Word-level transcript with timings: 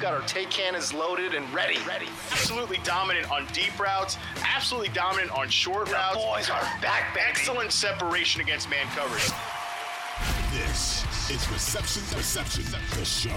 We've 0.00 0.08
got 0.08 0.14
our 0.14 0.26
take 0.26 0.48
cannons 0.48 0.94
loaded 0.94 1.34
and 1.34 1.44
ready. 1.52 1.76
Ready. 1.86 2.06
Absolutely 2.30 2.78
dominant 2.84 3.30
on 3.30 3.44
deep 3.52 3.78
routes. 3.78 4.16
Absolutely 4.42 4.88
dominant 4.88 5.30
on 5.30 5.50
short 5.50 5.88
the 5.88 5.92
routes. 5.92 6.16
boys 6.16 6.48
are 6.48 6.62
back, 6.80 7.12
baby. 7.14 7.26
Excellent 7.28 7.70
separation 7.70 8.40
against 8.40 8.70
man 8.70 8.86
coverage. 8.96 9.30
This 10.54 11.04
is 11.28 11.46
Reception 11.52 12.02
Perception 12.16 12.64
the 12.98 13.04
show. 13.04 13.36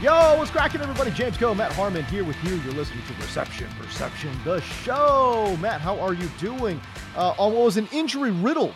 Yo, 0.00 0.38
what's 0.38 0.50
cracking, 0.50 0.80
everybody? 0.80 1.10
James 1.10 1.36
Koh, 1.36 1.54
Matt 1.54 1.72
Harmon 1.72 2.06
here 2.06 2.24
with 2.24 2.42
you. 2.42 2.54
You're 2.62 2.72
listening 2.72 3.04
to 3.06 3.12
Reception 3.20 3.68
Perception, 3.78 4.34
the 4.42 4.62
show. 4.62 5.54
Matt, 5.60 5.82
how 5.82 6.00
are 6.00 6.14
you 6.14 6.30
doing? 6.38 6.80
Uh, 7.14 7.34
on 7.36 7.52
what 7.52 7.64
was 7.64 7.76
an 7.76 7.88
injury 7.92 8.30
riddled 8.30 8.72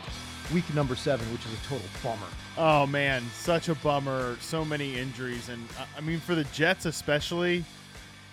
week 0.52 0.74
number 0.74 0.95
seven, 0.95 1.27
which 1.33 1.47
is 1.47 1.55
a 1.55 1.69
total 1.69 1.88
bummer. 2.02 2.29
Oh 2.61 2.87
man, 2.87 3.23
such 3.35 3.69
a 3.69 3.75
bummer. 3.77 4.37
So 4.41 4.65
many 4.65 4.99
injuries, 4.99 5.49
and 5.49 5.66
uh, 5.79 5.85
I 5.97 6.01
mean 6.01 6.19
for 6.21 6.35
the 6.35 6.45
Jets 6.45 6.87
especially. 6.87 7.65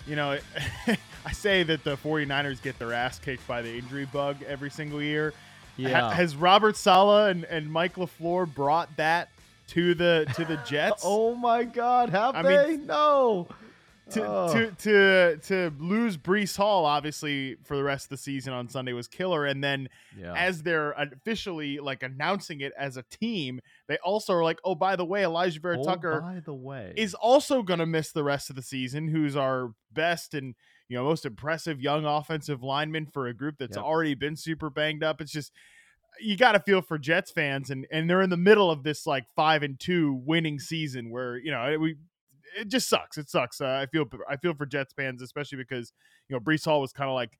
You 0.06 0.14
know, 0.16 0.38
I 1.26 1.32
say 1.32 1.62
that 1.64 1.82
the 1.82 1.96
49ers 1.96 2.62
get 2.62 2.78
their 2.78 2.92
ass 2.92 3.18
kicked 3.18 3.46
by 3.48 3.60
the 3.62 3.72
injury 3.76 4.04
bug 4.04 4.36
every 4.46 4.70
single 4.70 5.02
year. 5.02 5.32
Yeah. 5.76 6.00
Ha- 6.00 6.10
has 6.10 6.36
Robert 6.36 6.76
Saleh 6.76 7.30
and, 7.32 7.44
and 7.46 7.70
Mike 7.70 7.96
LaFleur 7.96 8.52
brought 8.54 8.96
that 8.98 9.30
to 9.68 9.94
the 9.94 10.26
to 10.36 10.44
the 10.44 10.56
Jets? 10.66 11.02
oh 11.04 11.34
my 11.34 11.64
God, 11.64 12.10
have 12.10 12.34
I 12.36 12.42
they? 12.42 12.66
mean, 12.76 12.86
no. 12.86 13.48
to, 14.10 14.24
Oh. 14.24 14.52
to 14.52 14.70
to 14.70 15.36
to 15.48 15.72
lose 15.80 16.16
Breece 16.16 16.56
Hall 16.56 16.84
obviously 16.84 17.56
for 17.64 17.76
the 17.76 17.82
rest 17.82 18.06
of 18.06 18.10
the 18.10 18.16
season 18.16 18.52
on 18.52 18.68
Sunday 18.68 18.92
was 18.92 19.08
killer, 19.08 19.44
and 19.44 19.62
then 19.64 19.88
Yeah. 20.16 20.34
as 20.36 20.62
they're 20.62 20.92
officially 20.92 21.78
like 21.80 22.04
announcing 22.04 22.60
it 22.60 22.72
as 22.78 22.96
a 22.96 23.02
team, 23.02 23.60
they 23.88 23.98
also 23.98 24.32
are 24.34 24.42
like, 24.44 24.58
oh 24.64 24.74
by 24.74 24.96
the 24.96 25.04
way, 25.04 25.22
Alijah 25.22 25.60
Vera 25.62 25.78
Oh, 25.78 25.84
Tucker 25.84 26.20
by 26.20 26.40
the 26.44 26.54
way, 26.54 26.92
is 26.96 27.14
also 27.14 27.62
going 27.62 27.78
to 27.80 27.86
miss 27.86 28.12
the 28.12 28.24
rest 28.24 28.50
of 28.50 28.56
the 28.56 28.62
season. 28.62 29.08
Who's 29.08 29.36
our 29.36 29.72
best 29.92 30.34
and 30.34 30.54
you 30.88 30.96
know 30.96 31.04
most 31.04 31.24
impressive 31.26 31.80
young 31.80 32.04
offensive 32.04 32.62
lineman 32.62 33.06
for 33.06 33.26
a 33.26 33.34
group 33.34 33.56
that's 33.58 33.76
Yep. 33.76 33.84
already 33.84 34.14
been 34.14 34.36
super 34.36 34.70
banged 34.70 35.02
up. 35.02 35.20
It's 35.20 35.32
just 35.32 35.52
you 36.20 36.36
got 36.36 36.52
to 36.52 36.60
feel 36.60 36.80
for 36.82 36.98
Jets 36.98 37.30
fans, 37.30 37.70
and 37.70 37.86
and 37.90 38.08
they're 38.08 38.22
in 38.22 38.30
the 38.30 38.36
middle 38.36 38.70
of 38.70 38.82
this 38.82 39.06
like 39.06 39.24
five 39.36 39.62
and 39.62 39.78
two 39.78 40.14
winning 40.24 40.58
season 40.58 41.10
where 41.10 41.36
you 41.36 41.50
know 41.50 41.76
we 41.78 41.96
it 42.58 42.68
just 42.68 42.88
sucks. 42.88 43.18
It 43.18 43.28
sucks. 43.28 43.60
Uh, 43.60 43.66
I 43.66 43.86
feel 43.86 44.06
I 44.28 44.36
feel 44.36 44.54
for 44.54 44.64
Jets 44.66 44.94
fans, 44.94 45.20
especially 45.20 45.58
because 45.58 45.92
you 46.28 46.34
know 46.34 46.40
Breece 46.40 46.64
Hall 46.64 46.80
was 46.80 46.92
kind 46.92 47.10
of 47.10 47.14
like. 47.14 47.38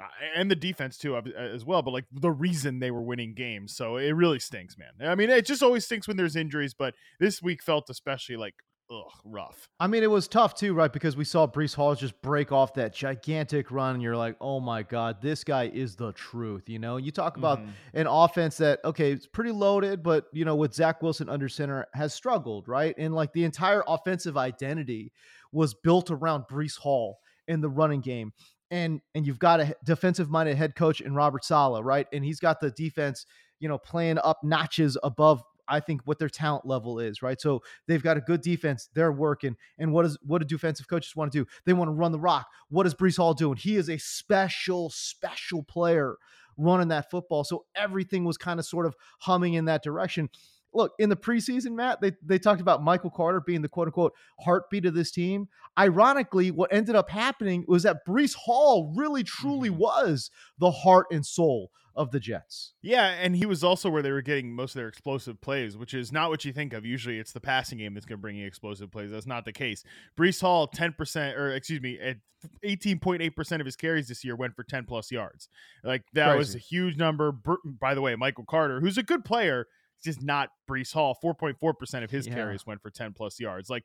Uh, 0.00 0.04
And 0.34 0.50
the 0.50 0.56
defense 0.56 0.98
too, 0.98 1.16
ob- 1.16 1.28
as 1.36 1.64
well, 1.64 1.82
but 1.82 1.92
like 1.92 2.04
the 2.12 2.30
reason 2.30 2.78
they 2.80 2.90
were 2.90 3.02
winning 3.02 3.34
games, 3.34 3.74
so 3.74 3.96
it 3.96 4.10
really 4.12 4.38
stinks, 4.38 4.76
man. 4.76 4.90
I 5.00 5.14
mean, 5.14 5.30
it 5.30 5.46
just 5.46 5.62
always 5.62 5.84
stinks 5.84 6.06
when 6.06 6.16
there's 6.16 6.36
injuries, 6.36 6.74
but 6.74 6.94
this 7.18 7.40
week 7.42 7.62
felt 7.62 7.88
especially 7.88 8.36
like 8.36 8.54
ugh, 8.90 9.10
rough. 9.24 9.68
I 9.80 9.86
mean, 9.88 10.02
it 10.04 10.10
was 10.10 10.28
tough 10.28 10.54
too, 10.54 10.74
right? 10.74 10.92
Because 10.92 11.16
we 11.16 11.24
saw 11.24 11.46
Breece 11.46 11.74
Hall 11.74 11.94
just 11.94 12.20
break 12.22 12.52
off 12.52 12.74
that 12.74 12.92
gigantic 12.94 13.70
run, 13.72 13.94
and 13.94 14.02
you're 14.02 14.16
like, 14.16 14.36
oh 14.40 14.60
my 14.60 14.82
God, 14.82 15.20
this 15.22 15.42
guy 15.44 15.64
is 15.72 15.96
the 15.96 16.12
truth. 16.12 16.68
You 16.68 16.78
know, 16.78 16.98
you 16.98 17.10
talk 17.10 17.36
about 17.38 17.58
Mhm. 17.60 17.70
an 17.94 18.06
offense 18.06 18.58
that, 18.58 18.80
okay, 18.84 19.10
it's 19.12 19.26
pretty 19.26 19.50
loaded, 19.50 20.02
but, 20.02 20.26
you 20.32 20.44
know, 20.44 20.54
with 20.56 20.74
Zach 20.74 21.02
Wilson 21.02 21.28
under 21.28 21.48
center 21.48 21.86
has 21.94 22.12
struggled, 22.14 22.68
right? 22.68 22.94
And 22.98 23.14
like 23.14 23.32
the 23.32 23.44
entire 23.44 23.82
offensive 23.88 24.36
identity 24.36 25.10
was 25.52 25.74
built 25.74 26.10
around 26.10 26.44
Breece 26.50 26.78
Hall 26.78 27.18
in 27.48 27.60
the 27.62 27.70
running 27.70 28.02
game. 28.02 28.32
And 28.70 29.00
and 29.14 29.26
you've 29.26 29.38
got 29.38 29.60
a 29.60 29.76
defensive 29.84 30.28
minded 30.28 30.56
head 30.56 30.74
coach 30.74 31.00
in 31.00 31.14
Robert 31.14 31.44
Saleh, 31.44 31.84
right? 31.84 32.06
And 32.12 32.24
he's 32.24 32.40
got 32.40 32.60
the 32.60 32.70
defense, 32.70 33.26
you 33.60 33.68
know, 33.68 33.78
playing 33.78 34.18
up 34.18 34.40
notches 34.42 34.98
above 35.02 35.42
I 35.68 35.80
think 35.80 36.02
what 36.04 36.18
their 36.18 36.28
talent 36.28 36.66
level 36.66 36.98
is, 36.98 37.22
right? 37.22 37.40
So 37.40 37.62
they've 37.86 38.02
got 38.02 38.16
a 38.16 38.20
good 38.20 38.40
defense. 38.40 38.88
They're 38.94 39.12
working. 39.12 39.56
And 39.78 39.92
what 39.92 40.04
is 40.04 40.16
what 40.22 40.38
do 40.40 40.44
defensive 40.46 40.88
coaches 40.88 41.16
want 41.16 41.32
to 41.32 41.44
do? 41.44 41.50
They 41.64 41.72
want 41.72 41.88
to 41.88 41.92
run 41.92 42.12
the 42.12 42.20
rock. 42.20 42.46
What 42.68 42.86
is 42.86 42.94
Breece 42.94 43.16
Hall 43.16 43.34
doing? 43.34 43.56
He 43.56 43.76
is 43.76 43.88
a 43.88 43.98
special, 43.98 44.90
special 44.90 45.62
player 45.62 46.16
running 46.56 46.88
that 46.88 47.10
football. 47.10 47.44
So 47.44 47.64
everything 47.74 48.24
was 48.24 48.38
kind 48.38 48.58
of 48.58 48.66
sort 48.66 48.86
of 48.86 48.94
humming 49.20 49.54
in 49.54 49.66
that 49.66 49.82
direction. 49.82 50.30
Look, 50.74 50.92
in 50.98 51.08
the 51.08 51.16
preseason, 51.16 51.72
Matt, 51.72 52.00
they, 52.00 52.12
they 52.22 52.38
talked 52.38 52.60
about 52.60 52.82
Michael 52.82 53.10
Carter 53.10 53.40
being 53.40 53.62
the 53.62 53.68
quote 53.68 53.88
unquote 53.88 54.12
heartbeat 54.40 54.84
of 54.84 54.94
this 54.94 55.10
team. 55.10 55.48
Ironically, 55.78 56.50
what 56.50 56.72
ended 56.72 56.96
up 56.96 57.08
happening 57.10 57.64
was 57.66 57.82
that 57.84 58.04
Breece 58.06 58.34
Hall 58.34 58.92
really 58.96 59.22
truly 59.22 59.70
Mhm. 59.70 59.76
was 59.78 60.30
the 60.58 60.70
heart 60.70 61.06
and 61.10 61.24
soul 61.24 61.70
of 61.94 62.10
the 62.10 62.20
Jets. 62.20 62.74
Yeah, 62.82 63.06
and 63.06 63.34
he 63.34 63.46
was 63.46 63.64
also 63.64 63.88
where 63.88 64.02
they 64.02 64.12
were 64.12 64.20
getting 64.20 64.52
most 64.54 64.74
of 64.74 64.80
their 64.80 64.88
explosive 64.88 65.40
plays, 65.40 65.78
which 65.78 65.94
is 65.94 66.12
not 66.12 66.28
what 66.28 66.44
you 66.44 66.52
think 66.52 66.74
of. 66.74 66.84
Usually, 66.84 67.18
it's 67.18 67.32
the 67.32 67.40
passing 67.40 67.78
game 67.78 67.94
that's 67.94 68.04
going 68.04 68.18
to 68.18 68.20
bring 68.22 68.36
you 68.36 68.46
explosive 68.46 68.90
plays. 68.90 69.10
That's 69.10 69.26
not 69.26 69.46
the 69.46 69.52
case. 69.54 69.82
Breece 70.18 70.42
Hall, 70.42 70.66
ten 70.66 70.92
percent, 70.92 71.38
or 71.38 71.52
excuse 71.54 71.80
me, 71.80 71.98
at 71.98 72.18
eighteen 72.62 72.98
point 72.98 73.22
eight 73.22 73.34
percent 73.34 73.62
of 73.62 73.66
his 73.66 73.76
carries 73.76 74.08
this 74.08 74.24
year 74.24 74.36
went 74.36 74.54
for 74.54 74.62
ten 74.62 74.84
plus 74.84 75.10
yards. 75.10 75.48
Like 75.82 76.04
that 76.12 76.36
was 76.36 76.54
a 76.54 76.58
huge 76.58 76.98
number. 76.98 77.32
By 77.64 77.94
the 77.94 78.02
way, 78.02 78.14
Michael 78.14 78.44
Carter, 78.44 78.80
who's 78.80 78.98
a 78.98 79.02
good 79.02 79.24
player, 79.24 79.66
is 79.98 80.04
just 80.16 80.22
not 80.24 80.50
Breece 80.68 80.92
Hall. 80.92 81.14
Four 81.14 81.34
point 81.34 81.58
four 81.58 81.74
percent 81.74 82.04
of 82.04 82.10
his 82.10 82.26
Yeah. 82.26 82.34
carries 82.34 82.66
went 82.66 82.82
for 82.82 82.90
ten 82.90 83.12
plus 83.12 83.38
yards. 83.40 83.68
Like 83.70 83.84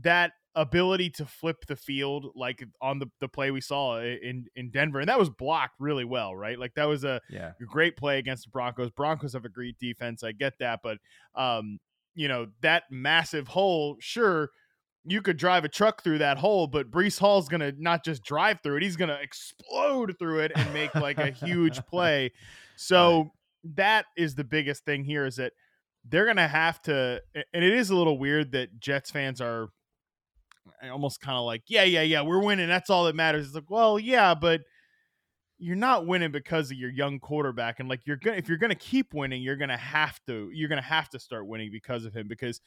that 0.00 0.32
ability 0.54 1.08
to 1.10 1.24
flip 1.24 1.64
the 1.66 1.76
field, 1.76 2.32
like 2.34 2.64
on 2.80 2.98
the 2.98 3.06
the 3.20 3.28
play 3.28 3.50
we 3.50 3.60
saw 3.60 4.00
in 4.00 4.46
in 4.56 4.70
Denver, 4.70 5.00
and 5.00 5.08
that 5.08 5.18
was 5.18 5.30
blocked 5.30 5.74
really 5.78 6.04
well, 6.04 6.34
right? 6.34 6.58
Like 6.58 6.74
that 6.74 6.84
was 6.86 7.04
a 7.04 7.20
Yeah. 7.30 7.52
great 7.66 7.96
play 7.96 8.18
against 8.18 8.44
the 8.44 8.50
Broncos. 8.50 8.90
Broncos 8.90 9.32
have 9.34 9.44
a 9.44 9.48
great 9.48 9.78
defense. 9.78 10.22
I 10.22 10.32
get 10.32 10.54
that, 10.60 10.80
but 10.82 10.98
um, 11.34 11.78
you 12.14 12.28
know 12.28 12.48
that 12.62 12.84
massive 12.90 13.48
hole. 13.48 13.96
Sure, 14.00 14.50
you 15.04 15.22
could 15.22 15.36
drive 15.36 15.64
a 15.64 15.68
truck 15.68 16.02
through 16.02 16.18
that 16.18 16.38
hole, 16.38 16.66
but 16.66 16.90
Breece 16.90 17.18
Hall's 17.20 17.48
gonna 17.48 17.72
not 17.78 18.04
just 18.04 18.24
drive 18.24 18.60
through 18.62 18.76
it; 18.78 18.82
he's 18.82 18.96
gonna 18.96 19.18
explode 19.22 20.16
through 20.18 20.40
it 20.40 20.52
and 20.56 20.72
make 20.74 20.94
like 20.94 21.18
a 21.18 21.30
huge 21.30 21.78
play. 21.86 22.32
So 22.76 23.30
that 23.64 24.06
is 24.16 24.34
the 24.34 24.44
biggest 24.44 24.84
thing 24.84 25.04
here 25.04 25.26
is 25.26 25.36
that 25.36 25.52
they're 26.04 26.26
gonna 26.26 26.48
have 26.48 26.80
to, 26.82 27.20
and 27.34 27.64
it 27.64 27.72
is 27.72 27.90
a 27.90 27.96
little 27.96 28.18
weird 28.18 28.52
that 28.52 28.80
Jets 28.80 29.10
fans 29.10 29.40
are 29.40 29.68
eh, 30.82 30.88
almost 30.88 31.20
kind 31.20 31.36
of 31.36 31.44
like, 31.44 31.62
yeah, 31.68 31.84
yeah, 31.84 32.02
yeah, 32.02 32.22
we're 32.22 32.42
winning. 32.42 32.68
That's 32.68 32.90
all 32.90 33.04
that 33.04 33.16
matters. 33.16 33.46
It's 33.46 33.54
like, 33.54 33.70
well, 33.70 33.98
yeah, 33.98 34.34
but 34.34 34.62
you're 35.58 35.76
not 35.76 36.06
winning 36.06 36.30
because 36.30 36.70
of 36.70 36.76
your 36.76 36.90
young 36.90 37.18
quarterback 37.18 37.80
and 37.80 37.88
like 37.88 38.00
you're 38.06 38.16
gonna 38.16 38.36
if 38.36 38.48
you're 38.48 38.58
gonna 38.58 38.74
keep 38.74 39.12
winning 39.12 39.42
you're 39.42 39.56
gonna 39.56 39.76
have 39.76 40.18
to 40.24 40.48
you're 40.52 40.68
gonna 40.68 40.80
have 40.80 41.08
to 41.08 41.18
start 41.18 41.46
winning 41.46 41.70
because 41.72 42.04
of 42.04 42.14
him 42.14 42.28
because 42.28 42.60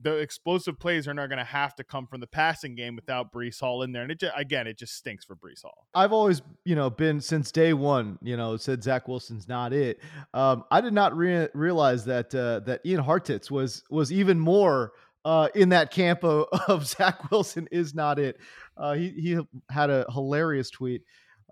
the 0.00 0.16
explosive 0.16 0.78
plays 0.78 1.06
are 1.06 1.14
not 1.14 1.28
gonna 1.28 1.44
have 1.44 1.74
to 1.76 1.84
come 1.84 2.06
from 2.06 2.20
the 2.20 2.26
passing 2.26 2.74
game 2.74 2.96
without 2.96 3.32
Breece 3.32 3.60
Hall 3.60 3.82
in 3.82 3.92
there 3.92 4.02
and 4.02 4.10
it 4.10 4.20
just, 4.20 4.32
again 4.36 4.66
it 4.66 4.78
just 4.78 4.94
stinks 4.94 5.24
for 5.24 5.36
Breece 5.36 5.62
Hall. 5.62 5.86
I've 5.94 6.12
always, 6.12 6.42
you 6.64 6.74
know, 6.74 6.90
been 6.90 7.20
since 7.20 7.52
day 7.52 7.72
one, 7.72 8.18
you 8.22 8.36
know, 8.36 8.56
said 8.56 8.82
Zach 8.82 9.08
Wilson's 9.08 9.48
not 9.48 9.72
it. 9.72 10.00
Um, 10.32 10.64
I 10.70 10.80
did 10.80 10.92
not 10.92 11.16
re- 11.16 11.48
realize 11.54 12.04
that 12.06 12.34
uh, 12.34 12.60
that 12.60 12.80
Ian 12.84 13.02
Hartitz 13.02 13.50
was 13.50 13.82
was 13.90 14.12
even 14.12 14.38
more 14.40 14.92
uh, 15.24 15.48
in 15.54 15.70
that 15.70 15.90
camp 15.90 16.24
of, 16.24 16.46
of 16.68 16.86
Zach 16.86 17.30
Wilson 17.30 17.68
is 17.70 17.94
not 17.94 18.18
it. 18.18 18.38
Uh, 18.76 18.94
he 18.94 19.10
he 19.10 19.40
had 19.70 19.90
a 19.90 20.04
hilarious 20.12 20.70
tweet 20.70 21.02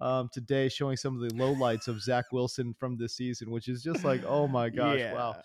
um, 0.01 0.29
today 0.33 0.69
showing 0.69 0.97
some 0.97 1.15
of 1.15 1.29
the 1.29 1.35
lowlights 1.37 1.89
of 1.89 2.01
Zach 2.03 2.27
Wilson 2.33 2.75
from 2.79 2.97
this 2.97 3.15
season, 3.15 3.51
which 3.51 3.69
is 3.69 3.83
just 3.83 4.05
like, 4.05 4.23
oh 4.27 4.49
my 4.49 4.69
gosh, 4.69 5.01
wow. 5.15 5.37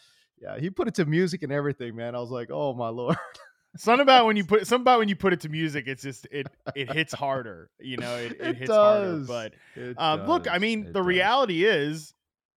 Yeah, 0.42 0.60
he 0.60 0.69
put 0.69 0.88
it 0.88 0.95
to 0.95 1.06
music 1.06 1.44
and 1.44 1.51
everything, 1.51 1.95
man. 1.95 2.16
I 2.16 2.19
was 2.19 2.30
like, 2.31 2.50
oh 2.51 2.74
my 2.74 2.89
lord. 2.89 3.18
Something 3.78 4.01
about 4.01 4.25
when 4.25 4.38
you 4.38 4.44
put 4.45 4.66
something 4.66 4.81
about 4.84 4.98
when 5.00 5.07
you 5.10 5.16
put 5.16 5.34
it 5.34 5.42
to 5.42 5.50
music, 5.50 5.86
it's 5.88 6.01
just 6.01 6.25
it 6.31 6.48
it 6.75 6.92
hits 6.92 7.13
harder. 7.13 7.69
You 7.80 7.98
know, 7.98 8.16
it, 8.16 8.31
it, 8.39 8.42
It 8.42 8.56
hits 8.57 8.72
harder. 8.72 9.06
does. 9.18 9.28
But 9.28 9.54
It 9.75 9.95
um, 10.00 10.25
look, 10.25 10.50
I 10.50 10.57
mean, 10.57 10.81
It 10.88 10.94
the 10.94 11.00
does. 11.01 11.06
reality 11.06 11.63
is 11.66 12.13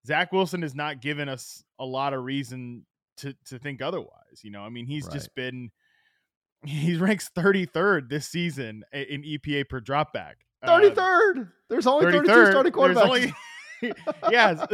Zach 0.07 0.31
Wilson 0.31 0.61
has 0.61 0.75
not 0.75 1.01
given 1.01 1.27
us 1.27 1.61
a 1.77 1.85
lot 1.85 2.13
of 2.13 2.23
reason 2.23 2.85
to 3.17 3.33
to 3.47 3.59
think 3.59 3.81
otherwise. 3.81 4.43
You 4.43 4.51
know, 4.51 4.61
I 4.61 4.69
mean, 4.69 4.85
he's 4.85 5.07
just 5.09 5.35
been 5.35 5.71
he 6.65 6.95
ranks 6.95 7.29
33rd 7.35 8.07
this 8.09 8.27
season 8.27 8.83
in 8.93 9.23
EPA 9.23 9.67
per 9.67 9.81
dropback. 9.81 10.35
Uh, 10.63 10.79
33rd. 10.79 11.49
There's 11.69 11.87
only 11.87 12.11
32 12.11 12.31
33rd. 12.33 12.51
starting 12.51 12.73
There's 12.73 12.97
quarterbacks. 12.97 13.03
only- 13.03 13.33
yeah, 14.31 14.65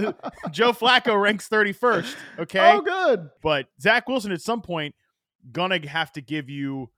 Joe 0.52 0.72
Flacco 0.72 1.20
ranks 1.22 1.48
31st. 1.50 2.16
Okay, 2.40 2.72
Oh, 2.74 2.82
good. 2.82 3.30
but 3.42 3.68
Zach 3.80 4.08
Wilson 4.08 4.32
at 4.32 4.42
some 4.42 4.62
point 4.62 4.96
gonna 5.52 5.86
have 5.88 6.12
to 6.14 6.22
give 6.22 6.50
you 6.50 6.90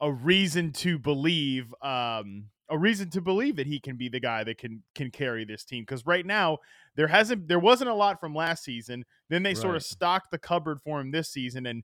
a 0.00 0.10
reason 0.12 0.72
to 0.72 0.98
believe 0.98 1.72
um 1.80 2.46
a 2.68 2.76
reason 2.78 3.08
to 3.10 3.20
believe 3.20 3.56
that 3.56 3.66
he 3.66 3.78
can 3.78 3.96
be 3.96 4.08
the 4.08 4.18
guy 4.18 4.42
that 4.42 4.58
can 4.58 4.82
can 4.94 5.10
carry 5.10 5.44
this 5.44 5.64
team 5.64 5.82
because 5.82 6.04
right 6.06 6.26
now 6.26 6.58
there 6.96 7.06
hasn't 7.08 7.46
there 7.46 7.58
wasn't 7.60 7.88
a 7.88 7.94
lot 7.94 8.18
from 8.18 8.34
last 8.34 8.64
season. 8.64 9.04
Then 9.30 9.42
they 9.42 9.54
sort 9.54 9.76
of 9.76 9.82
stocked 9.84 10.30
the 10.30 10.38
cupboard 10.38 10.78
for 10.82 11.00
him 11.00 11.10
this 11.12 11.30
season 11.30 11.66
and 11.66 11.82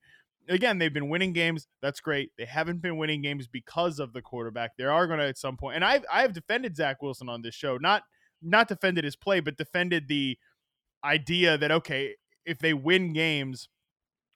again 0.49 0.79
they've 0.79 0.93
been 0.93 1.09
winning 1.11 1.33
games. 1.33 1.69
That's 1.83 2.01
great. 2.01 2.33
They 2.39 2.47
haven't 2.47 2.83
been 2.83 2.97
winning 2.97 3.23
games 3.23 3.47
because 3.47 3.99
of 4.01 4.13
the 4.15 4.23
quarterback. 4.23 4.73
They 4.77 4.85
are 4.85 5.07
going 5.07 5.19
to 5.21 5.27
at 5.27 5.39
some 5.39 5.57
point 5.57 5.77
and 5.77 5.85
i 5.85 6.01
i 6.13 6.23
have 6.23 6.33
defended 6.33 6.75
zach 6.77 7.01
wilson 7.03 7.29
on 7.29 7.43
this 7.43 7.55
show 7.55 7.77
not 7.77 8.03
not 8.43 8.69
defended 8.69 9.05
his 9.05 9.17
play 9.17 9.41
but 9.41 9.57
defended 9.57 10.09
the 10.09 10.37
idea 11.05 11.57
that 11.59 11.71
okay 11.71 12.15
if 12.45 12.59
they 12.59 12.73
win 12.75 13.13
games 13.13 13.69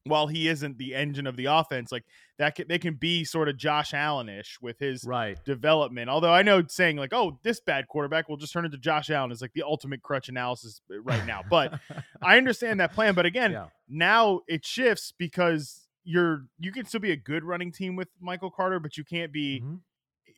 while 0.06 0.26
he 0.26 0.48
isn't 0.48 0.76
the 0.76 0.94
engine 0.94 1.26
of 1.26 1.36
the 1.36 1.46
offense 1.46 1.90
like 1.90 2.04
that 2.38 2.54
can, 2.54 2.68
they 2.68 2.78
can 2.78 2.94
be 2.94 3.24
sort 3.24 3.48
of 3.48 3.56
josh 3.56 3.94
allen-ish 3.94 4.58
with 4.60 4.78
his 4.78 5.02
Right. 5.04 5.42
development. 5.46 6.10
Although 6.10 6.32
I 6.32 6.42
know 6.42 6.62
saying 6.68 6.96
like, 6.98 7.14
"Oh, 7.14 7.38
this 7.42 7.60
bad 7.60 7.88
quarterback 7.88 8.28
will 8.28 8.36
just 8.36 8.52
turn 8.52 8.64
into 8.66 8.76
Josh 8.76 9.08
Allen" 9.08 9.30
is 9.32 9.40
like 9.40 9.52
the 9.54 9.62
ultimate 9.62 10.02
crutch 10.02 10.28
analysis 10.28 10.82
uh, 10.92 11.00
right 11.00 11.24
now. 11.24 11.40
But 11.48 11.78
I 12.22 12.36
understand 12.36 12.80
that 12.80 12.92
plan. 12.92 13.14
But 13.14 13.24
again, 13.24 13.52
Yeah. 13.52 13.68
now 13.88 14.40
it 14.48 14.66
shifts 14.66 15.12
because 15.16 15.86
you're 16.02 16.48
you 16.58 16.70
can 16.72 16.84
still 16.84 17.00
be 17.00 17.12
a 17.12 17.16
good 17.16 17.42
running 17.44 17.72
team 17.72 17.96
with 17.96 18.08
Michael 18.20 18.50
Carter, 18.50 18.80
but 18.80 18.98
you 18.98 19.04
can't 19.04 19.32
be 19.32 19.60
Mhm. 19.62 19.80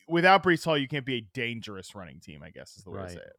without 0.06 0.44
Breece 0.44 0.64
Hall. 0.64 0.78
You 0.78 0.86
can't 0.86 1.06
be 1.06 1.16
a 1.16 1.22
dangerous 1.34 1.92
running 1.94 2.20
team. 2.20 2.40
I 2.44 2.50
guess 2.50 2.76
is 2.76 2.84
the 2.84 2.90
way 2.90 3.00
Right. 3.00 3.08
to 3.08 3.14
say 3.14 3.20
it. 3.20 3.36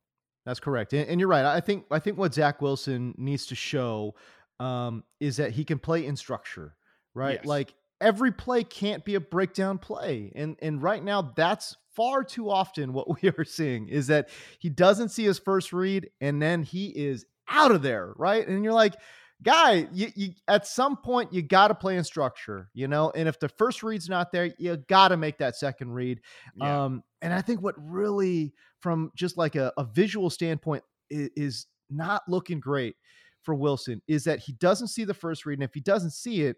That's 0.47 0.61
correct, 0.61 0.93
and, 0.93 1.09
and 1.09 1.19
you're 1.19 1.27
right. 1.27 1.43
I 1.43 1.59
think 1.59 1.83
I 1.91 1.99
think 1.99 2.17
what 2.17 2.33
Zach 2.33 2.61
Wilson 2.61 3.13
needs 3.17 3.47
to 3.47 3.55
show 3.55 4.15
um, 4.61 5.03
is 5.19 5.35
that 5.35 5.51
he 5.51 5.65
can 5.65 5.77
play 5.77 6.05
in 6.05 6.15
structure, 6.15 6.73
right? 7.13 7.39
Yes. 7.39 7.45
Like 7.45 7.75
every 7.99 8.31
play 8.31 8.63
can't 8.63 9.03
be 9.03 9.15
a 9.15 9.19
breakdown 9.19 9.77
play, 9.77 10.31
and 10.35 10.55
and 10.61 10.81
right 10.81 11.03
now 11.03 11.33
that's 11.35 11.75
far 11.93 12.23
too 12.23 12.49
often 12.49 12.93
what 12.93 13.07
we 13.21 13.27
are 13.27 13.43
seeing 13.43 13.89
is 13.89 14.07
that 14.07 14.29
he 14.57 14.69
doesn't 14.69 15.09
see 15.09 15.25
his 15.25 15.37
first 15.37 15.73
read, 15.73 16.11
and 16.21 16.41
then 16.41 16.63
he 16.63 16.87
is 16.87 17.25
out 17.49 17.71
of 17.71 17.81
there, 17.81 18.13
right? 18.15 18.47
And 18.47 18.63
you're 18.63 18.71
like. 18.71 18.95
Guy, 19.43 19.87
you, 19.93 20.07
you 20.15 20.29
at 20.47 20.65
some 20.65 20.97
point 20.97 21.31
you 21.31 21.41
got 21.43 21.67
to 21.67 21.75
play 21.75 21.97
in 21.97 22.03
structure, 22.03 22.69
you 22.73 22.87
know. 22.87 23.11
And 23.15 23.27
if 23.27 23.39
the 23.39 23.49
first 23.49 23.83
read's 23.83 24.09
not 24.09 24.31
there, 24.31 24.51
you 24.57 24.77
got 24.87 25.09
to 25.09 25.17
make 25.17 25.37
that 25.37 25.55
second 25.55 25.91
read. 25.91 26.19
Yeah. 26.55 26.85
Um, 26.85 27.03
and 27.21 27.31
I 27.33 27.41
think 27.41 27.61
what 27.61 27.75
really, 27.77 28.53
from 28.79 29.11
just 29.15 29.37
like 29.37 29.55
a, 29.55 29.71
a 29.77 29.83
visual 29.83 30.29
standpoint, 30.29 30.83
is, 31.09 31.29
is 31.35 31.65
not 31.89 32.23
looking 32.27 32.59
great 32.59 32.95
for 33.43 33.53
Wilson 33.53 34.01
is 34.07 34.23
that 34.25 34.39
he 34.39 34.53
doesn't 34.53 34.87
see 34.87 35.03
the 35.03 35.13
first 35.13 35.45
read. 35.45 35.59
And 35.59 35.63
if 35.63 35.73
he 35.73 35.81
doesn't 35.81 36.11
see 36.11 36.41
it, 36.41 36.57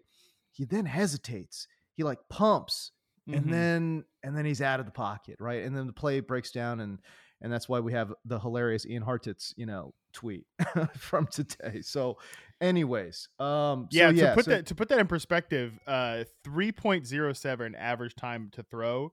he 0.50 0.64
then 0.64 0.86
hesitates. 0.86 1.68
He 1.94 2.02
like 2.02 2.18
pumps 2.30 2.92
Mhm. 3.28 3.36
and 3.36 3.52
then 3.52 4.04
and 4.22 4.36
then 4.36 4.46
he's 4.46 4.62
out 4.62 4.80
of 4.80 4.86
the 4.86 4.92
pocket, 4.92 5.36
right? 5.38 5.64
And 5.64 5.76
then 5.76 5.86
the 5.86 5.92
play 5.92 6.20
breaks 6.20 6.50
down 6.50 6.80
and 6.80 6.98
and 7.40 7.52
that's 7.52 7.68
why 7.68 7.80
we 7.80 7.92
have 7.92 8.12
the 8.24 8.38
hilarious 8.38 8.84
Ian 8.86 9.02
Hartitz, 9.04 9.52
you 9.56 9.66
know, 9.66 9.94
tweet 10.12 10.44
from 10.96 11.26
today. 11.26 11.80
So, 11.82 12.18
anyways, 12.60 13.28
um, 13.38 13.88
so 13.90 13.98
yeah, 13.98 14.10
to 14.10 14.16
yeah, 14.16 14.34
put 14.34 14.44
so- 14.44 14.50
that 14.52 14.66
to 14.66 14.74
put 14.74 14.88
that 14.88 14.98
in 14.98 15.06
perspective, 15.06 15.78
uh, 15.86 16.24
three 16.44 16.72
point 16.72 17.06
zero 17.06 17.32
seven 17.32 17.74
average 17.74 18.14
time 18.14 18.50
to 18.52 18.62
throw 18.62 19.12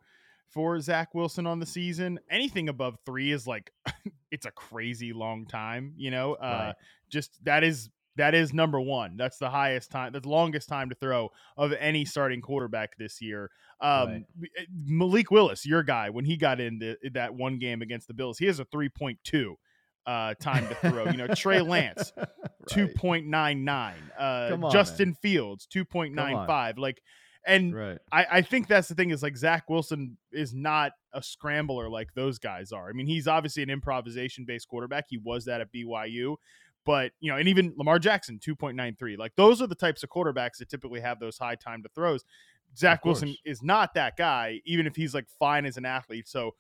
for 0.50 0.80
Zach 0.80 1.14
Wilson 1.14 1.46
on 1.46 1.60
the 1.60 1.66
season. 1.66 2.20
Anything 2.30 2.70
above 2.70 2.98
three 3.06 3.32
is 3.32 3.46
like 3.48 3.72
it's 4.32 4.46
a 4.46 4.52
crazy 4.52 5.14
long 5.14 5.46
time. 5.46 5.94
You 5.98 6.12
know, 6.12 6.34
uh, 6.36 6.46
Right. 6.68 6.76
just 7.10 7.44
that 7.46 7.64
is 7.64 7.90
that 8.18 8.36
is 8.36 8.54
number 8.54 8.80
one. 8.80 9.18
That's 9.18 9.38
the 9.38 9.50
highest 9.50 9.92
time, 9.92 10.14
the 10.14 10.28
longest 10.28 10.70
time 10.70 10.90
to 10.90 10.96
throw 10.96 11.32
of 11.56 11.74
any 11.74 12.06
starting 12.06 12.42
quarterback 12.42 12.98
this 12.98 13.22
year. 13.22 13.50
Um, 13.80 14.26
Malik 14.86 15.32
Willis, 15.32 15.66
your 15.66 15.84
guy, 15.84 16.10
when 16.10 16.26
he 16.26 16.36
got 16.36 16.60
in 16.60 16.80
the, 16.80 16.98
that 17.14 17.36
one 17.36 17.60
game 17.60 17.82
against 17.82 18.08
the 18.08 18.14
Bills, 18.14 18.38
he 18.38 18.46
has 18.48 18.60
a 18.60 18.66
three 18.66 18.90
point 18.90 19.20
two. 19.24 19.58
Uh, 20.06 20.34
time 20.40 20.66
to 20.70 20.76
throw. 20.76 21.04
You 21.08 21.18
know, 21.18 21.28
Trey 21.28 21.60
Lance, 21.60 22.14
Right. 22.76 22.96
2.99 22.96 23.94
uh 24.20 24.58
on, 24.62 24.72
justin 24.72 25.14
fields 25.14 25.68
2.95 25.74 26.78
like 26.78 27.02
and 27.46 27.74
right. 27.74 27.98
I, 28.12 28.26
I 28.32 28.42
think 28.42 28.68
that's 28.68 28.90
the 28.90 28.96
thing 28.96 29.12
is 29.12 29.24
like 29.24 29.38
zach 29.38 29.70
wilson 29.70 30.18
is 30.32 30.54
not 30.54 30.92
a 31.14 31.22
scrambler 31.24 31.90
like 31.90 32.14
those 32.14 32.40
guys 32.40 32.72
are 32.72 32.90
i 32.90 32.94
mean 32.94 33.08
he's 33.08 33.28
obviously 33.28 33.64
an 33.64 33.70
improvisation 33.70 34.46
based 34.46 34.68
quarterback 34.68 35.06
he 35.10 35.18
was 35.18 35.46
that 35.46 35.62
at 35.62 35.72
byu 35.72 36.36
but 36.88 37.12
you 37.20 37.30
know 37.30 37.38
and 37.38 37.48
even 37.48 37.74
lamar 37.78 38.00
jackson 38.00 38.40
2.93 38.40 39.18
like 39.18 39.34
those 39.36 39.62
are 39.62 39.68
the 39.68 39.76
types 39.76 40.02
of 40.02 40.10
quarterbacks 40.10 40.58
that 40.58 40.70
typically 40.70 41.02
have 41.02 41.20
those 41.20 41.38
high 41.38 41.54
time 41.56 41.84
to 41.84 41.90
throws 41.94 42.24
zach 42.76 43.06
wilson 43.06 43.36
is 43.46 43.62
not 43.62 43.94
that 43.94 44.18
guy 44.18 44.60
even 44.66 44.88
if 44.88 44.96
he's 44.96 45.14
like 45.14 45.28
fine 45.38 45.66
as 45.66 45.78
an 45.78 45.86
athlete 45.86 46.28
so 46.28 46.52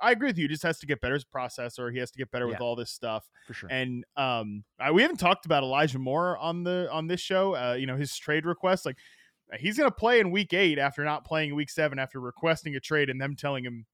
i 0.00 0.10
agree 0.10 0.28
with 0.28 0.36
you 0.36 0.44
he 0.44 0.48
just 0.48 0.62
has 0.62 0.78
to 0.78 0.86
get 0.86 1.00
better 1.00 1.14
as 1.14 1.22
a 1.24 1.38
processor 1.38 1.92
he 1.92 1.98
has 1.98 2.10
to 2.10 2.18
get 2.18 2.30
better 2.30 2.46
with 2.46 2.60
all 2.60 2.76
this 2.76 2.90
stuff 2.90 3.30
For 3.46 3.54
sure. 3.54 3.70
and 3.70 4.04
um, 4.16 4.64
I, 4.78 4.90
we 4.90 5.02
haven't 5.02 5.18
talked 5.18 5.46
about 5.46 5.62
Elijah 5.62 5.98
Moore 5.98 6.36
on 6.36 6.64
the 6.64 6.88
on 6.90 7.06
this 7.06 7.20
show. 7.20 7.54
Uh, 7.54 7.74
you 7.74 7.86
know 7.86 7.96
his 7.96 8.14
trade 8.16 8.44
request, 8.44 8.84
like 8.84 8.96
he's 9.58 9.78
going 9.78 9.88
to 9.88 9.94
play 9.94 10.20
in 10.20 10.30
Week 10.30 10.52
Eight 10.52 10.78
after 10.78 11.04
not 11.04 11.24
playing 11.24 11.50
in 11.50 11.56
Week 11.56 11.70
Seven 11.70 11.98
after 11.98 12.20
requesting 12.20 12.74
a 12.76 12.80
trade 12.80 13.08
and 13.08 13.20
them 13.20 13.36
telling 13.36 13.64
him, 13.64 13.86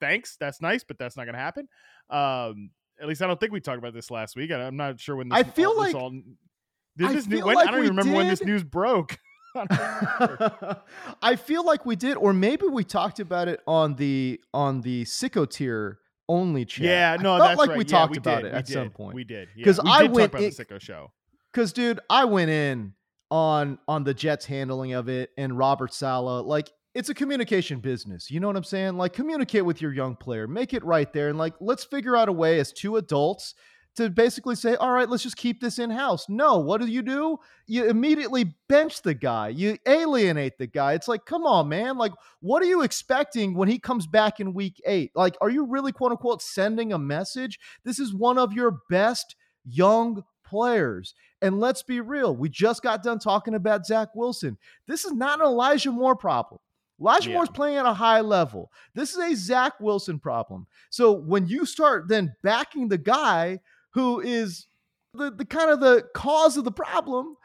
"Thanks, 0.00 0.36
that's 0.38 0.60
nice, 0.60 0.84
but 0.84 0.98
that's 0.98 1.16
not 1.16 1.24
going 1.24 1.34
to 1.34 1.40
happen." 1.40 1.68
Um, 2.10 2.70
at 3.00 3.08
least 3.08 3.22
I 3.22 3.26
don't 3.26 3.38
think 3.40 3.52
we 3.52 3.60
talked 3.60 3.78
about 3.78 3.94
this 3.94 4.10
last 4.10 4.36
week. 4.36 4.50
I, 4.50 4.56
I'm 4.66 4.76
not 4.76 4.98
sure 5.00 5.16
when. 5.16 5.28
This, 5.28 5.38
I 5.38 5.42
feel 5.42 5.70
all, 5.70 5.76
like- 5.76 5.94
all, 5.94 6.10
did 6.10 7.06
I 7.08 7.12
this 7.12 7.26
new, 7.26 7.44
when, 7.44 7.54
like 7.54 7.68
I 7.68 7.70
don't 7.70 7.84
even 7.84 7.96
remember 7.96 8.16
when 8.16 8.28
this 8.28 8.42
news 8.42 8.64
broke. 8.64 9.18
I. 9.56 10.76
I 11.22 11.36
feel 11.36 11.64
like 11.64 11.86
we 11.86 11.96
did, 11.96 12.16
or 12.16 12.32
maybe 12.32 12.66
we 12.66 12.84
talked 12.84 13.18
about 13.20 13.48
it 13.48 13.60
on 13.66 13.94
the 13.96 14.40
on 14.52 14.80
the 14.82 15.04
sicko 15.04 15.48
tier 15.48 15.98
only 16.28 16.64
chat. 16.64 16.84
yeah, 16.84 17.16
I 17.18 17.22
no, 17.22 17.36
felt 17.36 17.40
that's 17.40 17.58
like 17.58 17.68
right. 17.70 17.78
we 17.78 17.84
Yeah, 17.84 17.88
talked 17.90 18.12
we 18.12 18.18
about 18.18 18.42
did. 18.42 18.46
it 18.48 18.52
We 18.52 18.58
at 18.58 18.66
did. 18.66 18.72
some 18.74 18.90
point. 18.90 19.14
We 19.14 19.24
did 19.24 19.48
because 19.56 19.82
we 19.82 19.90
I 19.90 20.02
did 20.02 20.10
went 20.12 20.34
in- 20.34 20.40
the 20.42 20.48
Sicko 20.50 20.80
show. 20.80 21.12
Because, 21.52 21.72
dude, 21.72 21.98
I 22.10 22.26
went 22.26 22.50
in 22.50 22.92
on 23.30 23.78
on 23.88 24.04
the 24.04 24.12
Jets 24.14 24.44
handling 24.44 24.92
of 24.92 25.08
it 25.08 25.30
and 25.38 25.56
Robert 25.56 25.94
Saleh. 25.94 26.44
Like, 26.44 26.70
it's 26.94 27.08
a 27.08 27.14
communication 27.14 27.80
business. 27.80 28.30
You 28.30 28.40
know 28.40 28.46
what 28.46 28.56
I'm 28.56 28.64
saying? 28.64 28.96
Like, 28.96 29.12
communicate 29.12 29.64
with 29.64 29.80
your 29.80 29.92
young 29.92 30.16
player, 30.16 30.48
make 30.48 30.74
it 30.74 30.84
right 30.84 31.12
there, 31.12 31.28
and 31.28 31.38
like, 31.38 31.54
let's 31.60 31.84
figure 31.84 32.16
out 32.16 32.28
a 32.28 32.32
way 32.32 32.58
as 32.58 32.72
two 32.72 32.96
adults 32.96 33.54
to 33.96 34.08
basically 34.08 34.54
say, 34.54 34.76
all 34.76 34.92
right, 34.92 35.08
let's 35.08 35.24
just 35.24 35.36
keep 35.36 35.60
this 35.60 35.80
in 35.80 35.90
house. 35.90 36.28
No, 36.28 36.58
what 36.58 36.80
do 36.80 36.86
you 36.86 37.02
do? 37.02 37.36
You 37.66 37.86
immediately 37.86 38.54
bench 38.68 39.02
the 39.02 39.12
guy. 39.12 39.48
You 39.48 39.76
alienate 39.86 40.56
the 40.56 40.68
guy. 40.68 40.92
It's 40.92 41.08
like, 41.08 41.24
come 41.24 41.44
on, 41.44 41.68
man. 41.68 41.98
Like, 41.98 42.12
what 42.40 42.62
are 42.62 42.66
you 42.66 42.82
expecting 42.82 43.54
when 43.54 43.68
he 43.68 43.80
comes 43.80 44.06
back 44.06 44.38
in 44.38 44.54
week 44.54 44.80
eight? 44.86 45.10
Like, 45.16 45.36
are 45.40 45.50
you 45.50 45.66
really 45.66 45.90
quote 45.90 46.12
unquote 46.12 46.42
sending 46.42 46.92
a 46.92 46.98
message? 46.98 47.58
This 47.84 47.98
is 47.98 48.14
one 48.14 48.38
of 48.38 48.52
your 48.52 48.78
best 48.88 49.34
young 49.64 50.22
players. 50.44 51.14
And 51.42 51.58
let's 51.58 51.82
be 51.82 52.00
real, 52.00 52.36
we 52.36 52.48
just 52.48 52.82
got 52.82 53.02
done 53.02 53.18
talking 53.18 53.54
about 53.54 53.84
Zach 53.84 54.08
Wilson. 54.14 54.58
This 54.86 55.04
is 55.04 55.12
not 55.12 55.40
an 55.40 55.46
Elijah 55.46 55.90
Moore 55.90 56.16
problem. 56.16 56.60
Elijah 57.00 57.28
Yeah. 57.30 57.34
Moore's 57.36 57.50
playing 57.50 57.76
at 57.76 57.86
a 57.86 57.92
high 57.94 58.20
level. 58.20 58.70
This 58.94 59.12
is 59.12 59.18
a 59.18 59.34
Zach 59.36 59.74
Wilson 59.80 60.18
problem. 60.18 60.66
So 60.90 61.12
when 61.12 61.46
you 61.46 61.64
start 61.64 62.08
then 62.08 62.34
backing 62.42 62.88
the 62.88 62.98
guy 62.98 63.60
who 63.90 64.20
is 64.20 64.66
the, 65.14 65.30
the 65.30 65.44
kind 65.44 65.70
of 65.70 65.80
the 65.80 66.06
cause 66.14 66.56
of 66.56 66.64
the 66.64 66.72
problem, 66.72 67.36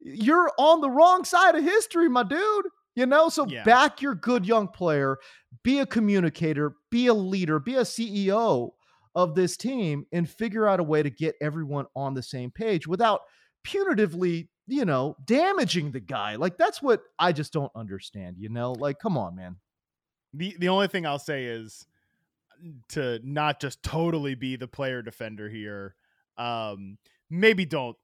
you're 0.00 0.50
on 0.58 0.80
the 0.80 0.90
wrong 0.90 1.24
side 1.24 1.54
of 1.54 1.62
history, 1.64 2.08
my 2.08 2.22
dude. 2.22 2.66
You 2.94 3.06
know, 3.06 3.30
so 3.30 3.46
Yeah. 3.46 3.62
back 3.64 4.02
your 4.02 4.14
good 4.14 4.44
young 4.46 4.68
player, 4.68 5.16
be 5.62 5.78
a 5.78 5.86
communicator, 5.86 6.74
be 6.90 7.06
a 7.06 7.14
leader, 7.14 7.58
be 7.58 7.76
a 7.76 7.82
CEO 7.86 8.72
of 9.14 9.34
this 9.34 9.56
team, 9.56 10.04
and 10.12 10.28
figure 10.28 10.66
out 10.66 10.80
a 10.80 10.82
way 10.82 11.02
to 11.02 11.08
get 11.08 11.34
everyone 11.40 11.86
on 11.96 12.12
the 12.12 12.22
same 12.22 12.50
page 12.50 12.86
without 12.86 13.20
punitively, 13.64 14.48
you 14.72 14.84
know, 14.86 15.16
damaging 15.26 15.90
the 15.92 16.00
guy. 16.00 16.36
Like 16.36 16.56
that's 16.56 16.80
what 16.80 17.02
I 17.18 17.32
just 17.32 17.52
don't 17.52 17.72
understand, 17.74 18.36
you 18.38 18.48
know? 18.48 18.72
Like, 18.72 18.98
come 18.98 19.18
on, 19.18 19.36
man. 19.36 19.56
the 20.32 20.56
the 20.58 20.68
only 20.68 20.88
thing 20.88 21.04
I'll 21.06 21.18
say 21.18 21.44
is 21.44 21.86
to 22.90 23.20
not 23.22 23.60
just 23.60 23.82
totally 23.82 24.34
be 24.34 24.56
the 24.56 24.68
player 24.68 25.02
defender 25.02 25.48
here. 25.48 25.94
Um, 26.38 26.96
maybe 27.28 27.64
don't 27.66 27.96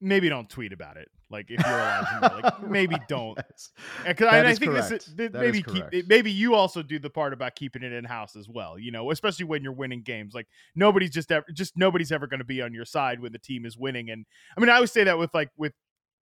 maybe 0.00 0.28
don't 0.28 0.48
tweet 0.48 0.72
about 0.72 0.96
it. 0.96 1.08
Like 1.30 1.46
if 1.50 1.60
you're 1.64 1.76
Moore, 1.76 2.40
like 2.42 2.62
maybe 2.68 2.96
don't. 3.06 3.36
Yes. 3.36 3.72
Because 4.06 4.28
I, 4.28 4.40
I 4.40 4.54
think 4.54 4.72
this 4.72 4.88
correct. 4.88 5.08
is, 5.08 5.14
th- 5.14 5.32
That 5.32 5.40
maybe 5.42 5.58
is 5.58 5.64
keep 5.64 6.08
maybe 6.08 6.30
you 6.32 6.54
also 6.54 6.82
do 6.82 6.98
the 6.98 7.10
part 7.10 7.32
about 7.34 7.54
keeping 7.54 7.82
it 7.82 7.92
in 7.92 8.04
house 8.04 8.34
as 8.34 8.48
well. 8.48 8.78
You 8.78 8.90
know, 8.92 9.10
especially 9.10 9.44
when 9.44 9.62
you're 9.62 9.72
winning 9.74 10.02
games. 10.02 10.34
Like 10.34 10.46
nobody's 10.74 11.10
just 11.10 11.30
ever 11.30 11.44
just 11.52 11.76
nobody's 11.76 12.10
ever 12.12 12.26
going 12.26 12.40
to 12.40 12.46
be 12.46 12.62
on 12.62 12.72
your 12.72 12.86
side 12.86 13.20
when 13.20 13.32
the 13.32 13.38
team 13.38 13.66
is 13.66 13.76
winning. 13.76 14.08
And 14.10 14.24
I 14.56 14.60
mean, 14.60 14.70
I 14.70 14.76
always 14.76 14.90
say 14.90 15.04
that 15.04 15.18
with 15.18 15.34
like 15.34 15.50
with 15.56 15.74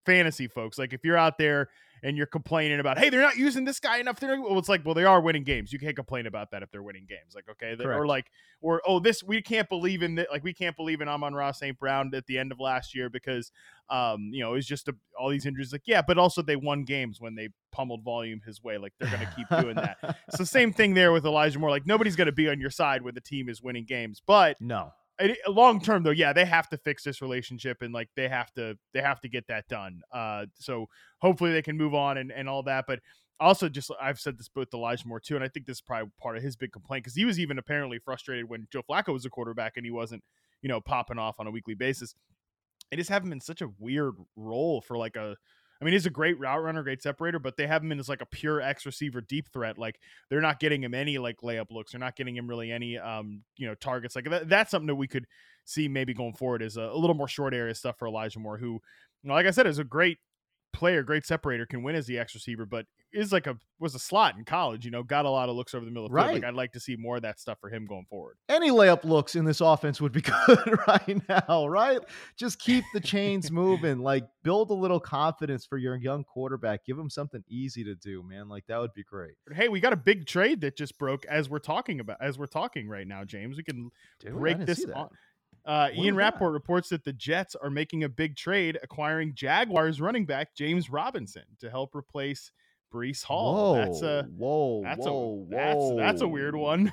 fantasy 0.07 0.47
folks. 0.47 0.79
Like 0.79 0.93
if 0.93 1.03
you're 1.03 1.17
out 1.17 1.37
there 1.37 1.69
and 2.03 2.15
you're 2.15 2.27
complaining 2.27 2.79
about, 2.79 2.97
hey, 2.97 3.09
they're 3.09 3.21
not 3.21 3.37
using 3.37 3.65
this 3.65 3.79
guy 3.79 3.97
enough. 3.97 4.19
They're, 4.19 4.39
well, 4.39 4.57
it's 4.59 4.69
like, 4.69 4.85
well, 4.85 4.93
they 4.93 5.03
are 5.03 5.19
winning 5.19 5.43
games. 5.43 5.73
You 5.73 5.79
can't 5.79 5.95
complain 5.95 6.27
about 6.27 6.51
that 6.51 6.63
if 6.63 6.71
they're 6.71 6.83
winning 6.83 7.07
games. 7.09 7.35
Like, 7.35 7.45
okay, 7.49 7.75
or 7.83 8.05
like, 8.05 8.27
or 8.61 8.81
oh, 8.85 8.99
this 8.99 9.23
we 9.23 9.41
can't 9.41 9.67
believe 9.67 10.03
in 10.03 10.15
that. 10.15 10.27
Like, 10.31 10.43
we 10.43 10.53
can't 10.53 10.77
believe 10.77 11.01
in 11.01 11.07
Amon-Ra 11.07 11.51
St. 11.51 11.77
Brown 11.77 12.11
at 12.13 12.25
the 12.27 12.37
end 12.37 12.51
of 12.51 12.59
last 12.59 12.95
year 12.95 13.09
because, 13.09 13.51
um, 13.89 14.29
you 14.31 14.41
know, 14.41 14.53
it's 14.53 14.67
just 14.67 14.87
a, 14.87 14.95
all 15.19 15.29
these 15.29 15.45
injuries. 15.45 15.71
Like, 15.71 15.83
yeah, 15.85 16.01
but 16.01 16.17
also 16.17 16.41
they 16.41 16.55
won 16.55 16.83
games 16.83 17.19
when 17.19 17.35
they 17.35 17.49
pummeled 17.71 18.03
volume 18.03 18.41
his 18.45 18.63
way. 18.63 18.77
Like, 18.77 18.93
they're 18.99 19.09
gonna 19.09 19.33
keep 19.35 19.47
doing 19.59 19.75
that. 19.75 19.97
It's 20.27 20.37
the 20.37 20.45
same 20.45 20.71
thing 20.71 20.93
there 20.93 21.11
with 21.11 21.25
Elijah 21.25 21.59
Moore. 21.59 21.71
Like, 21.71 21.87
nobody's 21.87 22.15
gonna 22.15 22.31
be 22.31 22.47
on 22.49 22.59
your 22.59 22.69
side 22.69 23.01
when 23.01 23.15
the 23.15 23.21
team 23.21 23.49
is 23.49 23.61
winning 23.61 23.85
games, 23.85 24.21
but 24.25 24.57
no. 24.61 24.91
Long 25.47 25.79
term 25.81 26.03
though 26.03 26.11
yeah 26.11 26.31
they 26.31 26.45
have 26.45 26.69
to 26.69 26.77
fix 26.77 27.03
this 27.03 27.21
relationship 27.21 27.81
and 27.81 27.93
like 27.93 28.09
they 28.15 28.27
have 28.27 28.51
to 28.53 28.77
they 28.93 29.01
have 29.01 29.19
to 29.19 29.27
get 29.27 29.47
that 29.47 29.67
done 29.67 30.01
uh 30.11 30.45
so 30.53 30.85
hopefully 31.19 31.51
they 31.51 31.61
can 31.61 31.75
move 31.75 31.95
on 31.95 32.17
and, 32.17 32.31
and 32.31 32.47
all 32.47 32.61
that 32.61 32.85
but 32.87 32.99
also 33.39 33.67
just 33.67 33.91
i've 33.99 34.19
said 34.19 34.37
this 34.37 34.49
with 34.55 34.71
elijah 34.73 35.07
moore 35.07 35.19
too 35.19 35.35
and 35.35 35.43
i 35.43 35.47
think 35.47 35.65
this 35.65 35.77
is 35.77 35.81
probably 35.81 36.11
part 36.21 36.37
of 36.37 36.43
his 36.43 36.55
big 36.55 36.71
complaint 36.71 37.03
because 37.03 37.15
he 37.15 37.25
was 37.25 37.39
even 37.39 37.57
apparently 37.57 37.97
frustrated 37.97 38.47
when 38.47 38.67
joe 38.71 38.83
flacco 38.87 39.11
was 39.11 39.25
a 39.25 39.29
quarterback 39.29 39.73
and 39.75 39.85
he 39.85 39.91
wasn't 39.91 40.23
you 40.61 40.69
know 40.69 40.81
popping 40.81 41.19
off 41.19 41.39
on 41.39 41.47
a 41.47 41.51
weekly 41.51 41.73
basis. 41.73 42.15
They 42.89 42.97
just 42.97 43.09
have 43.09 43.23
him 43.23 43.31
in 43.31 43.41
such 43.41 43.61
a 43.61 43.69
weird 43.79 44.15
role 44.35 44.81
for 44.81 44.97
like 44.97 45.15
a 45.15 45.35
I 45.79 45.85
mean, 45.85 45.93
he's 45.93 46.05
a 46.05 46.11
great 46.11 46.39
route 46.39 46.61
runner, 46.63 46.83
great 46.83 47.01
separator, 47.01 47.39
but 47.39 47.55
they 47.55 47.67
have 47.67 47.83
him 47.83 47.91
in 47.91 47.99
as 47.99 48.09
like 48.09 48.21
a 48.21 48.25
pure 48.25 48.61
X 48.61 48.85
receiver 48.85 49.21
deep 49.21 49.49
threat. 49.51 49.77
Like 49.77 49.99
they're 50.29 50.41
not 50.41 50.59
getting 50.59 50.83
him 50.83 50.93
any 50.93 51.17
like 51.17 51.37
layup 51.41 51.71
looks. 51.71 51.91
They're 51.91 51.99
not 51.99 52.15
getting 52.15 52.35
him 52.35 52.47
really 52.47 52.71
any 52.71 52.97
um 52.97 53.43
you 53.57 53.67
know 53.67 53.75
targets. 53.75 54.15
Like 54.15 54.29
that, 54.29 54.49
that's 54.49 54.71
something 54.71 54.87
that 54.87 54.95
we 54.95 55.07
could 55.07 55.27
see 55.65 55.87
maybe 55.87 56.13
going 56.13 56.33
forward 56.33 56.61
is 56.61 56.77
a, 56.77 56.81
a 56.81 56.97
little 56.97 57.15
more 57.15 57.27
short 57.27 57.53
area 57.53 57.75
stuff 57.75 57.97
for 57.97 58.07
Elijah 58.07 58.39
Moore, 58.39 58.57
who, 58.57 58.79
like 59.23 59.45
I 59.45 59.51
said, 59.51 59.67
is 59.67 59.79
a 59.79 59.83
great 59.83 60.17
player, 60.73 61.03
great 61.03 61.25
separator, 61.25 61.65
can 61.65 61.83
win 61.83 61.95
as 61.95 62.05
the 62.05 62.17
X 62.19 62.35
receiver, 62.35 62.65
but 62.65 62.85
is 63.13 63.31
like 63.31 63.47
a 63.47 63.57
was 63.79 63.95
a 63.95 63.99
slot 63.99 64.35
in 64.37 64.43
college. 64.43 64.85
You 64.85 64.91
know, 64.91 65.03
got 65.03 65.25
a 65.25 65.29
lot 65.29 65.49
of 65.49 65.55
looks 65.55 65.73
over 65.73 65.85
the 65.85 65.91
middle 65.91 66.05
of 66.05 66.11
the 66.11 66.17
field. 66.17 66.27
Right. 66.27 66.33
Like 66.35 66.43
I'd 66.43 66.53
like 66.55 66.71
to 66.73 66.79
see 66.79 66.95
more 66.95 67.17
of 67.17 67.21
that 67.21 67.39
stuff 67.39 67.57
for 67.59 67.69
him 67.69 67.85
going 67.85 68.05
forward. 68.09 68.37
Any 68.49 68.69
layup 68.69 69.03
looks 69.03 69.35
in 69.35 69.45
this 69.45 69.61
offense 69.61 70.01
would 70.01 70.11
be 70.11 70.21
good 70.47 70.79
right 70.87 71.21
now, 71.29 71.67
right? 71.67 71.99
Just 72.37 72.59
keep 72.59 72.83
the 72.93 72.99
chains 72.99 73.51
moving. 73.51 73.99
Like 73.99 74.25
build 74.43 74.69
a 74.71 74.73
little 74.73 74.99
confidence 74.99 75.65
for 75.65 75.77
your 75.77 75.95
young 75.95 76.23
quarterback. 76.23 76.85
Give 76.85 76.97
him 76.97 77.09
something 77.09 77.43
easy 77.47 77.83
to 77.83 77.95
do, 77.95 78.23
man. 78.23 78.49
Like 78.49 78.65
that 78.67 78.79
would 78.79 78.93
be 78.93 79.03
great. 79.03 79.35
Hey, 79.51 79.69
we 79.69 79.79
got 79.79 79.93
a 79.93 79.97
big 79.97 80.25
trade 80.25 80.61
that 80.61 80.77
just 80.77 80.97
broke 80.97 81.25
as 81.25 81.49
we're 81.49 81.59
talking 81.59 81.99
about 81.99 82.17
as 82.21 82.37
we're 82.37 82.47
talking 82.47 82.87
right 82.87 83.07
now, 83.07 83.23
James. 83.23 83.57
We 83.57 83.63
can 83.63 83.89
Dude, 84.19 84.33
break 84.33 84.65
this 84.65 84.85
on. 84.93 85.09
Uh, 85.67 85.89
Ian? 85.93 86.15
Rapoport 86.15 86.53
reports 86.53 86.89
that 86.89 87.03
the 87.03 87.11
Jets 87.11 87.53
are 87.55 87.69
making 87.69 88.05
a 88.05 88.09
big 88.09 88.37
trade, 88.37 88.79
acquiring 88.81 89.35
Jaguars 89.35 89.99
running 89.99 90.25
back 90.25 90.55
James 90.55 90.89
Robinson 90.89 91.43
to 91.59 91.69
help 91.69 91.93
replace 91.93 92.51
Breece 92.93 93.21
Hall. 93.23 93.75
Whoa, 93.75 93.75
that's 93.75 94.01
a 94.01 94.23
whoa, 94.37 94.81
that's 94.83 95.05
whoa, 95.05 95.45
a 95.45 95.55
that's 95.55 95.95
that's 95.97 96.21
a 96.21 96.27
weird 96.27 96.55
one. 96.55 96.91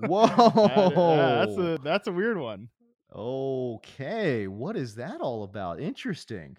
Whoa. 0.00 0.26
That- 0.26 0.96
uh, 0.96 1.46
that's 1.46 1.58
a 1.58 1.78
that's 1.82 2.06
a 2.08 2.12
weird 2.12 2.36
one. 2.36 2.68
Okay, 3.14 4.46
what 4.46 4.76
is 4.76 4.96
that 4.96 5.20
all 5.20 5.44
about? 5.44 5.80
Interesting. 5.80 6.56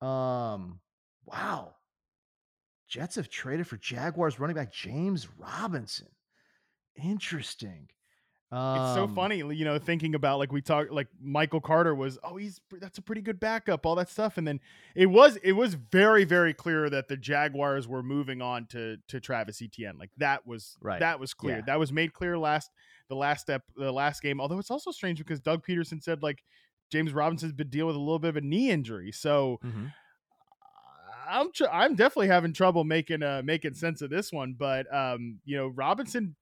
Um, 0.00 0.80
wow. 1.24 1.74
Jets 2.88 3.16
have 3.16 3.28
traded 3.28 3.66
for 3.68 3.76
Jaguars 3.76 4.40
running 4.40 4.56
back 4.56 4.72
James 4.72 5.28
Robinson. 5.38 6.08
Interesting. 7.02 7.88
It's 8.52 8.94
so 8.94 9.04
Um, 9.04 9.14
funny, 9.14 9.36
you 9.38 9.64
know, 9.64 9.78
thinking 9.78 10.16
about 10.16 10.40
like 10.40 10.50
we 10.50 10.60
talked, 10.60 10.90
like 10.90 11.06
Michael 11.22 11.60
Carter 11.60 11.94
was, 11.94 12.18
oh, 12.24 12.36
he's 12.36 12.60
that's 12.80 12.98
a 12.98 13.02
pretty 13.02 13.20
good 13.22 13.38
backup, 13.38 13.86
all 13.86 13.94
that 13.94 14.08
stuff, 14.08 14.38
and 14.38 14.46
then 14.48 14.58
it 14.96 15.06
was 15.06 15.36
it 15.44 15.52
was 15.52 15.74
very 15.74 16.24
very 16.24 16.52
clear 16.52 16.90
that 16.90 17.06
the 17.06 17.16
Jaguars 17.16 17.86
were 17.86 18.02
moving 18.02 18.42
on 18.42 18.66
to 18.68 18.96
to 19.06 19.20
Travis 19.20 19.62
Etienne, 19.62 19.98
like 19.98 20.10
that 20.16 20.46
was 20.48 20.76
Right. 20.80 20.98
that 20.98 21.20
was 21.20 21.32
clear, 21.32 21.58
Yeah. 21.58 21.62
that 21.66 21.78
was 21.78 21.92
made 21.92 22.12
clear 22.12 22.36
last 22.36 22.72
the 23.08 23.14
last 23.14 23.42
step 23.42 23.62
the 23.76 23.92
last 23.92 24.20
game. 24.20 24.40
Although 24.40 24.58
it's 24.58 24.70
also 24.70 24.90
strange 24.90 25.18
because 25.18 25.38
Doug 25.40 25.64
Pederson 25.64 26.02
said 26.02 26.20
like 26.22 26.42
James 26.90 27.12
Robinson's 27.12 27.52
been 27.52 27.68
dealing 27.68 27.86
with 27.88 27.96
a 27.96 28.00
little 28.00 28.18
bit 28.18 28.30
of 28.30 28.36
a 28.36 28.40
knee 28.40 28.70
injury, 28.70 29.12
so 29.12 29.60
mhm. 29.64 29.92
I'm 31.28 31.52
tr- 31.52 31.68
I'm 31.72 31.94
definitely 31.94 32.28
having 32.28 32.52
trouble 32.52 32.82
making 32.82 33.22
uh 33.22 33.42
making 33.44 33.74
sense 33.74 34.02
of 34.02 34.10
this 34.10 34.32
one, 34.32 34.54
but 34.58 34.92
um 34.92 35.38
you 35.44 35.56
know 35.56 35.68
Robinson 35.68 36.34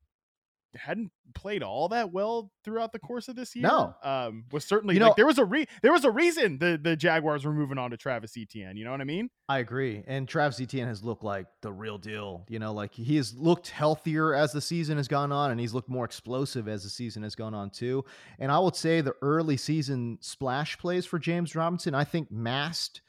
hadn't 0.75 1.11
played 1.35 1.63
all 1.63 1.89
that 1.89 2.13
well 2.13 2.51
throughout 2.65 2.93
the 2.93 2.99
course 2.99 3.29
of 3.29 3.37
this 3.37 3.57
year. 3.57 3.63
No. 3.67 3.95
um 4.03 4.45
was 4.53 4.65
certainly 4.65 4.95
You 4.95 5.01
like 5.01 5.11
know- 5.11 5.15
there 5.17 5.27
was 5.27 5.39
a 5.39 5.45
re- 5.45 5.67
there 5.83 5.93
was 5.93 6.05
a 6.05 6.11
reason 6.11 6.59
the 6.59 6.79
the 6.83 6.95
Jaguars 6.97 7.45
were 7.45 7.53
moving 7.53 7.79
on 7.79 7.91
to 7.91 7.97
Travis 7.97 8.35
Etienne. 8.37 8.77
You 8.77 8.85
know 8.85 8.91
what 8.91 9.01
I 9.01 9.05
mean? 9.05 9.31
I 9.49 9.59
agree. 9.61 10.05
And 10.07 10.29
Travis 10.29 10.61
Etienne 10.61 10.89
has 10.89 11.03
looked 11.03 11.25
like 11.25 11.47
the 11.63 11.73
real 11.73 11.97
deal. 11.99 12.45
You 12.49 12.59
know, 12.59 12.73
like 12.73 12.93
he 12.95 13.17
has 13.17 13.35
looked 13.35 13.69
healthier 13.69 14.35
as 14.35 14.53
the 14.53 14.61
season 14.61 14.97
has 14.99 15.09
gone 15.09 15.33
on, 15.33 15.51
and 15.51 15.59
he's 15.61 15.73
looked 15.75 15.89
more 15.89 16.05
explosive 16.05 16.69
as 16.69 16.83
the 16.85 16.91
season 16.91 17.23
has 17.23 17.35
gone 17.35 17.55
on 17.55 17.71
too. 17.71 18.05
And 18.39 18.53
I 18.53 18.59
would 18.59 18.77
say 18.77 19.01
the 19.01 19.15
early 19.23 19.57
season 19.57 20.19
splash 20.21 20.77
plays 20.79 21.07
for 21.07 21.19
James 21.19 21.55
Robinson, 21.57 21.95
I 21.95 22.05
think, 22.05 22.31
masked 22.31 23.01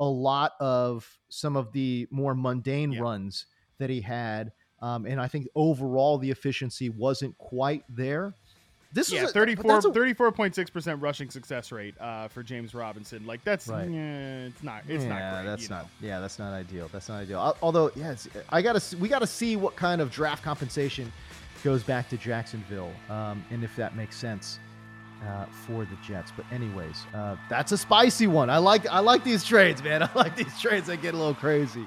a 0.00 0.04
lot 0.06 0.52
of 0.60 1.18
some 1.28 1.56
of 1.56 1.72
the 1.72 2.06
more 2.12 2.34
mundane 2.34 2.92
Yeah. 2.92 3.00
runs 3.00 3.46
that 3.78 3.90
he 3.90 4.00
had. 4.00 4.52
Um, 4.80 5.06
and 5.06 5.20
I 5.20 5.26
think 5.28 5.48
overall 5.54 6.18
the 6.18 6.30
efficiency 6.30 6.88
wasn't 6.88 7.36
quite 7.38 7.84
there. 7.88 8.32
This 8.92 9.12
yeah, 9.12 9.24
is 9.24 9.30
a, 9.30 9.32
34 9.34 9.78
a, 9.78 9.82
34.6% 9.82 11.02
rushing 11.02 11.28
success 11.28 11.70
rate 11.72 11.94
uh 12.00 12.28
for 12.28 12.42
James 12.42 12.74
Robinson. 12.74 13.26
Like 13.26 13.44
that's 13.44 13.68
Right. 13.68 13.86
eh, 13.86 14.46
it's 14.46 14.62
not 14.62 14.82
it's 14.88 15.04
yeah, 15.04 15.08
not 15.10 15.34
great, 15.34 15.50
that's 15.50 15.62
you 15.64 15.68
know? 15.68 15.76
not. 15.76 15.86
Yeah, 16.00 16.20
that's 16.20 16.38
not 16.38 16.54
ideal. 16.54 16.88
That's 16.90 17.08
not 17.08 17.16
ideal. 17.20 17.54
Although, 17.60 17.90
yes, 17.94 18.28
I 18.48 18.62
gotta. 18.62 18.96
We 18.96 19.08
gotta 19.08 19.26
see 19.26 19.56
what 19.56 19.76
kind 19.76 20.00
of 20.00 20.10
draft 20.10 20.42
compensation 20.42 21.12
goes 21.62 21.82
back 21.82 22.08
to 22.08 22.16
Jacksonville, 22.16 22.92
um, 23.10 23.44
and 23.50 23.62
if 23.62 23.76
that 23.76 23.94
makes 23.94 24.16
sense 24.16 24.58
uh, 25.26 25.44
for 25.66 25.84
the 25.84 25.96
Jets. 26.06 26.32
But 26.34 26.46
anyways, 26.50 27.04
uh, 27.14 27.36
that's 27.50 27.72
a 27.72 27.78
spicy 27.78 28.26
one. 28.26 28.48
I 28.48 28.56
like. 28.58 28.86
I 28.86 29.00
like 29.00 29.22
these 29.22 29.44
trades, 29.44 29.82
man. 29.82 30.02
I 30.04 30.10
like 30.14 30.34
these 30.34 30.58
trades 30.60 30.86
that 30.86 31.02
get 31.02 31.12
a 31.12 31.16
little 31.16 31.34
crazy. 31.34 31.86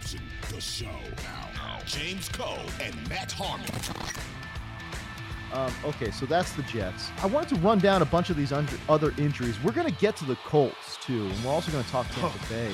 Reception 0.00 0.20
Perception, 0.40 0.54
the 0.54 0.60
show. 0.60 1.22
Now, 1.54 1.78
James 1.86 2.28
Koh 2.28 2.58
and 2.80 3.08
Matt 3.08 3.32
Harmon. 3.32 3.66
Um, 5.52 5.72
okay, 5.84 6.10
so 6.10 6.26
that's 6.26 6.52
the 6.52 6.62
Jets. 6.62 7.10
I 7.22 7.26
wanted 7.26 7.48
to 7.50 7.56
run 7.56 7.80
down 7.80 8.02
a 8.02 8.06
bunch 8.06 8.30
of 8.30 8.36
these 8.36 8.52
under, 8.52 8.72
other 8.88 9.12
injuries. 9.18 9.56
We're 9.62 9.72
going 9.72 9.92
to 9.92 10.00
get 10.00 10.16
to 10.16 10.24
the 10.24 10.36
Colts 10.36 10.96
too, 11.02 11.26
and 11.26 11.44
we're 11.44 11.50
also 11.50 11.72
going 11.72 11.84
to 11.84 11.90
talk 11.90 12.06
Tampa 12.10 12.38
Bay 12.48 12.72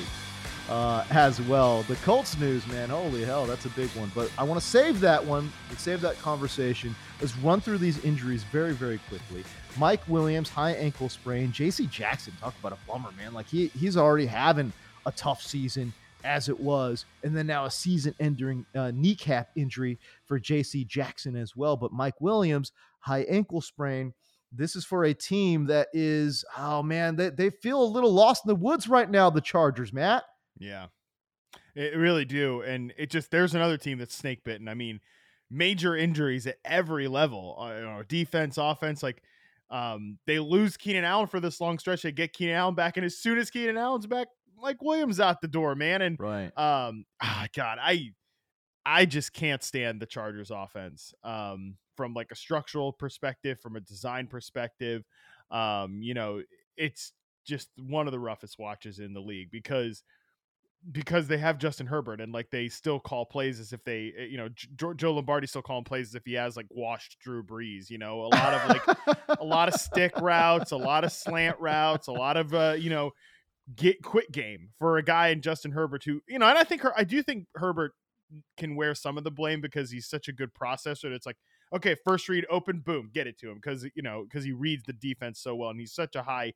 uh, 0.69 1.03
as 1.09 1.41
well. 1.41 1.81
The 1.83 1.95
Colts 1.97 2.37
news, 2.37 2.65
man, 2.67 2.89
holy 2.89 3.25
hell, 3.25 3.45
that's 3.45 3.65
a 3.65 3.69
big 3.69 3.89
one. 3.89 4.11
But 4.13 4.31
I 4.37 4.43
want 4.43 4.61
to 4.61 4.65
save 4.65 4.99
that 4.99 5.25
one. 5.25 5.51
Let's 5.69 5.81
save 5.81 6.01
that 6.01 6.19
conversation. 6.19 6.95
Let's 7.19 7.35
run 7.37 7.61
through 7.61 7.79
these 7.79 8.03
injuries 8.05 8.43
very, 8.43 8.73
very 8.73 8.99
quickly. 9.09 9.43
Mike 9.77 10.01
Williams, 10.07 10.49
high 10.49 10.73
ankle 10.73 11.09
sprain. 11.09 11.51
J.C. 11.51 11.87
Jackson, 11.87 12.33
talk 12.39 12.53
about 12.59 12.73
a 12.73 12.77
bummer, 12.87 13.09
man. 13.17 13.33
Like 13.33 13.47
he 13.47 13.67
he's 13.67 13.97
already 13.97 14.27
having 14.27 14.71
a 15.05 15.11
tough 15.11 15.41
season 15.41 15.93
as 16.27 16.49
it 16.49 16.59
was, 16.59 17.05
and 17.23 17.35
then 17.35 17.47
now 17.47 17.65
a 17.65 17.71
season-ending 17.71 18.65
uh, 18.75 18.91
kneecap 18.93 19.49
injury 19.55 19.97
for 20.25 20.37
J.C. 20.37 20.83
Jackson 20.83 21.35
as 21.35 21.55
well. 21.55 21.77
But 21.77 21.93
Mike 21.93 22.19
Williams, 22.19 22.73
high 22.99 23.21
ankle 23.29 23.61
sprain. 23.61 24.13
this 24.51 24.75
is 24.75 24.85
for 24.85 25.05
a 25.05 25.13
team 25.13 25.65
that 25.65 25.87
is, 25.93 26.45
oh 26.57 26.81
man, 26.81 27.15
they, 27.15 27.29
they 27.29 27.49
feel 27.49 27.81
a 27.81 27.85
little 27.85 28.13
lost 28.13 28.45
in 28.45 28.49
the 28.49 28.55
woods 28.55 28.87
right 28.87 29.09
now, 29.09 29.29
the 29.29 29.41
Chargers, 29.41 29.91
Matt. 29.91 30.23
Yeah. 30.59 30.87
It 31.75 31.95
really 31.95 32.25
do. 32.25 32.61
And 32.61 32.93
it 32.97 33.09
just, 33.11 33.29
there's 33.29 33.53
another 33.53 33.77
team 33.77 33.99
that's 33.99 34.15
snake 34.15 34.43
bitten. 34.43 34.67
I 34.67 34.73
mean, 34.73 34.99
major 35.51 35.95
injuries 35.95 36.47
at 36.47 36.57
every 36.65 37.07
level, 37.07 37.57
uh, 37.59 37.75
you 37.75 37.81
know, 37.85 38.03
defense, 38.07 38.57
offense. 38.57 39.03
Like, 39.03 39.21
um, 39.69 40.17
they 40.25 40.39
lose 40.39 40.77
Keenan 40.77 41.03
Allen 41.03 41.27
for 41.27 41.39
this 41.39 41.61
long 41.61 41.77
stretch. 41.77 42.01
They 42.01 42.11
get 42.11 42.33
Keenan 42.33 42.55
Allen 42.55 42.75
back. 42.75 42.97
And 42.97 43.05
as 43.05 43.17
soon 43.17 43.37
as 43.37 43.51
Keenan 43.51 43.77
Allen's 43.77 44.07
back, 44.07 44.27
Mike 44.61 44.81
Williams 44.81 45.19
out 45.19 45.41
the 45.41 45.47
door, 45.47 45.75
man. 45.75 46.01
And, 46.01 46.19
Right. 46.19 46.57
um, 46.57 47.05
ah, 47.21 47.47
God, 47.55 47.77
I, 47.81 48.11
I 48.85 49.05
just 49.05 49.33
can't 49.33 49.63
stand 49.63 50.01
the 50.01 50.05
Chargers 50.05 50.51
offense. 50.51 51.13
Um, 51.23 51.77
from 51.95 52.13
like 52.13 52.31
a 52.31 52.35
structural 52.35 52.93
perspective, 52.93 53.59
from 53.59 53.75
a 53.75 53.79
design 53.81 54.27
perspective, 54.27 55.03
um, 55.49 56.01
you 56.01 56.13
know, 56.13 56.41
it's 56.75 57.11
just 57.45 57.69
one 57.77 58.07
of 58.07 58.11
the 58.11 58.19
roughest 58.19 58.59
watches 58.59 58.99
in 58.99 59.13
the 59.13 59.21
league 59.21 59.49
because 59.51 60.03
because 60.91 61.27
they 61.27 61.37
have 61.37 61.57
Justin 61.57 61.87
Herbert 61.87 62.21
and 62.21 62.31
like 62.31 62.49
they 62.51 62.69
still 62.69 62.99
call 62.99 63.25
plays 63.25 63.59
as 63.59 63.73
if 63.73 63.83
they 63.83 64.13
eh, 64.17 64.23
you 64.25 64.37
know 64.37 64.47
J- 64.49 64.93
Joe 64.95 65.13
Lombardi 65.13 65.47
still 65.47 65.61
calling 65.61 65.83
plays 65.83 66.09
as 66.09 66.15
if 66.15 66.23
he 66.25 66.33
has 66.33 66.55
like 66.55 66.67
washed 66.69 67.17
Drew 67.19 67.43
Brees 67.43 67.89
you 67.89 67.97
know 67.97 68.21
a 68.21 68.27
lot 68.27 68.53
of 68.53 68.69
like 68.69 69.17
a 69.39 69.43
lot 69.43 69.67
of 69.69 69.73
stick 69.73 70.13
routes 70.21 70.71
a 70.71 70.77
lot 70.77 71.03
of 71.03 71.11
slant 71.11 71.59
routes 71.59 72.07
a 72.07 72.11
lot 72.11 72.37
of 72.37 72.53
uh 72.53 72.75
you 72.77 72.89
know 72.89 73.11
get 73.75 74.01
quit 74.01 74.31
game 74.31 74.69
for 74.79 74.97
a 74.97 75.03
guy 75.03 75.27
in 75.27 75.41
Justin 75.41 75.71
Herbert 75.71 76.03
who 76.03 76.21
you 76.27 76.39
know 76.39 76.47
and 76.47 76.57
I 76.57 76.63
think 76.63 76.81
her 76.81 76.93
I 76.97 77.03
do 77.03 77.21
think 77.21 77.47
Herbert 77.55 77.93
can 78.57 78.75
wear 78.75 78.93
some 78.95 79.17
of 79.17 79.23
the 79.23 79.31
blame 79.31 79.61
because 79.61 79.91
he's 79.91 80.07
such 80.07 80.27
a 80.27 80.33
good 80.33 80.53
processor 80.53 81.11
it's 81.11 81.25
like 81.25 81.37
okay 81.73 81.95
first 82.05 82.27
read 82.29 82.45
open 82.49 82.79
boom 82.79 83.09
get 83.13 83.27
it 83.27 83.37
to 83.39 83.49
him 83.49 83.55
because 83.55 83.85
you 83.95 84.03
know 84.03 84.23
because 84.23 84.43
he 84.43 84.51
reads 84.51 84.83
the 84.83 84.93
defense 84.93 85.39
so 85.39 85.55
well 85.55 85.69
and 85.69 85.79
he's 85.79 85.93
such 85.93 86.15
a 86.15 86.23
high 86.23 86.53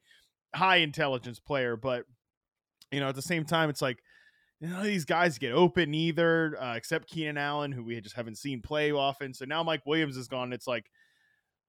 high 0.56 0.78
intelligence 0.78 1.40
player 1.40 1.76
but 1.76 2.06
you 2.92 3.00
know, 3.00 3.10
at 3.10 3.16
the 3.16 3.22
same 3.22 3.46
time, 3.46 3.70
it's 3.70 3.82
like, 3.82 4.04
you 4.60 4.68
know, 4.68 4.84
these 4.84 5.06
guys 5.06 5.38
get 5.38 5.54
open 5.54 5.94
either, 5.94 6.56
uh, 6.62 6.76
except 6.76 7.08
Keenan 7.08 7.38
Allen, 7.38 7.72
who 7.72 7.84
we 7.84 8.00
just 8.02 8.16
haven't 8.16 8.38
seen 8.38 8.62
play 8.62 8.92
often. 8.92 9.34
So 9.34 9.46
now 9.46 9.64
Mike 9.64 9.86
Williams 9.86 10.18
is 10.18 10.28
gone. 10.28 10.54
It's 10.54 10.68
like, 10.68 10.86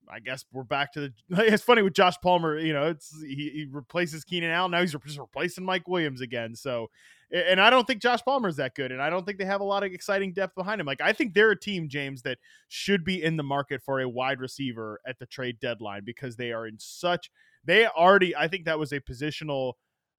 I 0.09 0.21
guess 0.21 0.45
we're 0.53 0.65
back 0.65 0.93
to 0.93 1.01
the. 1.01 1.13
It's 1.53 1.63
funny 1.63 1.83
with 1.83 1.95
Josh 1.95 2.17
Palmer. 2.23 2.59
You 2.59 2.73
know, 2.73 2.89
it's 2.89 3.15
he, 3.23 3.51
he 3.55 3.67
replaces 3.71 4.25
Keenan 4.25 4.51
Allen. 4.51 4.71
Now 4.71 4.81
he's 4.81 4.93
just 4.93 5.19
replacing 5.19 5.65
Mike 5.65 5.89
Williams 5.89 6.21
again. 6.21 6.55
So, 6.55 6.89
and 7.31 7.61
I 7.61 7.71
don't 7.71 7.87
think 7.87 8.03
Josh 8.03 8.21
Palmer 8.23 8.49
is 8.49 8.57
that 8.57 8.75
good, 8.75 8.93
and 8.93 9.01
I 9.01 9.11
don't 9.11 9.25
think 9.25 9.39
they 9.39 9.45
have 9.45 9.61
a 9.61 9.65
lot 9.65 9.85
of 9.85 9.93
exciting 9.93 10.33
depth 10.33 10.55
behind 10.55 10.81
him. 10.81 10.87
Like 10.87 11.01
I 11.01 11.13
think 11.13 11.35
they're 11.35 11.51
a 11.51 11.59
team, 11.59 11.89
James, 11.89 12.23
that 12.23 12.39
should 12.69 13.05
be 13.05 13.23
in 13.23 13.37
the 13.37 13.43
market 13.43 13.83
for 13.83 14.01
a 14.01 14.09
wide 14.09 14.41
receiver 14.41 15.01
at 15.07 15.19
the 15.19 15.27
trade 15.27 15.59
deadline 15.61 16.03
because 16.05 16.37
they 16.37 16.53
are 16.53 16.67
in 16.67 16.79
such. 16.79 17.31
They 17.65 17.87
already. 17.87 18.37
I 18.37 18.49
think 18.49 18.65
that 18.65 18.79
was 18.79 18.93
a 18.93 19.01
positional 19.01 19.75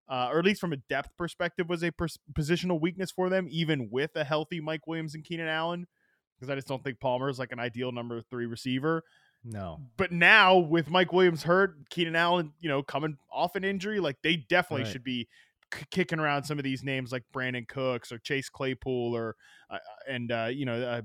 uh, 0.10 0.30
or 0.32 0.40
at 0.40 0.46
least 0.46 0.62
from 0.62 0.74
a 0.74 0.78
depth 0.78 1.10
perspective, 1.18 1.70
was 1.70 1.84
a 1.84 1.92
pers- 1.92 2.20
positional 2.34 2.80
weakness 2.80 3.12
for 3.12 3.30
them, 3.30 3.48
even 3.50 3.90
with 3.90 4.12
a 4.16 4.24
healthy 4.24 4.60
Mike 4.60 4.86
Williams 4.86 5.16
and 5.16 5.24
Keenan 5.24 5.48
Allen, 5.48 5.88
because 6.36 6.50
I 6.50 6.56
just 6.56 6.68
don't 6.68 6.84
think 6.84 7.00
Palmer 7.00 7.30
is 7.30 7.40
like 7.40 7.52
an 7.52 7.60
ideal 7.60 7.92
number 7.92 8.22
three 8.22 8.46
receiver. 8.46 9.04
No. 9.44 9.80
But 9.98 10.12
now 10.12 10.58
with 10.58 10.90
Mike 10.90 11.12
Williams 11.12 11.44
hurt, 11.44 11.90
Keenan 11.90 12.16
Allen, 12.16 12.54
you 12.62 12.70
know, 12.70 12.82
coming 12.84 13.18
off 13.32 13.56
an 13.56 13.64
injury, 13.64 14.00
like 14.00 14.18
they 14.24 14.38
definitely 14.38 14.84
Right. 14.86 14.92
should 14.92 15.04
be 15.04 15.28
k- 15.72 15.86
kicking 15.92 16.20
around 16.20 16.44
some 16.46 16.58
of 16.58 16.64
these 16.64 16.84
names 16.84 17.12
like 17.12 17.24
Brandin 17.34 17.68
Cooks 17.68 18.12
or 18.12 18.20
Chase 18.20 18.50
Claypool 18.50 19.16
or 19.16 19.36
uh, 19.70 19.80
and 20.10 20.32
uh, 20.32 20.48
you 20.52 20.66
know 20.66 20.82
uh, 20.82 21.02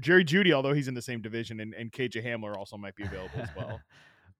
Jerry 0.00 0.24
Jeudy, 0.24 0.52
although 0.52 0.72
he's 0.72 0.88
in 0.88 0.94
the 0.94 1.02
same 1.02 1.20
division, 1.20 1.60
and, 1.60 1.74
and 1.74 1.92
KJ 1.92 2.24
Hamler 2.24 2.56
also 2.56 2.76
might 2.76 2.96
be 2.96 3.04
available 3.04 3.40
as 3.40 3.50
well. 3.56 3.80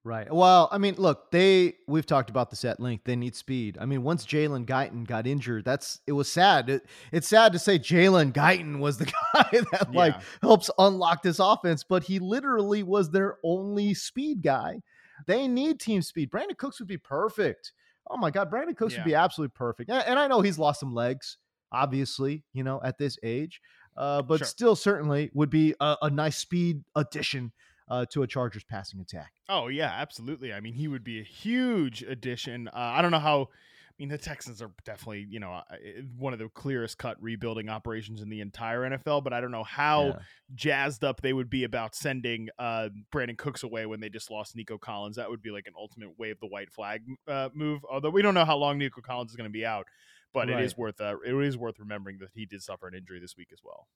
Right. 0.05 0.31
Well, 0.31 0.67
I 0.69 0.79
mean, 0.79 0.95
look, 0.97 1.31
they 1.31 1.75
we've 1.87 2.05
talked 2.05 2.29
about 2.29 2.49
this 2.49 2.65
at 2.65 2.81
length. 2.81 3.05
They 3.05 3.15
need 3.15 3.35
speed. 3.35 3.77
I 3.79 3.85
mean, 3.85 4.03
once 4.03 4.25
Jalen 4.25 4.65
Guyton 4.65 5.07
got 5.07 5.25
injured, 5.25 5.63
that's 5.63 6.01
it 6.05 6.11
was 6.11 6.29
sad. 6.29 6.69
It, 6.69 6.85
it's 7.13 7.27
sad 7.27 7.53
to 7.53 7.59
say 7.59 7.79
Jalen 7.79 8.33
Guyton 8.33 8.79
was 8.79 8.97
the 8.97 9.05
guy 9.33 9.63
that 9.71 9.93
like 9.93 10.15
helps 10.41 10.69
unlock 10.77 11.23
this 11.23 11.39
offense, 11.39 11.85
but 11.85 12.03
he 12.03 12.19
literally 12.19 12.83
was 12.83 13.11
their 13.11 13.37
only 13.45 13.93
speed 13.93 14.41
guy. 14.41 14.81
They 15.25 15.47
need 15.47 15.79
team 15.79 16.01
speed. 16.01 16.31
Brandin 16.31 16.57
Cooks 16.57 16.79
would 16.79 16.89
be 16.89 16.97
perfect. 16.97 17.71
Oh 18.09 18.17
my 18.17 18.29
God, 18.29 18.51
Brandin 18.51 18.75
Cooks 18.75 18.97
would 18.97 19.05
be 19.05 19.15
absolutely 19.15 19.53
perfect. 19.55 19.89
And, 19.89 20.03
and 20.05 20.19
I 20.19 20.27
know 20.27 20.41
he's 20.41 20.59
lost 20.59 20.81
some 20.81 20.93
legs, 20.93 21.37
obviously, 21.71 22.43
you 22.51 22.65
know, 22.65 22.81
at 22.83 22.97
this 22.97 23.17
age, 23.23 23.61
uh, 23.95 24.21
but 24.21 24.39
Sure. 24.39 24.47
still 24.47 24.75
certainly 24.75 25.31
would 25.33 25.49
be 25.49 25.75
a, 25.79 25.95
a 26.01 26.09
nice 26.09 26.35
speed 26.35 26.83
addition 26.93 27.53
uh, 27.89 28.05
to 28.11 28.23
a 28.23 28.27
Chargers 28.27 28.63
passing 28.63 28.99
attack. 28.99 29.33
Oh 29.49 29.67
yeah, 29.67 29.91
absolutely. 29.93 30.53
I 30.53 30.59
mean, 30.59 30.73
he 30.73 30.87
would 30.87 31.03
be 31.03 31.19
a 31.19 31.23
huge 31.23 32.01
addition. 32.03 32.67
Uh, 32.67 32.71
I 32.75 33.01
don't 33.01 33.11
know 33.11 33.19
how. 33.19 33.49
I 33.89 33.95
mean, 33.99 34.09
the 34.09 34.17
Texans 34.17 34.59
are 34.59 34.71
definitely 34.85 35.27
you 35.29 35.39
know 35.39 35.51
uh, 35.51 35.63
one 36.17 36.33
of 36.33 36.39
the 36.39 36.49
clearest 36.49 36.97
cut 36.97 37.15
rebuilding 37.21 37.69
operations 37.69 38.21
in 38.21 38.29
the 38.29 38.41
entire 38.41 38.81
NFL, 38.81 39.23
but 39.23 39.33
I 39.33 39.39
don't 39.41 39.51
know 39.51 39.63
how 39.63 40.05
Yeah. 40.07 40.19
jazzed 40.55 41.03
up 41.03 41.21
they 41.21 41.31
would 41.31 41.49
be 41.49 41.63
about 41.63 41.93
sending 41.95 42.49
uh, 42.57 42.89
Brandin 43.13 43.37
Cooks 43.37 43.61
away 43.61 43.85
when 43.85 43.99
they 43.99 44.09
just 44.09 44.31
lost 44.31 44.55
Nico 44.55 44.79
Collins. 44.79 45.17
That 45.17 45.29
would 45.29 45.43
be 45.43 45.51
like 45.51 45.67
an 45.67 45.73
ultimate 45.77 46.17
wave 46.17 46.39
the 46.39 46.47
white 46.47 46.71
flag 46.71 47.03
uh, 47.27 47.49
move. 47.53 47.85
Although 47.89 48.09
we 48.09 48.23
don't 48.23 48.33
know 48.33 48.45
how 48.45 48.57
long 48.57 48.79
Nico 48.79 49.01
Collins 49.01 49.29
is 49.29 49.35
going 49.37 49.49
to 49.49 49.53
be 49.53 49.63
out, 49.65 49.85
but 50.33 50.49
it 50.49 50.59
is 50.59 50.75
worth 50.75 50.99
uh, 50.99 51.17
it 51.23 51.35
is 51.35 51.55
worth 51.55 51.77
remembering 51.77 52.17
that 52.17 52.29
he 52.33 52.47
did 52.47 52.63
suffer 52.63 52.87
an 52.87 52.95
injury 52.95 53.19
this 53.19 53.37
week 53.37 53.49
as 53.53 53.59
well. 53.63 53.87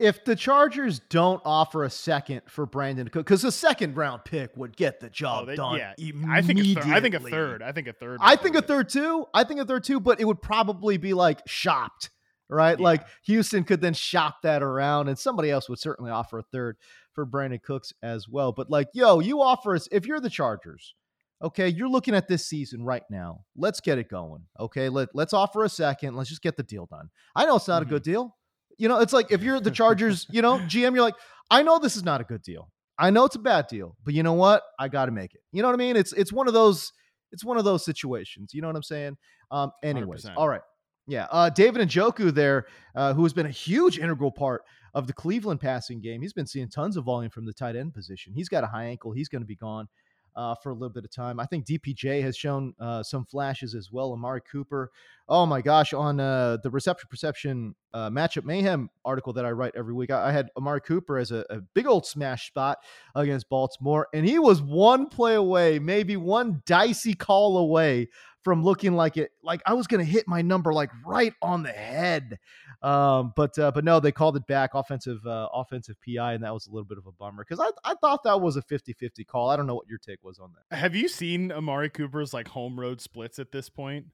If 0.00 0.24
the 0.24 0.34
Chargers 0.34 0.98
don't 1.10 1.42
offer 1.44 1.84
a 1.84 1.90
second 1.90 2.42
for 2.48 2.66
Brandin 2.66 3.04
Cook, 3.12 3.26
because 3.26 3.44
a 3.44 3.52
second 3.52 3.96
round 3.96 4.24
pick 4.24 4.56
would 4.56 4.76
get 4.76 4.98
the 5.00 5.10
job 5.10 5.42
Oh, 5.42 5.46
they- 5.46 5.56
done. 5.56 5.76
yeah, 5.76 5.92
I 6.28 6.40
think 6.42 6.58
a 6.58 6.74
third, 6.74 6.84
I 6.86 7.00
think 7.00 7.14
a 7.14 7.20
third. 7.20 7.62
I 7.62 7.72
think 7.72 7.86
a 7.88 7.92
third. 7.92 8.18
I 8.22 8.36
think 8.36 8.56
a 8.56 8.62
third 8.62 8.88
too. 8.88 9.26
I 9.34 9.44
think 9.44 9.60
a 9.60 9.64
third 9.66 9.84
too, 9.84 10.00
but 10.00 10.18
it 10.20 10.24
would 10.24 10.40
probably 10.40 10.96
be 10.96 11.12
like 11.12 11.42
shopped, 11.46 12.10
right? 12.48 12.78
Yeah. 12.78 12.84
Like 12.84 13.06
Houston 13.24 13.62
could 13.64 13.80
then 13.82 13.92
shop 13.94 14.38
that 14.42 14.62
around, 14.62 15.08
and 15.08 15.18
somebody 15.18 15.50
else 15.50 15.68
would 15.68 15.78
certainly 15.78 16.10
offer 16.10 16.38
a 16.38 16.42
third 16.44 16.78
for 17.12 17.26
Brandin 17.26 17.62
Cooks 17.62 17.92
as 18.02 18.26
well. 18.28 18.52
But 18.52 18.70
like, 18.70 18.88
yo, 18.94 19.20
you 19.20 19.42
offer 19.42 19.74
us 19.74 19.86
if 19.92 20.06
you're 20.06 20.20
the 20.20 20.30
Chargers. 20.30 20.94
Okay, 21.42 21.68
you're 21.68 21.88
looking 21.88 22.14
at 22.14 22.28
this 22.28 22.46
season 22.46 22.82
right 22.84 23.04
now. 23.10 23.44
Let's 23.56 23.80
get 23.80 23.98
it 23.98 24.08
going. 24.10 24.44
Okay, 24.58 24.88
let 24.88 25.08
let's 25.14 25.32
offer 25.34 25.64
a 25.64 25.68
second. 25.68 26.14
Let's 26.16 26.28
just 26.30 26.42
get 26.42 26.56
the 26.56 26.62
deal 26.62 26.86
done. 26.86 27.10
I 27.36 27.44
know 27.46 27.56
it's 27.56 27.68
not 27.68 27.82
Mhm. 27.82 27.86
a 27.86 27.88
good 27.90 28.02
deal. 28.02 28.36
You 28.80 28.88
know, 28.88 29.00
it's 29.00 29.12
like 29.12 29.30
if 29.30 29.42
you're 29.42 29.60
the 29.60 29.70
Chargers, 29.70 30.26
you 30.30 30.42
know, 30.42 30.58
GM, 30.58 30.94
you're 30.94 31.02
like, 31.02 31.14
I 31.50 31.62
know 31.62 31.78
this 31.78 31.96
is 31.96 32.02
not 32.02 32.20
a 32.20 32.24
good 32.24 32.42
deal. 32.42 32.70
I 32.98 33.10
know 33.10 33.24
it's 33.24 33.36
a 33.36 33.40
bad 33.40 33.66
deal, 33.68 33.96
but 34.04 34.14
you 34.14 34.22
know 34.22 34.32
what? 34.34 34.62
I 34.78 34.88
got 34.88 35.06
to 35.06 35.12
make 35.12 35.34
it. 35.34 35.40
You 35.52 35.62
know 35.62 35.68
what 35.68 35.74
I 35.74 35.78
mean? 35.78 35.96
It's 35.96 36.12
it's 36.12 36.32
one 36.32 36.48
of 36.48 36.54
those 36.54 36.92
it's 37.32 37.44
one 37.44 37.56
of 37.56 37.64
those 37.64 37.84
situations. 37.84 38.52
You 38.52 38.62
know 38.62 38.68
what 38.68 38.76
I'm 38.76 38.82
saying? 38.82 39.16
Um, 39.50 39.70
anyways, 39.82 40.24
100%. 40.24 40.34
all 40.36 40.48
right. 40.48 40.62
Yeah. 41.06 41.26
Uh, 41.30 41.50
David 41.50 41.88
Njoku 41.88 42.32
there, 42.32 42.66
uh, 42.94 43.14
who 43.14 43.22
has 43.22 43.32
been 43.32 43.46
a 43.46 43.50
huge 43.50 43.98
integral 43.98 44.30
part 44.30 44.62
of 44.94 45.06
the 45.06 45.12
Cleveland 45.12 45.60
passing 45.60 46.00
game. 46.00 46.20
He's 46.22 46.32
been 46.32 46.46
seeing 46.46 46.68
tons 46.68 46.96
of 46.96 47.04
volume 47.04 47.30
from 47.30 47.46
the 47.46 47.52
tight 47.52 47.76
end 47.76 47.94
position. 47.94 48.32
He's 48.34 48.48
got 48.48 48.64
a 48.64 48.66
high 48.66 48.84
ankle. 48.84 49.12
He's 49.12 49.28
going 49.28 49.42
to 49.42 49.46
be 49.46 49.56
gone 49.56 49.88
uh, 50.36 50.54
for 50.62 50.70
a 50.70 50.74
little 50.74 50.90
bit 50.90 51.04
of 51.04 51.10
time. 51.10 51.40
I 51.40 51.46
think 51.46 51.66
DPJ 51.66 52.22
has 52.22 52.36
shown 52.36 52.74
uh, 52.80 53.02
some 53.02 53.24
flashes 53.24 53.74
as 53.74 53.90
well. 53.92 54.12
Amari 54.12 54.40
Cooper. 54.50 54.90
Oh 55.28 55.46
my 55.46 55.62
gosh, 55.62 55.92
on 55.92 56.18
uh, 56.18 56.58
the 56.62 56.70
reception 56.70 57.06
perception 57.08 57.74
uh, 57.92 58.10
matchup 58.10 58.44
mayhem 58.44 58.90
article 59.04 59.32
that 59.34 59.44
I 59.44 59.50
write 59.50 59.74
every 59.76 59.94
week, 59.94 60.10
I, 60.10 60.28
I 60.28 60.32
had 60.32 60.50
Amari 60.56 60.80
Cooper 60.80 61.18
as 61.18 61.30
a, 61.30 61.44
a 61.50 61.60
big 61.74 61.86
old 61.86 62.06
smash 62.06 62.48
spot 62.48 62.78
against 63.14 63.48
Baltimore, 63.48 64.08
and 64.12 64.26
he 64.26 64.38
was 64.38 64.60
one 64.60 65.06
play 65.06 65.34
away, 65.34 65.78
maybe 65.78 66.16
one 66.16 66.62
dicey 66.66 67.14
call 67.14 67.58
away 67.58 68.08
from 68.42 68.62
looking 68.62 68.94
like 68.94 69.16
it, 69.16 69.30
like 69.42 69.60
I 69.66 69.74
was 69.74 69.86
going 69.86 70.04
to 70.04 70.10
hit 70.10 70.26
my 70.26 70.40
number 70.42 70.72
like 70.72 70.90
right 71.04 71.34
on 71.42 71.62
the 71.62 71.72
head. 71.72 72.38
Um, 72.82 73.32
but 73.36 73.58
uh, 73.58 73.70
but 73.72 73.84
no, 73.84 74.00
they 74.00 74.12
called 74.12 74.36
it 74.36 74.46
back 74.46 74.70
offensive 74.74 75.24
uh, 75.26 75.48
offensive 75.52 75.96
PI, 76.06 76.32
and 76.34 76.44
that 76.44 76.54
was 76.54 76.66
a 76.66 76.70
little 76.70 76.86
bit 76.86 76.96
of 76.98 77.06
a 77.06 77.12
bummer 77.12 77.44
because 77.46 77.60
I, 77.60 77.90
I 77.90 77.94
thought 78.00 78.22
that 78.24 78.40
was 78.40 78.56
a 78.56 78.62
50-50 78.62 79.26
call. 79.26 79.50
I 79.50 79.56
don't 79.56 79.66
know 79.66 79.74
what 79.74 79.88
your 79.88 79.98
take 79.98 80.22
was 80.22 80.38
on 80.38 80.52
that. 80.70 80.76
Have 80.76 80.94
you 80.94 81.08
seen 81.08 81.52
Amari 81.52 81.90
Cooper's 81.90 82.32
like 82.32 82.48
home 82.48 82.80
road 82.80 83.00
splits 83.00 83.38
at 83.38 83.52
this 83.52 83.68
point? 83.68 84.06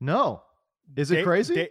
No, 0.00 0.42
is 0.96 1.10
it 1.10 1.16
They- 1.16 1.22
crazy? 1.22 1.54
They, 1.54 1.68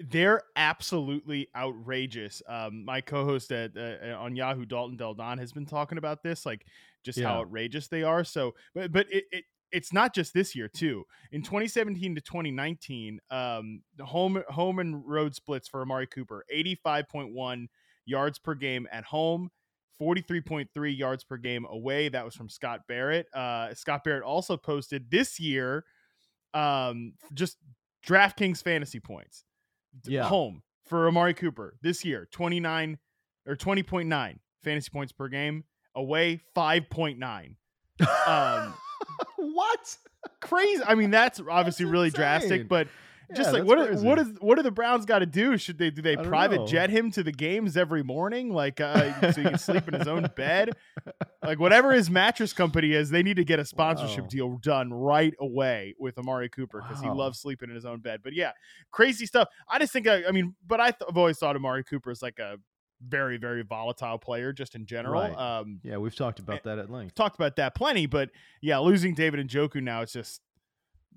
they're 0.00 0.42
absolutely 0.54 1.48
outrageous. 1.56 2.40
Um, 2.48 2.84
my 2.84 3.00
co-host 3.00 3.50
at 3.50 3.72
uh, 3.76 4.14
on 4.16 4.36
Yahoo, 4.36 4.64
Dalton 4.64 4.96
Del 4.96 5.14
Don, 5.14 5.38
has 5.38 5.52
been 5.52 5.66
talking 5.66 5.98
about 5.98 6.22
this, 6.22 6.46
like 6.46 6.64
just 7.02 7.18
how 7.20 7.40
outrageous 7.40 7.88
they 7.88 8.04
are. 8.04 8.22
So, 8.22 8.54
but 8.74 8.92
but 8.92 9.06
it, 9.10 9.24
it 9.32 9.44
it's 9.72 9.92
not 9.92 10.14
just 10.14 10.34
this 10.34 10.54
year 10.54 10.68
too. 10.68 11.04
In 11.32 11.42
2017 11.42 12.14
to 12.14 12.20
2019, 12.20 13.20
um, 13.30 13.82
the 13.96 14.04
home 14.04 14.42
home 14.48 14.78
and 14.78 15.06
road 15.06 15.34
splits 15.34 15.68
for 15.68 15.82
Amari 15.82 16.06
Cooper: 16.06 16.44
85.1 16.54 17.66
yards 18.06 18.38
per 18.38 18.54
game 18.54 18.86
at 18.90 19.04
home. 19.04 19.50
43.3 20.00 20.96
yards 20.96 21.24
per 21.24 21.36
game 21.36 21.66
away. 21.68 22.08
That 22.08 22.24
was 22.24 22.32
from 22.34 22.48
Scott 22.48 22.82
Barrett. 22.86 23.26
Uh, 23.34 23.74
Scott 23.74 24.04
Barrett 24.04 24.22
also 24.22 24.56
posted 24.56 25.10
this 25.10 25.40
year 25.40 25.84
um, 26.54 27.14
just 27.34 27.56
DraftKings 28.06 28.62
fantasy 28.62 29.00
points. 29.00 29.44
Yeah. 30.04 30.24
Home 30.24 30.62
for 30.86 31.08
Amari 31.08 31.34
Cooper 31.34 31.76
this 31.82 32.04
year, 32.04 32.28
29 32.30 32.98
or 33.46 33.56
20.9 33.56 34.38
fantasy 34.62 34.90
points 34.90 35.12
per 35.12 35.28
game. 35.28 35.64
Away, 35.94 36.42
5.9. 36.56 37.56
Um, 38.26 38.74
what? 39.36 39.96
crazy. 40.40 40.82
I 40.84 40.94
mean, 40.94 41.10
that's 41.10 41.40
obviously 41.40 41.84
That's 41.84 41.92
really 41.92 42.06
insane. 42.06 42.18
drastic, 42.18 42.68
but 42.68 42.88
just 43.34 43.52
Yeah, 43.52 43.58
like 43.60 43.68
what 43.68 43.78
are, 43.78 43.94
what 43.96 44.18
is 44.18 44.28
what 44.40 44.56
do 44.56 44.62
the 44.62 44.70
Browns 44.70 45.04
got 45.04 45.18
to 45.20 45.26
do? 45.26 45.56
Should 45.58 45.78
they 45.78 45.90
do 45.90 46.00
they 46.02 46.16
private 46.16 46.58
know. 46.60 46.66
jet 46.66 46.90
him 46.90 47.10
to 47.12 47.22
the 47.22 47.32
games 47.32 47.76
every 47.76 48.02
morning, 48.02 48.52
like 48.52 48.80
uh, 48.80 49.32
so 49.32 49.42
he 49.42 49.48
can 49.48 49.58
sleep 49.58 49.86
in 49.88 49.94
his 49.94 50.08
own 50.08 50.28
bed? 50.36 50.76
Like 51.40 51.60
whatever 51.60 51.92
his 51.92 52.10
mattress 52.10 52.52
company 52.52 52.92
is, 52.92 53.10
they 53.10 53.22
need 53.22 53.36
to 53.36 53.44
get 53.44 53.60
a 53.60 53.64
sponsorship 53.64 54.24
Wow. 54.24 54.28
deal 54.28 54.56
done 54.58 54.92
right 54.92 55.32
away 55.40 55.94
with 55.98 56.18
Amari 56.18 56.48
Cooper 56.48 56.82
because 56.82 57.00
he 57.00 57.08
loves 57.08 57.38
sleeping 57.38 57.68
in 57.70 57.76
his 57.76 57.86
own 57.86 58.00
bed. 58.00 58.20
But 58.24 58.34
yeah, 58.34 58.50
crazy 58.90 59.24
stuff. 59.24 59.48
I 59.68 59.78
just 59.78 59.92
think 59.92 60.08
I, 60.08 60.24
I 60.26 60.32
mean, 60.32 60.56
but 60.66 60.80
I 60.80 60.90
th- 60.90 61.02
I've 61.08 61.16
always 61.16 61.38
thought 61.38 61.54
Amari 61.54 61.84
Cooper 61.84 62.10
is 62.10 62.22
like 62.22 62.38
a 62.40 62.56
very 63.06 63.36
very 63.36 63.62
volatile 63.62 64.18
player 64.18 64.52
just 64.52 64.74
in 64.74 64.86
general. 64.86 65.20
Right. 65.20 65.36
Um, 65.36 65.80
Yeah, 65.82 65.98
we've 65.98 66.14
talked 66.16 66.38
about 66.38 66.64
that 66.64 66.78
at 66.78 66.90
length. 66.90 67.14
talked 67.14 67.36
about 67.36 67.56
that 67.56 67.74
plenty, 67.74 68.06
but 68.06 68.30
yeah, 68.60 68.78
losing 68.78 69.14
David 69.14 69.46
Njoku 69.48 69.82
now 69.82 70.02
it's 70.02 70.12
just 70.12 70.40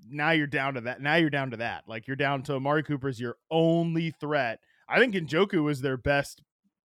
now 0.08 0.30
you're 0.30 0.46
down 0.46 0.74
to 0.74 0.80
that. 0.82 1.00
Now 1.00 1.14
you're 1.16 1.30
down 1.30 1.50
to 1.52 1.56
that. 1.58 1.84
Like 1.86 2.06
you're 2.06 2.16
down 2.16 2.42
to 2.44 2.54
Amari 2.54 2.82
Cooper's 2.82 3.20
your 3.20 3.36
only 3.50 4.10
threat. 4.10 4.60
I 4.88 4.98
think 4.98 5.14
Njoku 5.14 5.62
was 5.62 5.80
their 5.80 5.96
best 5.96 6.42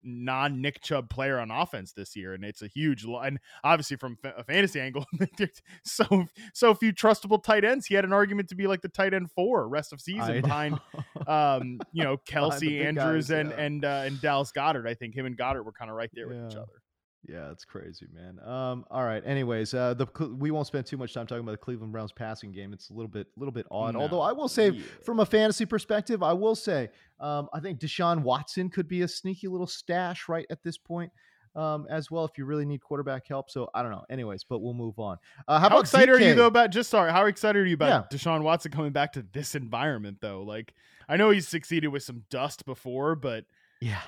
non 0.05 0.61
Nick 0.61 0.81
Chubb 0.83 1.09
player 1.09 1.39
on 1.39 1.51
offense 1.51 1.93
this 1.93 2.15
year, 2.15 2.35
and 2.35 2.45
it's 2.45 2.63
a 2.63 2.69
huge 2.69 3.05
and 3.05 3.39
obviously 3.63 3.97
from 3.97 4.19
a 4.25 4.45
fantasy 4.45 4.81
angle, 4.81 5.07
so 5.85 6.27
so 6.53 6.75
few 6.75 6.93
trustable 6.93 7.43
tight 7.43 7.65
ends. 7.65 7.87
He 7.87 7.95
had 7.95 8.05
an 8.05 8.13
argument 8.13 8.49
to 8.51 8.55
be 8.55 8.67
like 8.67 8.83
the 8.83 8.89
tight 8.89 9.15
end 9.15 9.31
four 9.33 9.69
rest 9.69 9.93
of 9.93 10.01
season 10.01 10.41
behind 10.43 10.79
um 11.27 11.81
you 11.93 12.05
know 12.05 12.17
Kelce 12.19 12.85
Andrews 12.85 13.29
guys, 13.29 13.31
and 13.31 13.51
yeah. 13.51 13.61
and 13.61 13.85
uh, 13.85 14.03
and 14.07 14.21
Dallas 14.21 14.53
Goedert. 14.53 14.87
I 14.87 14.95
think 14.95 15.15
him 15.15 15.27
and 15.27 15.37
Goedert 15.37 15.65
were 15.65 15.73
kind 15.73 15.91
of 15.91 15.97
right 15.97 16.11
there 16.13 16.29
with 16.29 16.51
each 16.51 16.57
other. 16.57 16.84
Yeah, 17.27 17.51
it's 17.51 17.65
crazy, 17.65 18.07
man. 18.15 18.39
Um, 18.47 18.85
all 18.91 19.03
right. 19.05 19.23
Anyways, 19.25 19.73
uh, 19.73 19.95
the 19.95 20.07
we 20.39 20.51
won't 20.51 20.67
spend 20.67 20.85
too 20.85 20.97
much 20.99 21.15
time 21.15 21.27
talking 21.27 21.43
about 21.43 21.53
the 21.53 21.59
Cleveland 21.59 21.91
Browns 21.93 22.13
passing 22.13 22.53
game. 22.53 22.73
It's 22.75 22.91
a 22.91 22.93
little 22.93 23.09
bit, 23.09 23.29
little 23.37 23.53
bit 23.53 23.67
odd. 23.71 23.97
Although 23.97 24.21
I 24.21 24.33
will 24.33 24.49
say, 24.49 24.71
Yeah. 24.71 24.83
from 25.03 25.21
a 25.21 25.27
fantasy 25.27 25.65
perspective, 25.65 26.23
I 26.23 26.35
will 26.35 26.55
say, 26.55 26.91
um, 27.21 27.49
I 27.53 27.61
think 27.61 27.81
Deshaun 27.81 28.23
Watson 28.23 28.69
could 28.69 28.89
be 28.89 29.03
a 29.03 29.09
sneaky 29.09 29.49
little 29.49 29.67
stash 29.67 30.29
right 30.29 30.45
at 30.51 30.63
this 30.63 30.77
point, 30.77 31.11
um, 31.57 31.87
as 31.89 32.11
well. 32.11 32.27
If 32.27 32.37
you 32.37 32.45
really 32.45 32.67
need 32.67 32.83
quarterback 32.83 33.27
help, 33.27 33.51
so 33.51 33.71
I 33.75 33.81
don't 33.83 33.91
know. 33.91 34.05
Anyways, 34.11 34.45
but 34.45 34.59
we'll 34.59 34.75
move 34.75 34.99
on. 34.99 35.17
Uh, 35.49 35.59
how, 35.59 35.71
How, 35.71 35.79
excited 35.81 36.11
are 36.15 36.21
you 36.21 36.35
though 36.35 36.47
about 36.49 36.71
just 36.73 36.91
sorry? 36.91 37.11
How 37.11 37.25
excited 37.25 37.59
are 37.63 37.67
you 37.67 37.75
about 37.75 38.11
Deshaun 38.11 38.43
Watson 38.43 38.71
coming 38.71 38.93
back 38.93 39.13
to 39.15 39.25
this 39.33 39.55
environment 39.55 40.19
though? 40.21 40.43
Like 40.43 40.75
I 41.09 41.17
know 41.17 41.31
he's 41.31 41.49
succeeded 41.49 41.89
with 41.89 42.03
some 42.03 42.25
dust 42.29 42.67
before, 42.67 43.15
but 43.17 43.47
Yeah. 43.81 44.01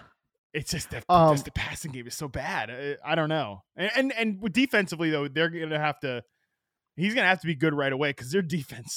It's 0.57 0.71
just 0.71 0.91
that 0.91 1.05
Um, 1.09 1.35
just 1.35 1.45
the 1.45 1.51
passing 1.53 1.93
game 1.93 2.07
is 2.07 2.15
so 2.15 2.29
bad. 2.29 2.71
I, 2.71 3.13
I 3.13 3.15
don't 3.15 3.29
know. 3.29 3.63
And, 3.77 3.91
and 3.97 4.13
and 4.13 4.53
defensively 4.53 5.11
though, 5.11 5.29
they're 5.29 5.51
gonna 5.51 5.79
have 5.79 6.01
to. 6.01 6.25
He's 6.97 7.15
gonna 7.15 7.29
have 7.29 7.41
to 7.43 7.47
be 7.47 7.55
good 7.55 7.75
right 7.75 7.93
away 7.93 8.11
because 8.11 8.31
their 8.33 8.43
defense 8.43 8.95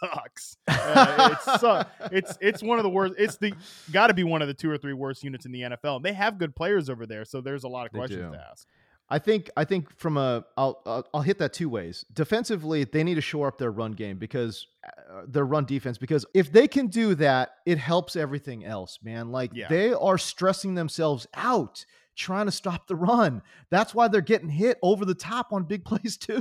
sucks. 0.00 0.56
Uh, 0.66 1.30
it's 1.32 1.60
su- 1.60 2.08
it's 2.12 2.38
it's 2.40 2.62
one 2.62 2.78
of 2.78 2.82
the 2.82 2.90
worst. 2.90 3.14
It's 3.16 3.36
the 3.38 3.54
got 3.90 4.08
to 4.08 4.14
be 4.14 4.22
one 4.22 4.42
of 4.42 4.48
the 4.48 4.54
two 4.54 4.70
or 4.70 4.76
three 4.76 4.92
worst 4.92 5.24
units 5.24 5.46
in 5.46 5.52
the 5.52 5.62
NFL. 5.62 5.96
And 5.96 6.04
they 6.04 6.12
have 6.12 6.36
good 6.38 6.54
players 6.54 6.90
over 6.90 7.06
there, 7.06 7.24
so 7.24 7.40
there's 7.40 7.64
a 7.64 7.68
lot 7.68 7.86
of 7.86 7.92
questions 7.92 8.20
to 8.32 8.38
ask. 8.50 8.66
I 9.10 9.18
think 9.18 9.50
I 9.56 9.64
think 9.64 9.96
from 9.98 10.16
a 10.16 10.44
I'll 10.56 10.80
I'll, 10.86 11.06
I'll 11.14 11.20
hit 11.22 11.38
that 11.38 11.52
two 11.52 11.68
ways. 11.68 12.04
Defensively, 12.12 12.84
they 12.84 13.04
need 13.04 13.16
to 13.16 13.20
shore 13.20 13.48
up 13.48 13.58
their 13.58 13.70
run 13.70 13.92
game 13.92 14.18
because 14.18 14.66
uh, 14.86 15.22
their 15.28 15.44
run 15.44 15.66
defense 15.66 15.98
because 15.98 16.24
if 16.34 16.50
they 16.50 16.66
can 16.66 16.86
do 16.86 17.14
that, 17.16 17.50
it 17.66 17.78
helps 17.78 18.16
everything 18.16 18.64
else, 18.64 18.98
man. 19.02 19.30
Like 19.30 19.50
Yeah. 19.54 19.68
they 19.68 19.92
are 19.92 20.18
stressing 20.18 20.74
themselves 20.74 21.26
out 21.34 21.84
trying 22.16 22.46
to 22.46 22.52
stop 22.52 22.86
the 22.86 22.94
run. 22.94 23.42
That's 23.70 23.92
why 23.92 24.06
they're 24.06 24.20
getting 24.20 24.48
hit 24.48 24.78
over 24.82 25.04
the 25.04 25.16
top 25.16 25.52
on 25.52 25.64
big 25.64 25.84
plays 25.90 26.16
too. 26.16 26.40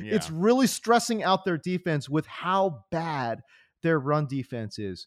Yeah. 0.00 0.14
It's 0.14 0.30
really 0.30 0.66
stressing 0.66 1.22
out 1.22 1.44
their 1.44 1.56
defense 1.58 2.08
with 2.08 2.26
how 2.26 2.84
bad 2.90 3.40
their 3.82 3.98
run 3.98 4.26
defense 4.26 4.78
is. 4.78 5.06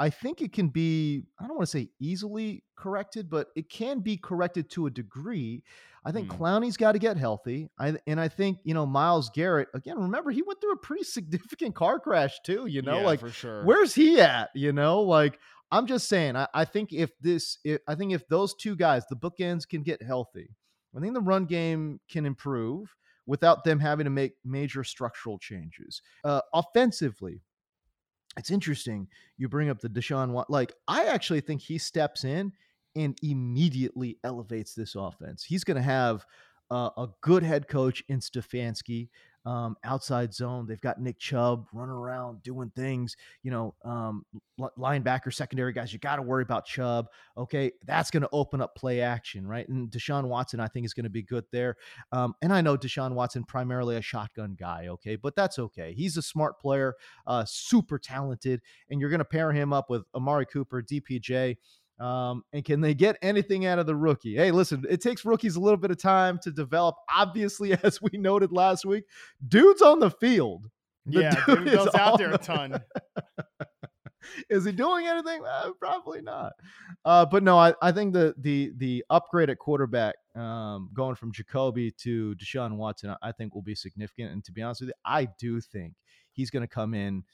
I 0.00 0.08
think 0.10 0.40
it 0.40 0.52
can 0.52 0.68
be, 0.70 1.24
I 1.38 1.46
don't 1.46 1.56
want 1.56 1.68
to 1.68 1.78
say 1.78 1.90
easily 2.00 2.64
corrected, 2.74 3.28
but 3.30 3.48
it 3.54 3.68
can 3.68 4.00
be 4.00 4.16
corrected 4.16 4.70
to 4.70 4.86
a 4.86 4.90
degree. 4.90 5.62
I 6.06 6.10
think 6.10 6.32
Hmm. 6.32 6.42
Clowney's 6.42 6.78
got 6.78 6.92
to 6.92 6.98
get 6.98 7.18
healthy. 7.18 7.68
I 7.78 7.96
and 8.06 8.18
I 8.18 8.28
think, 8.28 8.58
you 8.64 8.72
know, 8.72 8.86
Myles 8.86 9.28
Garrett, 9.34 9.68
again, 9.74 9.98
remember 9.98 10.30
he 10.30 10.40
went 10.42 10.58
through 10.60 10.72
a 10.72 10.78
pretty 10.78 11.04
significant 11.16 11.74
car 11.74 12.00
crash 12.00 12.40
too, 12.44 12.64
you 12.66 12.80
know, 12.82 13.00
Yeah, 13.00 13.04
like 13.06 13.20
for 13.20 13.30
sure. 13.30 13.62
where's 13.64 13.94
he 13.94 14.18
at? 14.20 14.48
You 14.54 14.72
know, 14.72 15.02
like 15.02 15.38
I'm 15.70 15.86
just 15.86 16.08
saying, 16.08 16.34
I, 16.34 16.48
I 16.54 16.64
think 16.64 16.92
if 16.92 17.10
this, 17.20 17.58
if, 17.64 17.80
I 17.86 17.94
think 17.94 18.12
if 18.12 18.26
those 18.28 18.54
two 18.54 18.74
guys, 18.76 19.04
the 19.10 19.16
bookends 19.16 19.68
can 19.68 19.82
get 19.82 20.02
healthy, 20.02 20.56
I 20.96 21.00
think 21.00 21.12
the 21.14 21.20
run 21.20 21.44
game 21.44 22.00
can 22.10 22.24
improve 22.26 22.96
without 23.26 23.62
them 23.64 23.78
having 23.78 24.04
to 24.04 24.10
make 24.10 24.32
major 24.44 24.82
structural 24.82 25.38
changes. 25.38 26.00
Uh, 26.24 26.40
offensively, 26.54 27.42
it's 28.36 28.50
interesting 28.50 29.08
you 29.36 29.48
bring 29.48 29.70
up 29.70 29.80
the 29.80 29.88
Deshaun 29.88 30.44
like 30.48 30.72
I 30.86 31.06
actually 31.06 31.40
think 31.40 31.60
he 31.60 31.78
steps 31.78 32.24
in 32.24 32.52
and 32.96 33.16
immediately 33.22 34.18
elevates 34.24 34.74
this 34.74 34.94
offense. 34.96 35.44
He's 35.44 35.64
going 35.64 35.76
to 35.76 35.82
have 35.82 36.24
uh, 36.70 36.90
a 36.96 37.08
good 37.20 37.42
head 37.42 37.68
coach 37.68 38.02
in 38.08 38.20
Stefanski. 38.20 39.08
Um, 39.46 39.76
outside 39.84 40.34
zone, 40.34 40.66
they've 40.66 40.80
got 40.80 41.00
Nick 41.00 41.18
Chubb 41.18 41.66
running 41.72 41.94
around 41.94 42.42
doing 42.42 42.70
things. 42.76 43.16
You 43.42 43.50
know, 43.50 43.74
um, 43.84 44.24
li- 44.58 44.68
linebacker, 44.78 45.32
secondary 45.32 45.72
guys. 45.72 45.92
You 45.92 45.98
got 45.98 46.16
to 46.16 46.22
worry 46.22 46.42
about 46.42 46.66
Chubb. 46.66 47.06
Okay, 47.36 47.72
that's 47.86 48.10
going 48.10 48.22
to 48.22 48.28
open 48.32 48.60
up 48.60 48.74
play 48.74 49.00
action, 49.00 49.46
right? 49.46 49.68
And 49.68 49.90
Deshaun 49.90 50.24
Watson, 50.24 50.60
I 50.60 50.68
think, 50.68 50.84
is 50.84 50.94
going 50.94 51.04
to 51.04 51.10
be 51.10 51.22
good 51.22 51.44
there. 51.52 51.76
Um, 52.12 52.34
and 52.42 52.52
I 52.52 52.60
know 52.60 52.76
Deshaun 52.76 53.12
Watson 53.12 53.44
primarily 53.44 53.96
a 53.96 54.02
shotgun 54.02 54.56
guy, 54.58 54.88
okay, 54.88 55.16
but 55.16 55.34
that's 55.34 55.58
okay. 55.58 55.94
He's 55.94 56.16
a 56.16 56.22
smart 56.22 56.60
player, 56.60 56.94
uh, 57.26 57.44
super 57.46 57.98
talented, 57.98 58.60
and 58.90 59.00
you're 59.00 59.10
going 59.10 59.18
to 59.18 59.24
pair 59.24 59.52
him 59.52 59.72
up 59.72 59.88
with 59.88 60.04
Amari 60.14 60.46
Cooper, 60.46 60.82
DPJ. 60.82 61.56
Um, 62.00 62.44
and 62.54 62.64
can 62.64 62.80
they 62.80 62.94
get 62.94 63.18
anything 63.20 63.66
out 63.66 63.78
of 63.78 63.84
the 63.86 63.94
rookie? 63.94 64.34
Hey, 64.34 64.50
listen, 64.50 64.84
it 64.88 65.02
takes 65.02 65.24
rookies 65.24 65.56
a 65.56 65.60
little 65.60 65.76
bit 65.76 65.90
of 65.90 65.98
time 65.98 66.38
to 66.42 66.50
develop. 66.50 66.96
Obviously, 67.14 67.72
as 67.82 68.00
we 68.00 68.18
noted 68.18 68.52
last 68.52 68.86
week, 68.86 69.04
dude's 69.46 69.82
on 69.82 70.00
the 70.00 70.10
field. 70.10 70.70
The 71.06 71.22
yeah, 71.22 71.44
dude 71.46 71.68
is 71.68 71.74
Bell's 71.74 71.94
out 71.94 72.18
there 72.18 72.32
a 72.32 72.38
ton. 72.38 72.80
is 74.50 74.64
he 74.64 74.72
doing 74.72 75.06
anything? 75.06 75.42
Uh, 75.44 75.70
probably 75.78 76.20
not. 76.22 76.52
Uh, 77.04 77.26
but 77.26 77.42
no, 77.42 77.58
I, 77.58 77.74
I 77.82 77.92
think 77.92 78.12
the 78.12 78.34
the 78.38 78.72
the 78.76 79.04
upgrade 79.10 79.50
at 79.50 79.58
quarterback, 79.58 80.14
um, 80.34 80.90
going 80.94 81.16
from 81.16 81.32
Jacoby 81.32 81.90
to 82.02 82.34
Deshaun 82.36 82.76
Watson, 82.76 83.14
I 83.22 83.32
think 83.32 83.54
will 83.54 83.62
be 83.62 83.74
significant. 83.74 84.32
And 84.32 84.44
to 84.44 84.52
be 84.52 84.62
honest 84.62 84.82
with 84.82 84.88
you, 84.88 84.94
I 85.04 85.28
do 85.38 85.60
think 85.60 85.94
he's 86.32 86.50
going 86.50 86.62
to 86.62 86.72
come 86.72 86.94
in. 86.94 87.24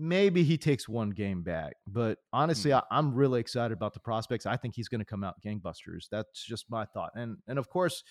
Maybe 0.00 0.42
he 0.44 0.56
takes 0.56 0.88
one 0.88 1.10
game 1.10 1.42
back, 1.42 1.74
but 1.86 2.18
honestly, 2.32 2.72
I, 2.72 2.82
I'm 2.90 3.14
really 3.14 3.38
excited 3.38 3.72
about 3.76 3.92
the 3.92 4.00
prospects. 4.00 4.46
I 4.46 4.56
think 4.56 4.74
he's 4.74 4.88
going 4.88 5.00
to 5.00 5.04
come 5.04 5.22
out 5.22 5.34
gangbusters. 5.44 6.08
That's 6.10 6.42
just 6.42 6.70
my 6.70 6.86
thought. 6.86 7.10
And 7.14 7.36
and 7.46 7.58
of 7.58 7.68
course, 7.68 8.02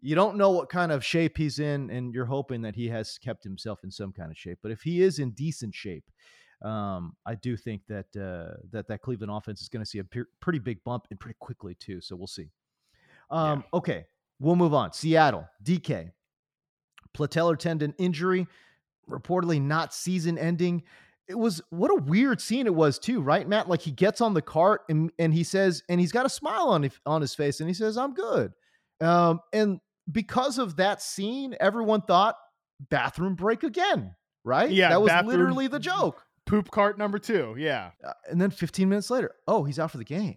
you 0.00 0.14
don't 0.14 0.36
know 0.36 0.50
what 0.50 0.68
kind 0.68 0.92
of 0.92 1.04
shape 1.04 1.36
he's 1.36 1.58
in, 1.58 1.90
and 1.90 2.14
you're 2.14 2.26
hoping 2.26 2.62
that 2.62 2.76
he 2.76 2.88
has 2.88 3.18
kept 3.18 3.42
himself 3.42 3.82
in 3.82 3.90
some 3.90 4.12
kind 4.12 4.30
of 4.30 4.38
shape. 4.38 4.58
But 4.62 4.70
if 4.70 4.82
he 4.82 5.02
is 5.02 5.18
in 5.18 5.30
decent 5.32 5.74
shape, 5.74 6.04
um, 6.62 7.16
I 7.26 7.34
do 7.34 7.56
think 7.56 7.82
that 7.88 8.06
uh, 8.16 8.58
that 8.70 8.86
that 8.86 9.02
Cleveland 9.02 9.32
offense 9.32 9.60
is 9.62 9.68
going 9.68 9.84
to 9.84 9.90
see 9.90 9.98
a 9.98 10.04
pe- 10.04 10.20
pretty 10.40 10.60
big 10.60 10.84
bump 10.84 11.06
and 11.10 11.18
pretty 11.18 11.36
quickly 11.40 11.74
too. 11.74 12.00
So 12.00 12.14
we'll 12.14 12.28
see. 12.28 12.50
Um, 13.30 13.64
Okay, 13.74 14.06
we'll 14.38 14.56
move 14.56 14.74
on. 14.74 14.92
Seattle, 14.92 15.48
DK, 15.64 16.12
patellar 17.16 17.58
tendon 17.58 17.94
injury, 17.98 18.46
reportedly 19.10 19.60
not 19.60 19.92
season 19.94 20.38
ending. 20.38 20.82
It 21.28 21.38
was 21.38 21.62
what 21.70 21.90
a 21.90 22.02
weird 22.02 22.40
scene 22.40 22.66
it 22.66 22.74
was 22.74 22.98
too, 22.98 23.20
right, 23.22 23.48
Matt? 23.48 23.68
Like 23.68 23.80
he 23.80 23.90
gets 23.92 24.20
on 24.20 24.34
the 24.34 24.42
cart 24.42 24.82
and 24.88 25.10
and 25.18 25.32
he 25.32 25.44
says, 25.44 25.82
and 25.88 26.00
he's 26.00 26.12
got 26.12 26.26
a 26.26 26.28
smile 26.28 26.68
on 26.68 26.82
his, 26.82 26.92
on 27.06 27.20
his 27.20 27.34
face, 27.34 27.60
and 27.60 27.68
he 27.68 27.74
says, 27.74 27.96
"I'm 27.96 28.12
good." 28.14 28.52
Um, 29.00 29.40
and 29.52 29.80
because 30.10 30.58
of 30.58 30.76
that 30.76 31.00
scene, 31.00 31.54
everyone 31.60 32.02
thought 32.02 32.36
bathroom 32.90 33.34
break 33.36 33.62
again, 33.62 34.14
right? 34.44 34.70
Yeah, 34.70 34.88
that 34.90 35.00
was 35.00 35.10
bathroom- 35.10 35.30
literally 35.30 35.68
the 35.68 35.78
joke. 35.78 36.24
Poop 36.44 36.70
cart 36.72 36.98
number 36.98 37.18
two. 37.20 37.54
Yeah. 37.56 37.92
Uh, 38.04 38.12
and 38.28 38.40
then 38.40 38.50
15 38.50 38.88
minutes 38.88 39.10
later, 39.10 39.32
oh, 39.46 39.62
he's 39.62 39.78
out 39.78 39.92
for 39.92 39.98
the 39.98 40.04
game. 40.04 40.36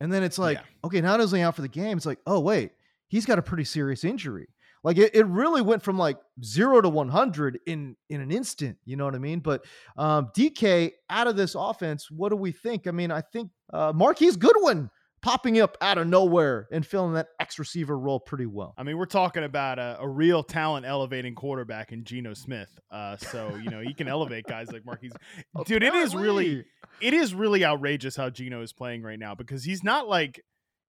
And 0.00 0.12
then 0.12 0.22
it's 0.22 0.38
like, 0.38 0.58
Yeah. 0.58 0.62
okay, 0.84 1.00
not 1.00 1.20
only 1.20 1.42
out 1.42 1.56
for 1.56 1.62
the 1.62 1.68
game, 1.68 1.96
it's 1.96 2.06
like, 2.06 2.20
oh, 2.28 2.38
wait, 2.38 2.70
he's 3.08 3.26
got 3.26 3.38
a 3.38 3.42
pretty 3.42 3.64
serious 3.64 4.04
injury. 4.04 4.46
Like 4.86 4.98
it, 4.98 5.16
it 5.16 5.26
really 5.26 5.62
went 5.62 5.82
from 5.82 5.98
like 5.98 6.16
zero 6.44 6.80
to 6.80 6.88
100 6.88 7.58
in 7.66 7.96
in 8.08 8.20
an 8.20 8.30
instant. 8.30 8.78
You 8.84 8.94
know 8.94 9.04
what 9.04 9.16
I 9.16 9.18
mean? 9.18 9.40
But 9.40 9.64
um, 9.96 10.28
DK 10.32 10.92
out 11.10 11.26
of 11.26 11.34
this 11.34 11.56
offense, 11.56 12.08
what 12.08 12.28
do 12.28 12.36
we 12.36 12.52
think? 12.52 12.86
I 12.86 12.92
mean, 12.92 13.10
I 13.10 13.20
think 13.20 13.50
uh, 13.72 13.92
Marquise 13.92 14.36
Goodwin 14.36 14.88
popping 15.22 15.58
up 15.58 15.76
out 15.80 15.98
of 15.98 16.06
nowhere 16.06 16.68
and 16.70 16.86
filling 16.86 17.14
that 17.14 17.26
X 17.40 17.58
receiver 17.58 17.98
role 17.98 18.20
pretty 18.20 18.46
well. 18.46 18.74
I 18.78 18.84
mean, 18.84 18.96
we're 18.96 19.06
talking 19.06 19.42
about 19.42 19.80
a, 19.80 19.96
a 19.98 20.08
real 20.08 20.44
talent 20.44 20.86
elevating 20.86 21.34
quarterback 21.34 21.90
in 21.90 22.04
Geno 22.04 22.34
Smith. 22.34 22.70
Uh, 22.88 23.16
so 23.16 23.56
you 23.56 23.68
know 23.68 23.80
he 23.80 23.92
can 23.92 24.06
elevate 24.06 24.44
guys 24.46 24.70
like 24.70 24.86
Marquise. 24.86 25.14
Dude, 25.64 25.82
it 25.82 25.96
is 25.96 26.14
really 26.14 26.64
it 27.00 27.12
is 27.12 27.34
really 27.34 27.64
outrageous 27.64 28.14
how 28.14 28.30
Geno 28.30 28.62
is 28.62 28.72
playing 28.72 29.02
right 29.02 29.18
now 29.18 29.34
because 29.34 29.64
he's 29.64 29.82
not 29.82 30.08
like, 30.08 30.40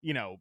you 0.02 0.14
know, 0.14 0.36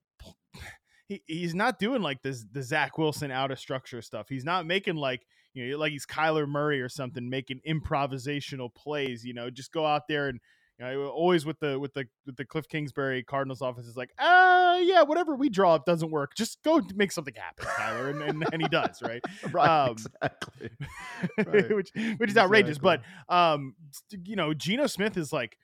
he, 1.08 1.22
he's 1.26 1.56
not 1.56 1.80
doing 1.80 2.02
like 2.02 2.22
this 2.22 2.46
the 2.52 2.62
Zach 2.62 2.98
Wilson 2.98 3.32
out 3.32 3.52
of 3.52 3.60
structure 3.60 4.02
stuff. 4.02 4.28
He's 4.30 4.46
not 4.46 4.66
making 4.66 4.96
like 4.96 5.26
you 5.54 5.70
know 5.70 5.78
like 5.78 5.92
he's 5.92 6.06
Kyler 6.06 6.48
Murray 6.48 6.82
or 6.82 6.90
something 6.90 7.30
making 7.30 7.62
improvisational 7.68 8.74
plays. 8.74 9.24
You 9.24 9.34
know, 9.34 9.50
just 9.50 9.72
go 9.72 9.86
out 9.86 10.08
there 10.08 10.28
and 10.28 10.40
you 10.80 10.86
know, 10.86 11.08
always 11.08 11.46
with 11.46 11.60
the 11.60 11.80
with 11.80 11.94
the 11.94 12.06
with 12.26 12.36
the 12.36 12.46
Cliff 12.46 12.68
Kingsbury 12.68 13.24
Cardinals 13.24 13.62
office 13.62 13.88
is 13.88 13.98
like, 13.98 14.12
uh 14.20 14.78
yeah, 14.82 15.02
whatever 15.02 15.36
we 15.36 15.50
draw 15.50 15.74
up 15.74 15.86
doesn't 15.86 16.12
work. 16.12 16.36
Just 16.36 16.62
go 16.64 16.82
make 16.96 17.12
something 17.12 17.34
happen, 17.34 17.66
Kyler, 17.66 18.12
and, 18.12 18.22
and, 18.22 18.46
and 18.54 18.62
he 18.62 18.68
does, 18.68 19.02
right? 19.02 19.22
right, 19.52 19.88
Um, 19.88 19.92
exactly. 19.94 20.70
Right. 21.46 21.76
which 21.76 21.90
which 22.18 22.30
is 22.30 22.38
outrageous. 22.38 22.78
Exactly. 22.78 23.04
But 23.28 23.36
um, 23.36 23.76
you 24.24 24.36
know, 24.36 24.54
Geno 24.54 24.86
Smith 24.86 25.18
is 25.18 25.34
like 25.34 25.58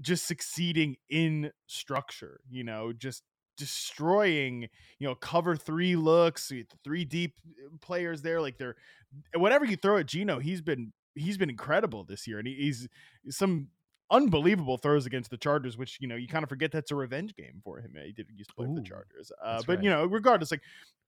just 0.00 0.26
succeeding 0.26 0.96
in 1.08 1.50
structure. 1.66 2.40
You 2.48 2.62
know, 2.62 2.92
just 2.92 3.24
destroying. 3.56 4.68
You 4.98 5.08
know, 5.08 5.14
cover 5.14 5.56
three 5.56 5.96
looks, 5.96 6.52
three 6.82 7.04
deep 7.04 7.34
uh, 7.48 7.76
players 7.80 8.22
there. 8.22 8.40
Like 8.40 8.58
they're 8.58 8.76
whatever 9.34 9.64
you 9.64 9.76
throw 9.76 9.98
at 9.98 10.06
Geno 10.06 10.38
he's 10.38 10.60
been 10.60 10.92
he's 11.14 11.38
been 11.38 11.50
incredible 11.50 12.04
this 12.04 12.26
year, 12.26 12.38
and 12.38 12.48
he's 12.48 12.88
some 13.30 13.68
unbelievable 14.10 14.76
throws 14.76 15.06
against 15.06 15.30
the 15.30 15.36
Chargers, 15.36 15.76
which 15.76 15.98
you 16.00 16.08
know 16.08 16.16
you 16.16 16.28
kind 16.28 16.42
of 16.42 16.48
forget 16.48 16.72
that's 16.72 16.90
a 16.90 16.94
revenge 16.96 17.34
game 17.34 17.60
for 17.62 17.80
him. 17.80 17.92
He 18.04 18.12
didn't 18.12 18.36
used 18.36 18.50
to 18.50 18.56
play 18.56 18.66
Ooh, 18.66 18.74
the 18.74 18.82
Chargers, 18.82 19.32
uh, 19.42 19.62
but 19.66 19.76
right. 19.76 19.84
you 19.84 19.90
know, 19.90 20.04
regardless, 20.04 20.50
like 20.50 20.62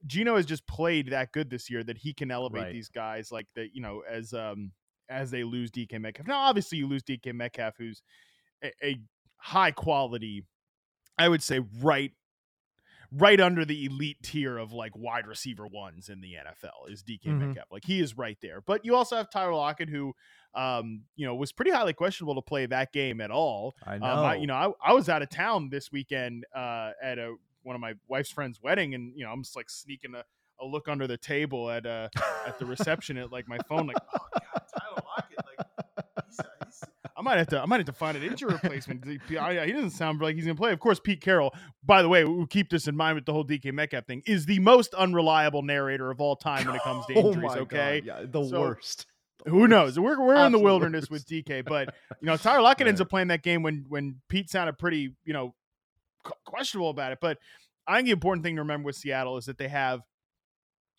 Geno 0.06 0.36
has 0.36 0.46
just 0.46 0.66
played 0.66 1.10
that 1.10 1.32
good 1.32 1.50
this 1.50 1.70
year 1.70 1.82
that 1.84 1.98
he 1.98 2.12
can 2.12 2.30
elevate 2.30 2.62
Right. 2.62 2.72
these 2.72 2.88
guys 2.88 3.32
like 3.32 3.46
that. 3.54 3.74
You 3.74 3.82
know, 3.82 4.02
as 4.08 4.32
um 4.32 4.72
as 5.08 5.30
they 5.30 5.44
lose 5.44 5.70
DK 5.70 6.00
Metcalf. 6.00 6.26
Now, 6.26 6.40
obviously, 6.40 6.78
you 6.78 6.88
lose 6.88 7.02
DK 7.02 7.32
Metcalf, 7.32 7.74
who's 7.78 8.02
a, 8.62 8.72
a 8.82 8.96
high 9.36 9.70
quality, 9.70 10.44
I 11.18 11.28
would 11.28 11.42
say, 11.42 11.60
right. 11.80 12.12
Right 13.18 13.40
under 13.40 13.64
the 13.64 13.86
elite 13.86 14.18
tier 14.22 14.58
of 14.58 14.72
like 14.72 14.92
wide 14.96 15.26
receiver 15.26 15.66
ones 15.66 16.08
in 16.08 16.20
the 16.20 16.34
NFL 16.34 16.90
is 16.92 17.02
DK 17.02 17.26
Mhm. 17.28 17.38
Metcalf. 17.38 17.66
Like 17.70 17.84
he 17.84 18.00
is 18.00 18.16
right 18.16 18.36
there. 18.42 18.60
But 18.60 18.84
you 18.84 18.94
also 18.94 19.16
have 19.16 19.30
Tyler 19.30 19.54
Lockett, 19.54 19.88
who, 19.88 20.14
um, 20.54 21.04
you 21.16 21.26
know, 21.26 21.34
was 21.34 21.52
pretty 21.52 21.70
highly 21.70 21.92
questionable 21.92 22.34
to 22.34 22.42
play 22.42 22.66
that 22.66 22.92
game 22.92 23.20
at 23.20 23.30
all. 23.30 23.74
I 23.86 23.98
know. 23.98 24.06
Um, 24.06 24.18
I, 24.24 24.34
you 24.36 24.46
know, 24.46 24.54
I, 24.54 24.70
I 24.90 24.92
was 24.92 25.08
out 25.08 25.22
of 25.22 25.30
town 25.30 25.68
this 25.70 25.90
weekend 25.92 26.44
uh, 26.54 26.90
at 27.02 27.18
a 27.18 27.34
one 27.62 27.74
of 27.74 27.80
my 27.80 27.94
wife's 28.08 28.30
friends' 28.30 28.60
wedding, 28.62 28.94
and 28.94 29.12
you 29.16 29.24
know, 29.24 29.30
I'm 29.32 29.42
just 29.42 29.56
like 29.56 29.70
sneaking 29.70 30.14
a, 30.14 30.22
a 30.60 30.66
look 30.66 30.86
under 30.88 31.06
the 31.06 31.16
table 31.18 31.68
at 31.70 31.84
uh 31.84 32.08
at 32.46 32.58
the 32.58 32.64
reception 32.66 33.16
at 33.18 33.30
like 33.32 33.46
my 33.48 33.58
phone, 33.68 33.86
like, 33.86 33.96
oh 34.14 34.26
god, 34.32 34.62
Tyler 34.78 35.02
Lockett, 35.16 35.38
like, 35.58 35.66
he's, 36.28 36.38
uh, 36.40 36.44
he's, 36.64 36.84
I 37.18 37.22
might 37.22 37.38
have 37.38 37.46
to, 37.48 37.60
I 37.60 37.66
might 37.66 37.78
have 37.78 37.86
to 37.86 37.92
find 37.92 38.16
an 38.16 38.22
injury 38.22 38.52
replacement. 38.52 39.04
He 39.06 39.16
doesn't 39.36 39.90
sound 39.90 40.20
like 40.20 40.34
he's 40.36 40.44
gonna 40.44 40.54
play. 40.54 40.72
Of 40.72 40.80
course, 40.80 41.00
Pete 41.00 41.20
Carroll. 41.22 41.54
By 41.84 42.02
the 42.02 42.08
way, 42.08 42.24
we'll 42.24 42.46
keep 42.46 42.68
this 42.68 42.86
in 42.88 42.96
mind 42.96 43.14
with 43.14 43.24
the 43.24 43.32
whole 43.32 43.44
DK 43.44 43.72
Metcalf 43.72 44.04
thing. 44.06 44.22
Is 44.26 44.44
the 44.46 44.58
most 44.58 44.92
unreliable 44.94 45.62
narrator 45.62 46.10
of 46.10 46.20
all 46.20 46.36
time 46.36 46.66
when 46.66 46.76
it 46.76 46.82
comes 46.82 47.06
to 47.06 47.14
Oh 47.16 47.28
injuries. 47.28 47.42
my 47.54 47.58
okay, 47.60 48.00
God, 48.02 48.20
yeah, 48.20 48.26
the 48.28 48.44
So, 48.44 48.60
worst. 48.60 49.06
who 49.46 49.66
knows? 49.66 49.98
We're 49.98 50.20
we're 50.20 50.34
in 50.34 50.38
the 50.52 50.58
Absolute 50.58 50.62
wilderness 50.64 51.08
with. 51.10 51.26
DK, 51.26 51.64
but 51.68 51.94
you 52.20 52.26
know 52.26 52.36
Tyler 52.36 52.60
Lockett 52.62 52.86
ends 52.86 53.00
Right. 53.00 53.06
up 53.06 53.10
playing 53.10 53.28
that 53.28 53.42
game 53.42 53.62
when 53.62 53.86
when 53.88 54.20
Pete 54.28 54.50
sounded 54.50 54.76
pretty 54.78 55.14
you 55.24 55.32
know 55.32 55.54
questionable 56.44 56.90
about 56.90 57.12
it. 57.12 57.18
But 57.20 57.38
I 57.86 57.96
think 57.96 58.06
the 58.06 58.12
important 58.12 58.44
thing 58.44 58.56
to 58.56 58.62
remember 58.62 58.86
with 58.86 58.96
Seattle 58.96 59.36
is 59.36 59.46
that 59.46 59.58
they 59.58 59.68
have 59.68 60.00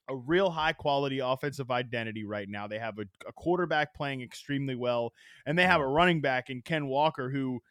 a 0.10 0.16
real 0.16 0.50
high 0.50 0.74
quality 0.74 1.20
offensive 1.20 1.70
identity 1.72 2.24
right 2.26 2.48
now. 2.48 2.68
They 2.68 2.80
have 2.80 2.98
a, 3.00 3.06
a 3.28 3.34
quarterback 3.34 3.94
playing 3.94 4.22
extremely 4.22 4.76
well, 4.76 5.14
and 5.46 5.58
they 5.58 5.66
have 5.66 5.82
a 5.82 5.88
running 5.88 6.22
back 6.22 6.50
in 6.50 6.62
Ken 6.62 6.88
Walker 6.88 7.30
who 7.30 7.62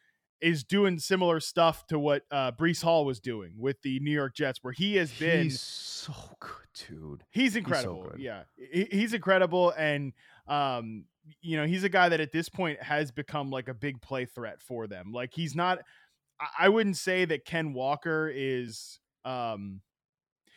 is 0.42 0.64
doing 0.64 0.98
similar 0.98 1.40
stuff 1.40 1.86
to 1.86 1.98
what 1.98 2.22
uh, 2.30 2.52
Breece 2.52 2.82
Hall 2.82 3.06
was 3.06 3.20
doing 3.20 3.54
with 3.58 3.80
the 3.82 3.98
New 4.00 4.10
York 4.10 4.34
Jets, 4.34 4.58
where 4.62 4.72
he 4.74 4.96
has 4.96 5.10
been 5.12 5.44
He's 5.44 5.60
so 5.60 6.12
good, 6.40 6.50
dude. 6.88 7.24
He's 7.30 7.56
incredible. 7.56 8.08
good. 8.10 8.20
yeah, 8.20 8.42
he, 8.56 8.86
he's 8.90 9.14
incredible, 9.14 9.70
and 9.70 10.12
um, 10.46 11.04
you 11.40 11.56
know, 11.56 11.64
he's 11.66 11.84
a 11.84 11.88
guy 11.88 12.10
that 12.10 12.20
at 12.20 12.32
this 12.32 12.48
point 12.50 12.82
has 12.82 13.10
become 13.10 13.50
like 13.50 13.68
a 13.68 13.74
big 13.74 14.00
play 14.02 14.26
threat 14.26 14.60
for 14.60 14.86
them. 14.86 15.10
Like 15.12 15.32
he's 15.32 15.54
not. 15.54 15.78
I- 15.78 16.66
I 16.66 16.68
wouldn't 16.68 16.98
say 16.98 17.24
that 17.24 17.46
Ken 17.46 17.72
Walker 17.72 18.30
is. 18.32 19.00
Um, 19.24 19.80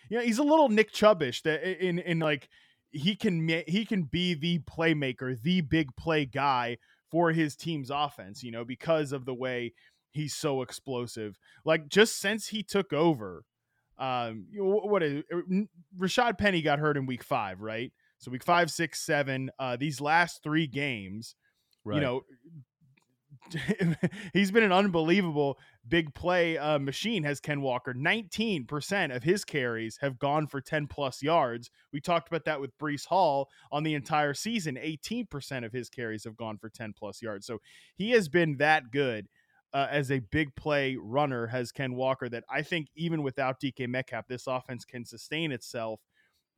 you 0.10 0.18
know, 0.18 0.24
he's 0.24 0.40
a 0.40 0.44
little 0.44 0.70
Nick 0.70 0.92
Chubbish 0.92 1.44
that 1.44 1.64
in 1.64 2.00
in 2.00 2.20
like 2.20 2.50
he 2.92 3.16
can 3.16 3.48
he 3.68 3.86
can 3.86 4.04
be 4.04 4.34
the 4.34 4.60
playmaker, 4.60 5.40
the 5.42 5.62
big 5.62 5.96
play 5.96 6.26
guy 6.26 6.78
for 7.12 7.32
his 7.32 7.56
team's 7.56 7.90
offense. 7.90 8.44
You 8.44 8.52
know, 8.52 8.66
because 8.66 9.12
of 9.12 9.26
the 9.26 9.34
way 9.34 9.74
he's 10.12 10.36
so 10.36 10.62
explosive. 10.62 11.38
Like 11.64 11.88
just 11.88 12.20
since 12.20 12.48
he 12.48 12.64
took 12.64 12.92
over, 12.92 13.44
um, 13.98 14.46
you 14.52 14.64
know, 14.64 14.82
what 14.84 15.04
is 15.04 15.24
Rashaad 15.98 16.38
Penny 16.38 16.62
got 16.62 16.80
hurt 16.80 16.98
in 16.98 17.06
week 17.06 17.24
five, 17.24 17.62
right? 17.62 17.92
So 18.18 18.32
week 18.32 18.44
five, 18.44 18.72
six, 18.72 19.06
seven. 19.06 19.50
Uh, 19.60 19.78
these 19.78 20.02
last 20.02 20.42
three 20.44 20.68
games, 20.68 21.36
right. 21.86 21.96
you 21.96 22.02
know, 22.02 22.22
he's 24.34 24.52
been 24.52 24.64
an 24.64 24.72
unbelievable 24.72 25.58
big 25.88 26.14
play 26.14 26.58
uh, 26.58 26.80
machine. 26.80 27.24
Has 27.24 27.40
Ken 27.40 27.62
Walker? 27.62 27.94
Nineteen 27.94 28.66
percent 28.66 29.12
of 29.12 29.24
his 29.24 29.44
carries 29.46 29.98
have 30.02 30.20
gone 30.20 30.48
for 30.48 30.62
ten 30.62 30.88
plus 30.88 31.22
yards. 31.22 31.70
We 31.92 32.02
talked 32.02 32.28
about 32.28 32.46
that 32.46 32.62
with 32.62 32.78
Breece 32.78 33.08
Hall 33.08 33.50
on 33.72 33.84
the 33.84 33.94
entire 33.94 34.34
season. 34.34 34.78
Eighteen 34.80 35.26
percent 35.26 35.66
of 35.66 35.74
his 35.74 35.90
carries 35.90 36.24
have 36.26 36.38
gone 36.38 36.58
for 36.58 36.70
ten 36.70 36.94
plus 36.98 37.22
yards. 37.22 37.46
So 37.46 37.60
he 37.96 38.12
has 38.12 38.30
been 38.30 38.58
that 38.58 38.92
good. 38.92 39.28
Uh, 39.72 39.86
as 39.92 40.10
a 40.10 40.18
big 40.18 40.56
play 40.56 40.98
runner 41.00 41.46
has 41.46 41.72
Ken 41.72 41.94
Walker 41.94 42.28
that 42.28 42.44
I 42.50 42.64
think 42.64 42.88
even 42.96 43.22
without 43.22 43.62
DK 43.62 43.88
Metcalf, 43.88 44.26
this 44.28 44.48
offense 44.48 44.84
can 44.84 45.06
sustain 45.06 45.52
itself 45.52 46.00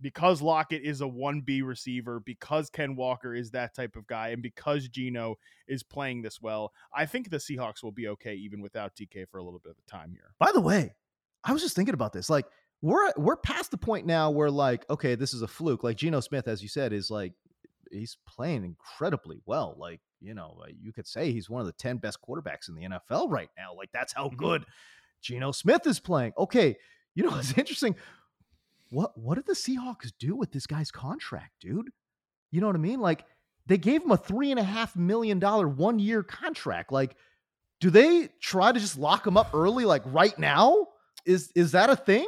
because 0.02 0.42
Lockett 0.42 0.82
is 0.84 1.02
a 1.02 1.06
1B 1.06 1.64
receiver, 1.64 2.20
because 2.20 2.70
Ken 2.70 2.96
Walker 2.96 3.34
is 3.36 3.52
that 3.52 3.74
type 3.76 3.96
of 3.96 4.08
guy, 4.08 4.30
and 4.30 4.42
because 4.42 4.88
Geno 4.88 5.38
is 5.68 5.84
playing 5.84 6.22
this 6.22 6.42
well. 6.42 6.72
I 6.94 7.06
think 7.06 7.30
the 7.30 7.38
Seahawks 7.38 7.84
will 7.84 7.92
be 7.92 8.08
okay 8.10 8.34
even 8.36 8.62
without 8.62 8.96
DK 8.96 9.28
for 9.30 9.38
a 9.38 9.44
little 9.44 9.60
bit 9.60 9.72
of 9.72 9.78
the 9.78 9.92
time 9.92 10.12
here. 10.12 10.34
By 10.40 10.52
the 10.54 10.62
way, 10.62 10.96
I 11.44 11.54
was 11.54 11.62
just 11.62 11.76
thinking 11.76 11.94
about 11.94 12.14
this. 12.14 12.30
Like, 12.30 12.46
we're 12.82 13.12
we're 13.16 13.36
past 13.38 13.70
the 13.72 13.78
point 13.78 14.08
now 14.08 14.32
where 14.32 14.50
like, 14.50 14.90
okay, 14.90 15.14
this 15.16 15.34
is 15.34 15.44
a 15.44 15.48
fluke. 15.48 15.84
Like 15.84 15.98
Geno 15.98 16.20
Smith, 16.20 16.48
as 16.48 16.64
you 16.64 16.68
said, 16.68 16.94
is 16.94 17.12
like 17.12 17.34
he's 17.92 18.18
playing 18.28 18.64
incredibly 18.64 19.38
well. 19.46 19.76
Like, 19.78 20.00
you 20.20 20.34
know, 20.34 20.58
you 20.82 20.92
could 20.92 21.06
say 21.08 21.32
he's 21.32 21.50
one 21.50 21.62
of 21.62 21.68
the 21.68 21.74
10 21.74 21.98
best 21.98 22.20
quarterbacks 22.28 22.70
in 22.70 22.76
the 22.76 22.84
NFL 22.84 23.30
right 23.30 23.50
now. 23.58 23.76
Like, 23.76 23.90
that's 23.92 24.14
how 24.14 24.30
Mhm. 24.30 24.38
good 24.38 24.66
Geno 25.22 25.52
Smith 25.52 25.86
is 25.86 26.00
playing. 26.00 26.34
Okay, 26.38 26.76
you 27.14 27.24
know 27.24 27.30
what's 27.30 27.54
interesting? 27.58 27.96
What 28.92 29.18
what 29.18 29.36
did 29.36 29.48
the 29.48 29.54
Seahawks 29.54 30.12
do 30.20 30.36
with 30.36 30.52
this 30.52 30.68
guy's 30.68 30.92
contract, 30.92 31.54
dude? 31.62 31.90
You 32.52 32.60
know 32.60 32.68
what 32.68 32.76
I 32.76 32.80
mean? 32.80 33.00
Like, 33.00 33.24
they 33.66 33.78
gave 33.78 34.04
him 34.04 34.12
a 34.12 34.18
three 34.18 34.52
and 34.52 34.60
a 34.60 34.64
half 34.64 34.98
million 34.98 35.40
dollar 35.40 35.68
one 35.68 35.98
year 35.98 36.24
contract. 36.24 36.92
Like, 36.92 37.16
do 37.80 37.90
they 37.90 38.28
try 38.42 38.74
to 38.74 38.80
just 38.80 38.98
lock 38.98 39.26
him 39.26 39.38
up 39.38 39.52
early, 39.54 39.86
like 39.86 40.04
right 40.06 40.38
now? 40.38 40.88
Is 41.26 41.52
is 41.56 41.72
that 41.72 41.90
a 41.90 41.96
thing? 41.96 42.28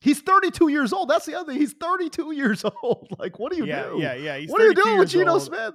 He's 0.00 0.20
32 0.22 0.68
years 0.68 0.94
old. 0.94 1.10
That's 1.10 1.26
the 1.26 1.34
other 1.34 1.52
thing. 1.52 1.60
He's 1.60 1.74
32 1.74 2.32
years 2.32 2.64
old. 2.82 3.08
Like, 3.18 3.38
what 3.38 3.52
do 3.52 3.58
you 3.58 3.66
yeah, 3.66 3.82
do? 3.82 3.98
yeah, 3.98 4.14
yeah. 4.14 4.38
He's 4.38 4.50
what 4.50 4.62
are 4.62 4.66
you 4.66 4.74
doing 4.74 4.98
with 4.98 5.10
Geno 5.10 5.32
old. 5.32 5.42
Smith? 5.42 5.74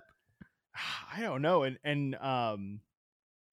I 1.16 1.22
don't 1.22 1.44
know. 1.44 1.62
And 1.62 1.78
and 1.84 2.16
um 2.16 2.80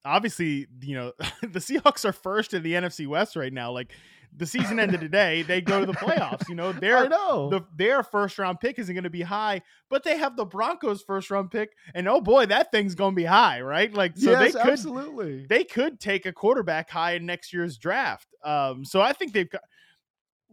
obviously, 0.05 0.67
you 0.81 0.95
know, 0.95 1.13
the 1.43 1.59
Seahawks 1.59 2.05
are 2.05 2.13
first 2.13 2.55
in 2.55 2.63
the 2.63 2.73
NFC 2.73 3.07
West 3.07 3.37
right 3.37 3.53
now. 3.53 3.71
Like 3.71 3.93
the 4.37 4.47
season 4.47 4.81
ended 4.81 5.01
today, 5.01 5.43
they 5.43 5.61
go 5.61 5.81
to 5.81 5.87
the 5.87 5.93
playoffs. 5.93 6.49
You 6.49 6.55
know, 6.55 6.69
I 6.71 6.73
they're 6.73 7.09
know. 7.09 7.51
the 7.51 7.65
their 7.77 8.03
first 8.03 8.39
round 8.39 8.61
pick 8.61 8.79
isn't 8.79 8.95
going 8.95 9.05
to 9.05 9.11
be 9.11 9.23
high, 9.23 9.63
but 9.91 10.05
they 10.05 10.17
have 10.17 10.37
the 10.37 10.45
Broncos 10.45 11.03
first 11.03 11.31
round 11.31 11.51
pick, 11.51 11.71
and 11.95 12.09
oh 12.09 12.21
boy, 12.21 12.47
that 12.47 12.73
thing's 12.73 12.95
going 12.95 13.13
to 13.13 13.17
be 13.17 13.25
high, 13.25 13.61
right? 13.61 13.93
Like 13.93 14.17
so 14.17 14.31
yes, 14.31 14.41
they 14.41 14.61
could 14.61 14.73
absolutely. 14.73 15.47
they 15.49 15.65
could 15.65 16.01
take 16.01 16.27
a 16.27 16.33
quarterback 16.33 16.91
high 16.91 17.13
in 17.13 17.27
next 17.27 17.53
year's 17.53 17.77
draft. 17.77 18.29
Um, 18.45 18.85
so 18.85 19.01
I 19.01 19.13
think 19.13 19.33
they've 19.33 19.51
got 19.51 19.63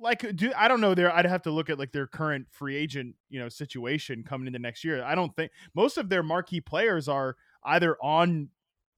like 0.02 0.36
do 0.36 0.52
I 0.56 0.68
don't 0.68 0.82
know 0.82 0.96
there 0.96 1.14
I'd 1.14 1.26
have 1.26 1.42
to 1.44 1.52
look 1.52 1.70
at 1.70 1.78
like 1.78 1.92
their 1.92 2.08
current 2.08 2.48
free 2.52 2.76
agent 2.78 3.16
you 3.30 3.40
know 3.40 3.50
situation 3.50 4.24
coming 4.24 4.48
into 4.48 4.60
next 4.60 4.84
year. 4.84 5.04
I 5.04 5.16
don't 5.16 5.36
think 5.36 5.52
most 5.74 5.98
of 5.98 6.10
their 6.10 6.24
marquee 6.24 6.62
players 6.62 7.08
are 7.08 7.36
either 7.64 7.98
on 8.02 8.50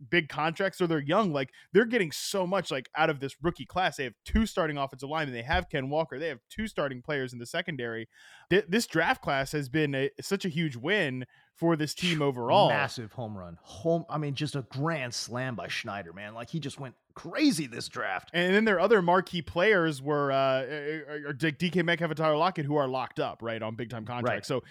big 0.10 0.30
contracts 0.30 0.82
or 0.82 0.88
they're 0.88 1.00
young. 1.00 1.32
Like 1.32 1.50
they're 1.74 1.86
getting 1.86 2.12
so 2.12 2.48
much 2.48 2.72
like 2.72 2.90
out 2.96 3.10
of 3.10 3.20
this 3.20 3.36
rookie 3.42 3.66
class. 3.66 3.98
They 3.98 4.04
have 4.06 4.14
two 4.26 4.46
starting 4.46 4.78
offensive 4.78 5.10
linemen. 5.10 5.34
They 5.36 5.44
have 5.44 5.70
Ken 5.70 5.90
Walker. 5.90 6.18
They 6.20 6.28
have 6.30 6.40
two 6.50 6.68
starting 6.68 7.02
players 7.02 7.34
in 7.34 7.40
the 7.40 7.46
secondary. 7.46 8.08
Th- 8.50 8.66
this 8.68 8.88
draft 8.88 9.22
class 9.22 9.52
has 9.52 9.70
been 9.70 9.94
a, 9.96 10.10
such 10.22 10.46
a 10.46 10.50
huge 10.50 10.76
win 10.76 11.26
for 11.56 11.76
this 11.76 11.94
team 11.94 12.22
overall. 12.22 12.70
Massive 12.70 13.12
home 13.14 13.38
run. 13.38 13.58
Home. 13.62 14.06
I 14.10 14.18
mean, 14.18 14.34
just 14.34 14.56
a 14.56 14.66
grand 14.70 15.14
slam 15.14 15.56
by 15.56 15.68
Schneider, 15.68 16.14
man. 16.14 16.34
Like 16.34 16.50
he 16.50 16.60
just 16.60 16.80
went 16.80 16.96
crazy 17.14 17.68
this 17.68 17.88
draft. 17.88 18.32
And 18.34 18.56
then 18.56 18.66
their 18.66 18.80
other 18.80 19.02
marquee 19.02 19.42
players 19.42 20.02
were 20.02 20.32
uh, 20.32 20.64
are- 20.64 21.30
are 21.30 21.34
DK 21.34 21.84
Metcalf 21.86 22.10
and 22.12 22.18
Tyler 22.18 22.38
Lockett, 22.38 22.66
who 22.66 22.78
are 22.78 22.88
locked 22.88 23.20
up 23.20 23.40
right 23.42 23.62
on 23.62 23.76
big 23.76 23.90
time 23.90 24.06
contracts. 24.06 24.48
So 24.48 24.64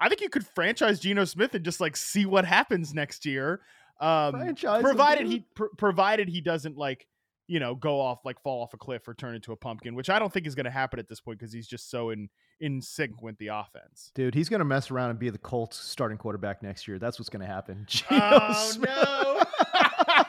I 0.00 0.08
think 0.08 0.20
you 0.20 0.28
could 0.28 0.44
franchise 0.44 0.98
Geno 0.98 1.24
Smith 1.24 1.54
and 1.54 1.64
just 1.64 1.80
like 1.80 1.96
see 1.96 2.26
what 2.26 2.44
happens 2.44 2.92
next 2.92 3.24
year. 3.24 3.60
Um, 4.02 4.54
provided 4.80 5.26
he 5.26 5.46
pr- 5.54 5.66
provided 5.78 6.28
he 6.28 6.40
doesn't 6.40 6.76
like 6.76 7.06
you 7.48 7.60
know, 7.60 7.74
go 7.74 8.00
off 8.00 8.24
like 8.24 8.40
fall 8.42 8.62
off 8.62 8.72
a 8.72 8.78
cliff 8.78 9.06
or 9.06 9.14
turn 9.14 9.34
into 9.34 9.52
a 9.52 9.56
pumpkin, 9.56 9.94
which 9.94 10.08
I 10.08 10.18
don't 10.18 10.32
think 10.32 10.46
is 10.46 10.54
going 10.54 10.64
to 10.64 10.70
happen 10.70 10.98
at 10.98 11.08
this 11.08 11.20
point 11.20 11.38
because 11.38 11.52
he's 11.52 11.66
just 11.66 11.90
so 11.90 12.10
in 12.10 12.28
in 12.60 12.80
sync 12.80 13.20
with 13.20 13.36
the 13.38 13.48
offense. 13.48 14.12
Dude, 14.14 14.34
he's 14.34 14.48
gonna 14.48 14.64
mess 14.64 14.90
around 14.90 15.10
and 15.10 15.18
be 15.18 15.28
the 15.30 15.38
Colts 15.38 15.76
starting 15.76 16.16
quarterback 16.16 16.62
next 16.62 16.86
year. 16.86 16.98
That's 16.98 17.18
what's 17.18 17.28
gonna 17.28 17.46
happen. 17.46 17.84
Geno 17.86 18.06
Oh 18.10 18.70
Smith- 18.70 18.88
no! 18.88 19.41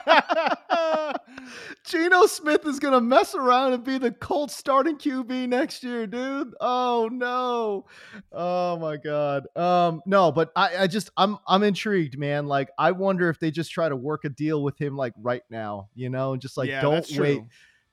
Geno 1.86 2.26
Smith 2.26 2.66
is 2.66 2.80
gonna 2.80 3.02
mess 3.02 3.36
around 3.36 3.74
and 3.74 3.84
be 3.84 3.98
the 3.98 4.12
Colts 4.12 4.56
starting 4.56 4.98
QB 4.98 5.50
next 5.50 5.84
year, 5.84 6.08
dude. 6.08 6.54
Oh 6.62 7.10
no. 7.12 7.86
Oh 8.32 8.78
my 8.80 8.98
god. 8.98 9.46
Um, 9.56 10.02
no, 10.06 10.32
but 10.32 10.52
I, 10.56 10.78
I 10.84 10.88
just 10.88 11.10
I'm 11.18 11.38
I'm 11.48 11.64
intrigued, 11.64 12.18
man. 12.18 12.48
Like 12.48 12.70
I 12.78 12.92
wonder 12.92 13.30
if 13.30 13.40
they 13.40 13.52
just 13.52 13.72
try 13.72 13.90
to 13.90 13.96
work 13.96 14.26
a 14.26 14.30
deal 14.30 14.64
with 14.64 14.80
him 14.80 14.96
like 14.96 15.14
right 15.22 15.44
now, 15.50 15.90
you 15.96 16.10
know, 16.10 16.34
and 16.34 16.42
just 16.42 16.58
like 16.58 16.70
Yeah, 16.70 16.82
don't 16.82 17.08
wait 17.18 17.44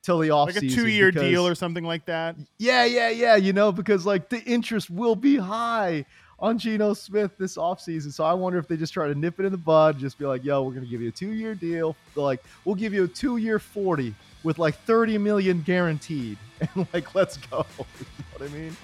till 0.03 0.19
the 0.19 0.31
off 0.31 0.47
like 0.47 0.63
a 0.63 0.67
two 0.67 0.87
year 0.87 1.11
deal 1.11 1.45
or 1.45 1.55
something 1.55 1.83
like 1.83 2.05
that. 2.05 2.35
yeah, 2.57 2.85
yeah, 2.85 3.09
yeah. 3.09 3.35
You 3.35 3.53
know, 3.53 3.71
because 3.71 4.05
like 4.05 4.29
the 4.29 4.41
interest 4.43 4.89
will 4.89 5.15
be 5.15 5.37
high 5.37 6.05
on 6.41 6.57
Geno 6.57 6.93
Smith 6.93 7.37
this 7.37 7.55
offseason. 7.55 8.11
So 8.11 8.23
I 8.23 8.33
wonder 8.33 8.57
if 8.57 8.67
they 8.67 8.75
just 8.75 8.93
try 8.93 9.07
to 9.07 9.15
nip 9.15 9.39
it 9.39 9.45
in 9.45 9.51
the 9.51 9.57
bud, 9.57 9.99
just 9.99 10.17
be 10.17 10.25
like, 10.25 10.43
yo, 10.43 10.63
we're 10.63 10.71
going 10.71 10.83
to 10.83 10.89
give 10.89 11.01
you 11.01 11.09
a 11.09 11.11
two 11.11 11.31
year 11.31 11.53
deal. 11.53 11.95
They're 12.15 12.23
like, 12.23 12.43
we'll 12.65 12.75
give 12.75 12.93
you 12.93 13.03
a 13.03 13.07
two 13.07 13.37
year 13.37 13.59
40 13.59 14.13
with 14.43 14.57
like 14.57 14.75
30 14.79 15.17
million 15.17 15.61
guaranteed. 15.61 16.37
And 16.75 16.87
like, 16.93 17.15
let's 17.15 17.37
go. 17.37 17.65
you 17.79 17.83
know 17.83 18.25
what 18.37 18.47
I 18.47 18.53
mean? 18.53 18.77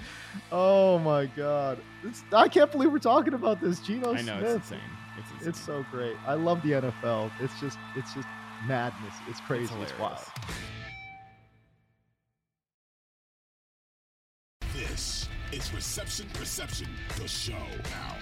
Oh 0.50 0.98
my 0.98 1.26
God. 1.26 1.78
It's, 2.02 2.24
I 2.32 2.48
can't 2.48 2.72
believe 2.72 2.90
we're 2.90 2.98
talking 2.98 3.34
about 3.34 3.60
this. 3.60 3.78
Geno 3.78 4.14
I 4.14 4.22
know 4.22 4.40
Smith. 4.40 4.42
it's 4.42 4.54
insane. 4.70 4.80
It's 5.16 5.30
insane. 5.30 5.48
It's 5.48 5.60
so 5.60 5.86
great. 5.92 6.16
I 6.26 6.34
love 6.34 6.60
the 6.62 6.72
NFL. 6.72 7.30
It's 7.38 7.58
just, 7.60 7.78
it's 7.94 8.12
just 8.14 8.26
madness. 8.66 9.14
It's 9.28 9.40
crazy. 9.42 9.72
It's, 9.80 9.96
wild. 9.96 10.18
This 14.74 15.17
is 15.52 15.72
Reception 15.72 16.26
Perception, 16.34 16.88
the 17.20 17.26
show. 17.26 17.52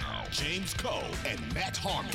Now, 0.01 0.25
James 0.31 0.75
Koh 0.75 1.03
and 1.27 1.41
Matt 1.55 1.77
Harmon. 1.77 2.13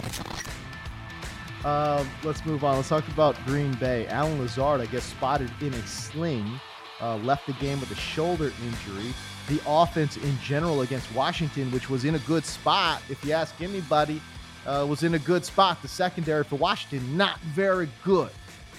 Um, 1.63 2.09
let's 2.23 2.45
move 2.45 2.63
on. 2.63 2.77
Let's 2.77 2.89
talk 2.89 3.07
about 3.09 3.35
Green 3.45 3.73
Bay. 3.73 4.07
Allen 4.07 4.39
Lazard, 4.39 4.81
I 4.81 4.85
guess, 4.87 5.03
spotted 5.03 5.51
in 5.61 5.73
a 5.73 5.87
sling, 5.87 6.59
uh, 7.01 7.17
left 7.17 7.45
the 7.45 7.53
game 7.53 7.79
with 7.79 7.91
a 7.91 7.95
shoulder 7.95 8.51
injury. 8.63 9.13
The 9.47 9.59
offense 9.67 10.17
in 10.17 10.37
general 10.39 10.81
against 10.81 11.13
Washington, 11.13 11.71
which 11.71 11.89
was 11.89 12.05
in 12.05 12.15
a 12.15 12.19
good 12.19 12.45
spot, 12.45 13.01
if 13.09 13.23
you 13.25 13.33
ask 13.33 13.59
anybody, 13.61 14.21
uh, 14.65 14.85
was 14.89 15.03
in 15.03 15.15
a 15.15 15.19
good 15.19 15.43
spot. 15.43 15.81
The 15.81 15.87
secondary 15.87 16.43
for 16.43 16.55
Washington, 16.55 17.17
not 17.17 17.39
very 17.41 17.89
good. 18.03 18.29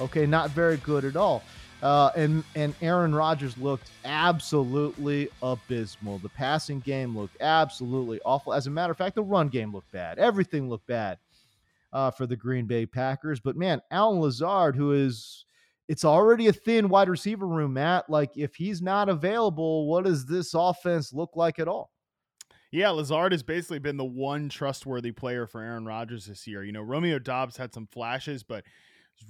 Okay, 0.01 0.25
not 0.27 0.51
very 0.51 0.79
good 0.79 1.05
at 1.05 1.16
all. 1.16 1.45
Uh, 1.83 2.11
and 2.14 2.45
and 2.55 2.75
Aaron 2.81 3.12
Rodgers 3.12 3.59
looked 3.59 3.90
absolutely 4.05 5.29
abysmal. 5.42 6.18
The 6.18 6.29
passing 6.29 6.79
game 6.81 7.16
looked 7.16 7.37
absolutely 7.40 8.21
awful. 8.25 8.55
As 8.55 8.68
a 8.68 8.71
matter 8.71 8.92
of 8.92 8.99
fact, 8.99 9.16
the 9.16 9.23
run 9.23 9.49
game 9.49 9.73
looked 9.73 9.90
bad. 9.90 10.21
Everything 10.21 10.68
looked 10.68 10.87
bad 10.87 11.18
uh, 11.92 12.12
for 12.12 12.27
the 12.27 12.37
Green 12.37 12.66
Bay 12.66 12.87
Packers. 12.87 13.40
But 13.40 13.57
man, 13.57 13.83
Allen 13.90 14.21
Lazard, 14.21 14.77
who 14.77 14.92
is 14.92 15.45
it's 15.88 16.05
already 16.05 16.47
a 16.47 16.53
thin 16.53 16.88
wide 16.88 17.09
receiver 17.09 17.47
room, 17.47 17.75
Matt. 17.75 18.09
Like 18.09 18.31
if 18.37 18.55
he's 18.55 18.81
not 18.81 19.09
available, 19.09 19.88
what 19.88 20.05
does 20.05 20.25
this 20.25 20.55
offense 20.55 21.12
look 21.12 21.31
like 21.35 21.59
at 21.59 21.68
all? 21.68 21.90
Yeah, 22.71 22.88
Lazard 22.88 23.33
has 23.33 23.42
basically 23.42 23.81
been 23.81 23.99
the 23.99 24.05
one 24.05 24.49
trustworthy 24.49 25.12
player 25.12 25.47
for 25.47 25.61
Aaron 25.61 25.85
Rodgers 25.85 26.25
this 26.25 26.47
year. 26.47 26.64
You 26.64 26.73
know, 26.73 26.81
Romeo 26.81 27.18
Doubs 27.18 27.57
had 27.57 27.75
some 27.75 27.87
flashes, 27.88 28.42
but 28.42 28.64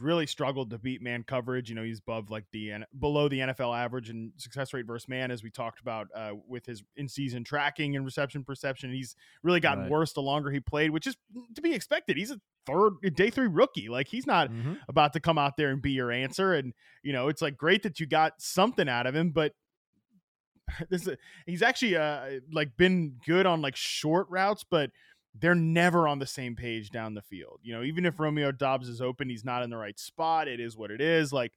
really 0.00 0.26
struggled 0.26 0.70
to 0.70 0.78
beat 0.78 1.02
man 1.02 1.22
coverage. 1.22 1.68
You 1.68 1.74
know, 1.74 1.82
he's 1.82 1.98
above 2.00 2.30
like 2.30 2.44
the 2.52 2.72
below 2.98 3.28
the 3.28 3.40
NFL 3.40 3.76
average 3.76 4.08
in 4.10 4.32
success 4.38 4.72
rate 4.72 4.86
versus 4.86 5.08
man, 5.08 5.30
as 5.30 5.42
we 5.42 5.50
talked 5.50 5.80
about 5.80 6.08
uh, 6.14 6.32
with 6.48 6.64
his 6.66 6.82
in 6.96 7.08
season 7.08 7.44
tracking 7.44 7.94
and 7.94 8.04
reception 8.04 8.42
perception. 8.44 8.90
He's 8.92 9.14
really 9.42 9.60
gotten 9.60 9.82
Right. 9.84 9.90
worse 9.90 10.12
the 10.14 10.22
longer 10.22 10.50
he 10.50 10.60
played, 10.60 10.90
which 10.90 11.06
is 11.06 11.16
to 11.54 11.60
be 11.62 11.74
expected. 11.74 12.16
He's 12.16 12.30
a 12.30 12.40
third 12.66 12.92
day 13.14 13.28
three 13.30 13.48
rookie. 13.48 13.88
Like 13.88 14.08
he's 14.08 14.26
not 14.26 14.50
Mm-hmm. 14.50 14.74
about 14.88 15.12
to 15.12 15.20
come 15.20 15.36
out 15.38 15.56
there 15.56 15.70
and 15.70 15.82
be 15.82 15.92
your 15.92 16.10
answer. 16.10 16.54
And 16.54 16.72
you 17.02 17.12
know, 17.12 17.28
it's 17.28 17.42
like 17.42 17.56
great 17.56 17.82
that 17.82 18.00
you 18.00 18.06
got 18.06 18.34
something 18.40 18.88
out 18.88 19.06
of 19.06 19.14
him, 19.14 19.30
but 19.30 19.52
this 20.90 21.06
is, 21.06 21.16
he's 21.46 21.62
actually 21.62 21.96
uh 21.96 22.40
like 22.52 22.76
been 22.76 23.16
good 23.26 23.46
on 23.46 23.60
like 23.60 23.76
short 23.76 24.26
routes, 24.30 24.64
but 24.68 24.90
they're 25.34 25.54
never 25.54 26.06
on 26.06 26.18
the 26.18 26.26
same 26.26 26.54
page 26.54 26.90
down 26.90 27.14
the 27.14 27.22
field. 27.22 27.60
You 27.62 27.74
know, 27.74 27.82
even 27.82 28.04
if 28.04 28.20
Romeo 28.20 28.52
Doubs 28.52 28.88
is 28.88 29.00
open, 29.00 29.28
he's 29.28 29.44
not 29.44 29.62
in 29.62 29.70
the 29.70 29.76
right 29.76 29.98
spot. 29.98 30.48
It 30.48 30.60
is 30.60 30.76
what 30.76 30.90
it 30.90 31.00
is. 31.00 31.32
Like 31.32 31.52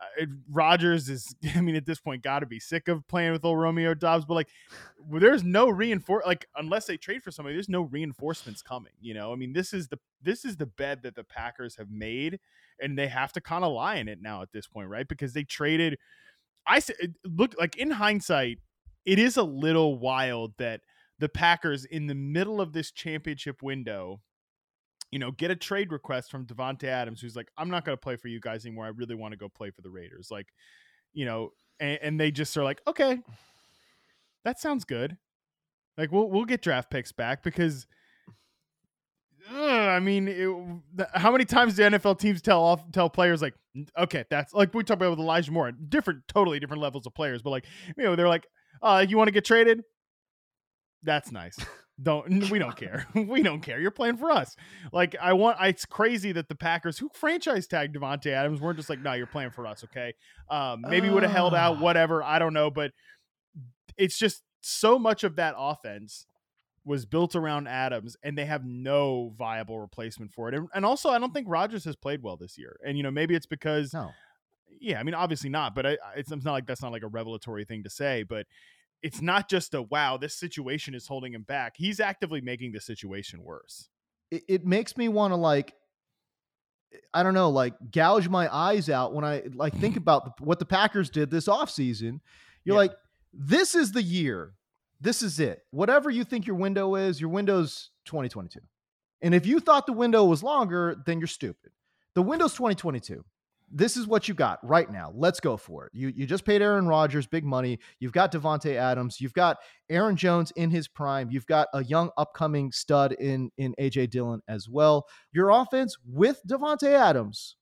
uh, 0.00 0.26
Rodgers 0.50 1.08
is, 1.08 1.34
I 1.54 1.60
mean, 1.60 1.76
at 1.76 1.86
this 1.86 2.00
point, 2.00 2.22
got 2.22 2.40
to 2.40 2.46
be 2.46 2.58
sick 2.58 2.88
of 2.88 3.06
playing 3.06 3.32
with 3.32 3.44
old 3.44 3.58
Romeo 3.58 3.94
Doubs. 3.94 4.24
But 4.24 4.34
like, 4.34 4.48
there's 5.12 5.44
no 5.44 5.68
reinforce, 5.68 6.26
like 6.26 6.46
unless 6.56 6.86
they 6.86 6.96
trade 6.96 7.22
for 7.22 7.30
somebody, 7.30 7.54
there's 7.54 7.68
no 7.68 7.82
reinforcements 7.82 8.62
coming. 8.62 8.92
You 9.00 9.14
know, 9.14 9.32
I 9.32 9.36
mean, 9.36 9.52
this 9.52 9.72
is 9.72 9.88
the 9.88 9.98
this 10.22 10.44
is 10.44 10.56
the 10.56 10.66
bed 10.66 11.02
that 11.02 11.14
the 11.14 11.24
Packers 11.24 11.76
have 11.76 11.90
made, 11.90 12.40
and 12.80 12.98
they 12.98 13.08
have 13.08 13.32
to 13.34 13.40
kind 13.40 13.64
of 13.64 13.72
lie 13.72 13.96
in 13.96 14.08
it 14.08 14.20
now 14.20 14.42
at 14.42 14.52
this 14.52 14.66
point, 14.66 14.88
right? 14.88 15.06
Because 15.06 15.32
they 15.32 15.44
traded. 15.44 15.98
I 16.66 16.78
said, 16.78 17.14
look, 17.24 17.54
like 17.58 17.76
in 17.76 17.90
hindsight, 17.90 18.58
it 19.04 19.18
is 19.18 19.36
a 19.36 19.42
little 19.42 19.98
wild 19.98 20.54
that 20.58 20.80
the 21.18 21.28
Packers 21.28 21.84
in 21.84 22.06
the 22.06 22.14
middle 22.14 22.60
of 22.60 22.72
this 22.72 22.90
championship 22.90 23.62
window, 23.62 24.20
you 25.10 25.18
know, 25.18 25.30
get 25.30 25.50
a 25.50 25.56
trade 25.56 25.92
request 25.92 26.30
from 26.30 26.46
Davante 26.46 26.84
Adams, 26.84 27.20
who's 27.20 27.36
like, 27.36 27.48
I'm 27.56 27.70
not 27.70 27.84
going 27.84 27.96
to 27.96 28.00
play 28.00 28.16
for 28.16 28.28
you 28.28 28.40
guys 28.40 28.66
anymore. 28.66 28.86
I 28.86 28.88
really 28.88 29.14
want 29.14 29.32
to 29.32 29.38
go 29.38 29.48
play 29.48 29.70
for 29.70 29.82
the 29.82 29.90
Raiders. 29.90 30.28
Like, 30.30 30.48
you 31.12 31.24
know, 31.24 31.50
and, 31.78 31.98
and 32.02 32.20
they 32.20 32.30
just 32.30 32.56
are 32.56 32.64
like, 32.64 32.80
okay, 32.86 33.18
that 34.44 34.58
sounds 34.58 34.84
good. 34.84 35.16
Like, 35.96 36.10
we'll 36.10 36.28
we'll 36.28 36.44
get 36.44 36.62
draft 36.62 36.90
picks 36.90 37.12
back 37.12 37.42
because. 37.42 37.86
I 39.52 40.00
mean, 40.00 40.26
it, 40.26 41.06
how 41.14 41.30
many 41.30 41.44
times 41.44 41.74
do 41.74 41.82
NFL 41.82 42.18
teams 42.18 42.40
tell 42.40 42.64
off 42.64 42.90
tell 42.92 43.10
players 43.10 43.42
like, 43.42 43.52
okay, 43.98 44.24
that's 44.30 44.54
like 44.54 44.72
we 44.72 44.82
talked 44.82 45.02
about 45.02 45.10
with 45.10 45.18
Elijah 45.18 45.52
Moore, 45.52 45.70
different, 45.70 46.26
totally 46.28 46.58
different 46.58 46.80
levels 46.82 47.06
of 47.06 47.12
players, 47.14 47.42
but 47.42 47.50
like, 47.50 47.66
you 47.94 48.04
know, 48.04 48.16
they're 48.16 48.26
like, 48.26 48.46
uh, 48.80 49.04
you 49.06 49.18
want 49.18 49.28
to 49.28 49.32
get 49.32 49.44
traded? 49.44 49.82
That's 51.04 51.30
nice. 51.30 51.56
Don't 52.02 52.50
we 52.50 52.58
don't 52.58 52.76
care. 52.76 53.06
we 53.14 53.40
don't 53.44 53.60
care. 53.60 53.78
You're 53.78 53.92
playing 53.92 54.16
for 54.16 54.28
us. 54.32 54.56
Like 54.92 55.14
I 55.22 55.32
want. 55.34 55.58
I, 55.60 55.68
it's 55.68 55.84
crazy 55.86 56.32
that 56.32 56.48
the 56.48 56.56
Packers, 56.56 56.98
who 56.98 57.08
franchise 57.14 57.68
tagged 57.68 57.94
Davante 57.94 58.32
Adams, 58.32 58.60
weren't 58.60 58.78
just 58.78 58.90
like, 58.90 58.98
no, 58.98 59.12
you're 59.12 59.28
playing 59.28 59.50
for 59.52 59.64
us. 59.64 59.84
Okay. 59.84 60.12
Um, 60.50 60.80
maybe 60.88 61.08
would 61.08 61.22
have 61.22 61.30
held 61.30 61.54
out. 61.54 61.78
Whatever. 61.78 62.20
I 62.20 62.40
don't 62.40 62.52
know, 62.52 62.68
but 62.68 62.90
it's 63.96 64.18
just 64.18 64.42
so 64.60 64.98
much 64.98 65.22
of 65.22 65.36
that 65.36 65.54
offense 65.56 66.26
was 66.84 67.06
built 67.06 67.36
around 67.36 67.68
Adams, 67.68 68.16
and 68.24 68.36
they 68.36 68.44
have 68.44 68.64
no 68.64 69.32
viable 69.38 69.78
replacement 69.78 70.32
for 70.32 70.48
it. 70.48 70.54
And, 70.56 70.66
and 70.74 70.84
also, 70.84 71.10
I 71.10 71.20
don't 71.20 71.32
think 71.32 71.46
Rodgers 71.48 71.84
has 71.84 71.94
played 71.94 72.24
well 72.24 72.36
this 72.36 72.58
year. 72.58 72.76
And 72.84 72.96
you 72.96 73.04
know, 73.04 73.12
maybe 73.12 73.36
it's 73.36 73.46
because 73.46 73.94
No. 73.94 74.10
yeah, 74.80 74.98
I 74.98 75.04
mean, 75.04 75.14
obviously 75.14 75.48
not, 75.48 75.76
but 75.76 75.86
I- 75.86 75.98
it's, 76.16 76.32
it's 76.32 76.44
not 76.44 76.52
like 76.52 76.66
that's 76.66 76.82
not 76.82 76.90
like 76.90 77.04
a 77.04 77.08
revelatory 77.08 77.64
thing 77.64 77.84
to 77.84 77.90
say, 77.90 78.24
but 78.24 78.46
it's 79.04 79.20
not 79.20 79.48
just 79.48 79.74
a 79.74 79.82
wow, 79.82 80.16
this 80.16 80.34
situation 80.34 80.94
is 80.94 81.06
holding 81.06 81.34
him 81.34 81.42
back. 81.42 81.74
He's 81.76 82.00
actively 82.00 82.40
making 82.40 82.72
the 82.72 82.80
situation 82.80 83.44
worse. 83.44 83.88
It, 84.30 84.42
it 84.48 84.66
makes 84.66 84.96
me 84.96 85.08
want 85.08 85.32
to 85.32 85.36
like 85.36 85.74
eh, 86.92 86.96
I 87.12 87.22
don't 87.22 87.34
know, 87.34 87.50
like 87.50 87.74
gouge 87.92 88.28
my 88.28 88.52
eyes 88.52 88.88
out 88.88 89.14
when 89.14 89.24
I 89.24 89.42
like 89.54 89.76
think 89.76 89.96
about 90.04 90.38
the, 90.38 90.44
what 90.44 90.58
the 90.58 90.64
Packers 90.64 91.10
did 91.10 91.30
this 91.30 91.46
offseason. 91.46 92.20
You're 92.64 92.74
Yeah. 92.76 92.78
like, 92.78 92.92
this 93.32 93.74
is 93.74 93.92
the 93.92 94.02
year. 94.02 94.54
This 95.00 95.22
is 95.22 95.38
it. 95.38 95.62
Whatever 95.70 96.08
you 96.08 96.24
think 96.24 96.46
your 96.46 96.56
window 96.56 96.94
is, 96.94 97.20
your 97.20 97.28
window's 97.28 97.90
2022. 98.06 98.60
And 99.20 99.34
if 99.34 99.44
you 99.44 99.60
thought 99.60 99.86
the 99.86 99.92
window 99.92 100.24
was 100.24 100.42
longer, 100.42 100.96
then 101.04 101.18
you're 101.18 101.26
stupid. 101.26 101.72
The 102.14 102.22
window's 102.22 102.54
2022. 102.54 103.22
This 103.70 103.96
is 103.96 104.06
what 104.06 104.28
you 104.28 104.34
got 104.34 104.58
right 104.62 104.90
now. 104.90 105.10
Let's 105.14 105.40
go 105.40 105.56
for 105.56 105.86
it. 105.86 105.92
You 105.94 106.12
you 106.14 106.26
just 106.26 106.44
paid 106.44 106.62
Aaron 106.62 106.86
Rodgers 106.86 107.26
big 107.26 107.44
money. 107.44 107.78
You've 107.98 108.12
got 108.12 108.30
Davante 108.30 108.74
Adams. 108.76 109.20
You've 109.20 109.32
got 109.32 109.56
Aaron 109.90 110.16
Jones 110.16 110.52
in 110.56 110.70
his 110.70 110.86
prime. 110.86 111.30
You've 111.30 111.46
got 111.46 111.68
a 111.74 111.82
young 111.82 112.10
upcoming 112.16 112.70
stud 112.72 113.12
in 113.12 113.50
in 113.56 113.74
AJ 113.80 114.10
Dillon 114.10 114.42
as 114.48 114.68
well. 114.68 115.06
Your 115.32 115.50
offense 115.50 115.96
with 116.06 116.40
Davante 116.48 116.88
Adams 116.92 117.56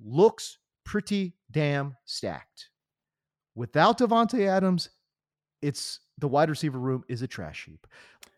looks 0.00 0.58
pretty 0.84 1.34
damn 1.50 1.96
stacked. 2.04 2.70
Without 3.54 3.98
Davante 3.98 4.46
Adams, 4.46 4.88
it's 5.62 6.00
the 6.18 6.28
wide 6.28 6.50
receiver 6.50 6.78
room 6.78 7.04
is 7.08 7.22
a 7.22 7.26
trash 7.26 7.64
heap. 7.66 7.86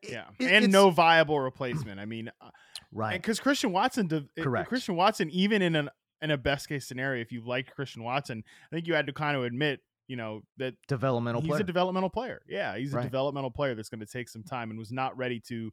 Yeah, 0.03 0.25
it- 0.39 0.51
and 0.51 0.73
no 0.73 0.91
viable 0.91 1.41
replacement. 1.41 2.01
I 2.01 2.05
mean, 2.05 2.31
uh, 2.41 2.51
right. 2.93 3.21
because 3.21 3.41
Christian 3.41 3.73
Watson, 3.73 4.09
uh, 4.12 4.43
Correct. 4.43 4.68
Christian 4.68 4.97
Watson, 4.97 5.31
even 5.31 5.62
in 5.62 5.75
an 5.75 5.91
in 6.23 6.31
a 6.31 6.39
best 6.39 6.69
case 6.69 6.87
scenario, 6.87 7.21
if 7.21 7.33
you 7.33 7.45
liked 7.45 7.75
Christian 7.75 8.03
Watson, 8.03 8.43
I 8.71 8.75
think 8.75 8.87
you 8.87 8.95
had 8.95 9.07
to 9.07 9.12
kind 9.12 9.37
of 9.37 9.45
admit, 9.45 9.81
you 10.09 10.17
know, 10.17 10.43
that 10.57 10.75
Developmental 10.89 11.41
he's 11.41 11.51
player. 11.51 11.61
a 11.61 11.64
developmental 11.64 12.11
player. 12.11 12.43
Yeah, 12.49 12.77
he's 12.77 12.95
a 12.95 13.03
developmental 13.03 13.51
player 13.51 13.75
that's 13.75 13.89
going 13.89 14.01
to 14.01 14.07
take 14.07 14.29
some 14.29 14.43
time 14.43 14.71
and 14.71 14.79
was 14.79 14.93
not 14.93 15.17
ready 15.17 15.41
to, 15.49 15.71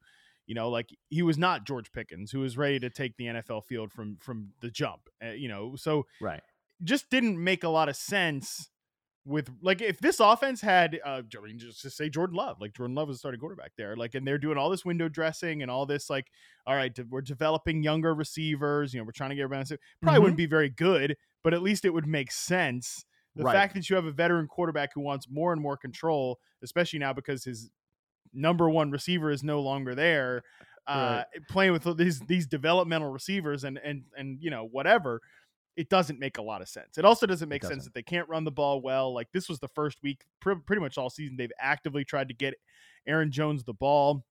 you 0.48 0.56
know, 0.56 0.70
like 0.70 0.90
he 1.10 1.22
was 1.22 1.38
not 1.38 1.66
George 1.66 1.92
Pickens, 1.92 2.32
who 2.32 2.40
was 2.40 2.58
ready 2.58 2.80
to 2.80 2.90
take 2.90 3.16
the 3.18 3.26
NFL 3.26 3.66
field 3.66 3.92
from 3.92 4.18
from 4.20 4.50
the 4.62 4.70
jump. 4.70 5.02
Uh, 5.24 5.32
you 5.32 5.48
know, 5.48 5.76
so 5.76 6.06
right. 6.20 6.42
just 6.84 7.10
didn't 7.10 7.42
make 7.42 7.64
a 7.64 7.70
lot 7.70 7.90
of 7.90 7.96
sense 7.96 8.70
with 9.26 9.50
like 9.62 9.82
if 9.82 10.00
this 10.00 10.20
offense 10.20 10.60
had 10.62 11.00
uh 11.06 11.22
I 11.38 11.42
mean, 11.42 11.58
just 11.58 11.82
to 11.82 11.90
say 11.90 12.10
Jordan 12.10 12.36
Love, 12.36 12.60
like 12.60 12.74
Jordan 12.74 12.96
Love 12.96 13.10
is 13.10 13.20
starting 13.20 13.40
quarterback 13.40 13.72
there, 13.78 13.96
like 13.96 14.16
and 14.16 14.28
they're 14.28 14.38
doing 14.38 14.58
all 14.58 14.70
this 14.70 14.84
window 14.84 15.08
dressing 15.10 15.62
and 15.62 15.72
all 15.72 15.86
this 15.86 16.10
like, 16.10 16.28
all 16.68 16.76
right, 16.76 16.98
we're 17.10 17.22
developing 17.22 17.84
younger 17.84 18.14
receivers, 18.14 18.94
you 18.94 19.00
know, 19.00 19.06
we're 19.06 19.12
trying 19.14 19.30
to 19.30 19.36
get 19.36 19.44
everybody 19.44 19.78
probably 20.02 20.20
Mhm. 20.20 20.22
wouldn't 20.24 20.38
be 20.38 20.46
very 20.46 20.70
good, 20.70 21.16
but 21.44 21.54
at 21.54 21.62
least 21.62 21.86
it 21.86 21.92
would 21.94 22.08
make 22.08 22.32
sense. 22.32 23.06
The 23.36 23.44
Right. 23.46 23.54
fact 23.54 23.74
that 23.76 23.90
you 23.90 23.96
have 23.96 24.06
a 24.06 24.12
veteran 24.12 24.48
quarterback 24.48 24.94
who 24.94 25.02
wants 25.02 25.28
more 25.30 25.54
and 25.54 25.62
more 25.62 25.78
control, 25.78 26.40
especially 26.62 27.00
now 27.00 27.14
because 27.14 27.46
his 27.46 27.72
number 28.34 28.70
one 28.70 28.92
receiver 28.92 29.32
is 29.32 29.44
no 29.44 29.62
longer 29.62 29.96
there, 29.96 30.44
uh, 30.88 31.24
playing 31.50 31.72
with 31.72 31.84
these 31.98 32.20
these 32.22 32.46
developmental 32.46 33.10
receivers 33.12 33.64
and 33.64 33.78
and 33.80 34.04
and 34.18 34.42
you 34.42 34.50
know 34.50 34.66
whatever, 34.66 35.22
it 35.76 35.90
doesn't 35.90 36.20
make 36.20 36.38
a 36.38 36.42
lot 36.42 36.62
of 36.62 36.70
sense. 36.70 36.98
It 36.98 37.06
also 37.06 37.26
doesn't 37.26 37.50
make 37.50 37.64
sense 37.64 37.78
doesn't. 37.78 37.86
that 37.86 37.94
they 37.96 38.04
can't 38.04 38.30
run 38.30 38.44
the 38.44 38.52
ball 38.52 38.82
well. 38.82 39.14
Like 39.14 39.28
this 39.34 39.50
was 39.50 39.60
the 39.60 39.68
first 39.70 39.98
week, 40.04 40.24
pr- 40.40 40.54
pretty 40.54 40.82
much 40.82 40.98
all 40.98 41.10
season, 41.10 41.36
they've 41.36 41.52
actively 41.60 42.06
tried 42.06 42.28
to 42.28 42.34
get 42.34 42.54
Aaron 43.08 43.32
Jones 43.32 43.64
the 43.64 43.74
ball. 43.74 44.26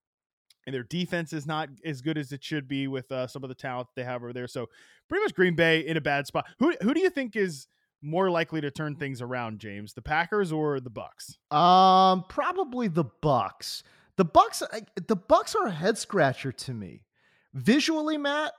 And 0.64 0.72
their 0.72 0.84
defense 0.84 1.32
is 1.32 1.44
not 1.44 1.70
as 1.84 2.02
good 2.02 2.16
as 2.16 2.30
it 2.30 2.44
should 2.44 2.68
be 2.68 2.86
with 2.86 3.10
uh, 3.10 3.26
some 3.26 3.42
of 3.42 3.48
the 3.48 3.54
talent 3.54 3.88
they 3.96 4.04
have 4.04 4.22
over 4.22 4.32
there. 4.32 4.46
So, 4.46 4.68
pretty 5.08 5.24
much 5.24 5.34
Green 5.34 5.56
Bay 5.56 5.80
in 5.80 5.96
a 5.96 6.00
bad 6.00 6.28
spot. 6.28 6.46
Who 6.60 6.72
who 6.82 6.94
do 6.94 7.00
you 7.00 7.10
think 7.10 7.34
is 7.34 7.66
more 8.00 8.30
likely 8.30 8.60
to 8.60 8.70
turn 8.70 8.94
things 8.94 9.20
around, 9.20 9.58
James? 9.58 9.92
The 9.92 10.02
Packers 10.02 10.52
or 10.52 10.78
the 10.78 10.88
Bucks? 10.88 11.36
Um, 11.50 12.24
probably 12.28 12.86
the 12.86 13.04
Bucks. 13.22 13.82
The 14.16 14.24
Bucks. 14.24 14.62
The 15.08 15.16
Bucks 15.16 15.56
are 15.56 15.66
a 15.66 15.72
head 15.72 15.98
scratcher 15.98 16.52
to 16.52 16.72
me. 16.72 17.06
Visually, 17.54 18.16
Matt, 18.16 18.52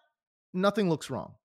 nothing 0.54 0.90
looks 0.90 1.10
wrong. 1.10 1.36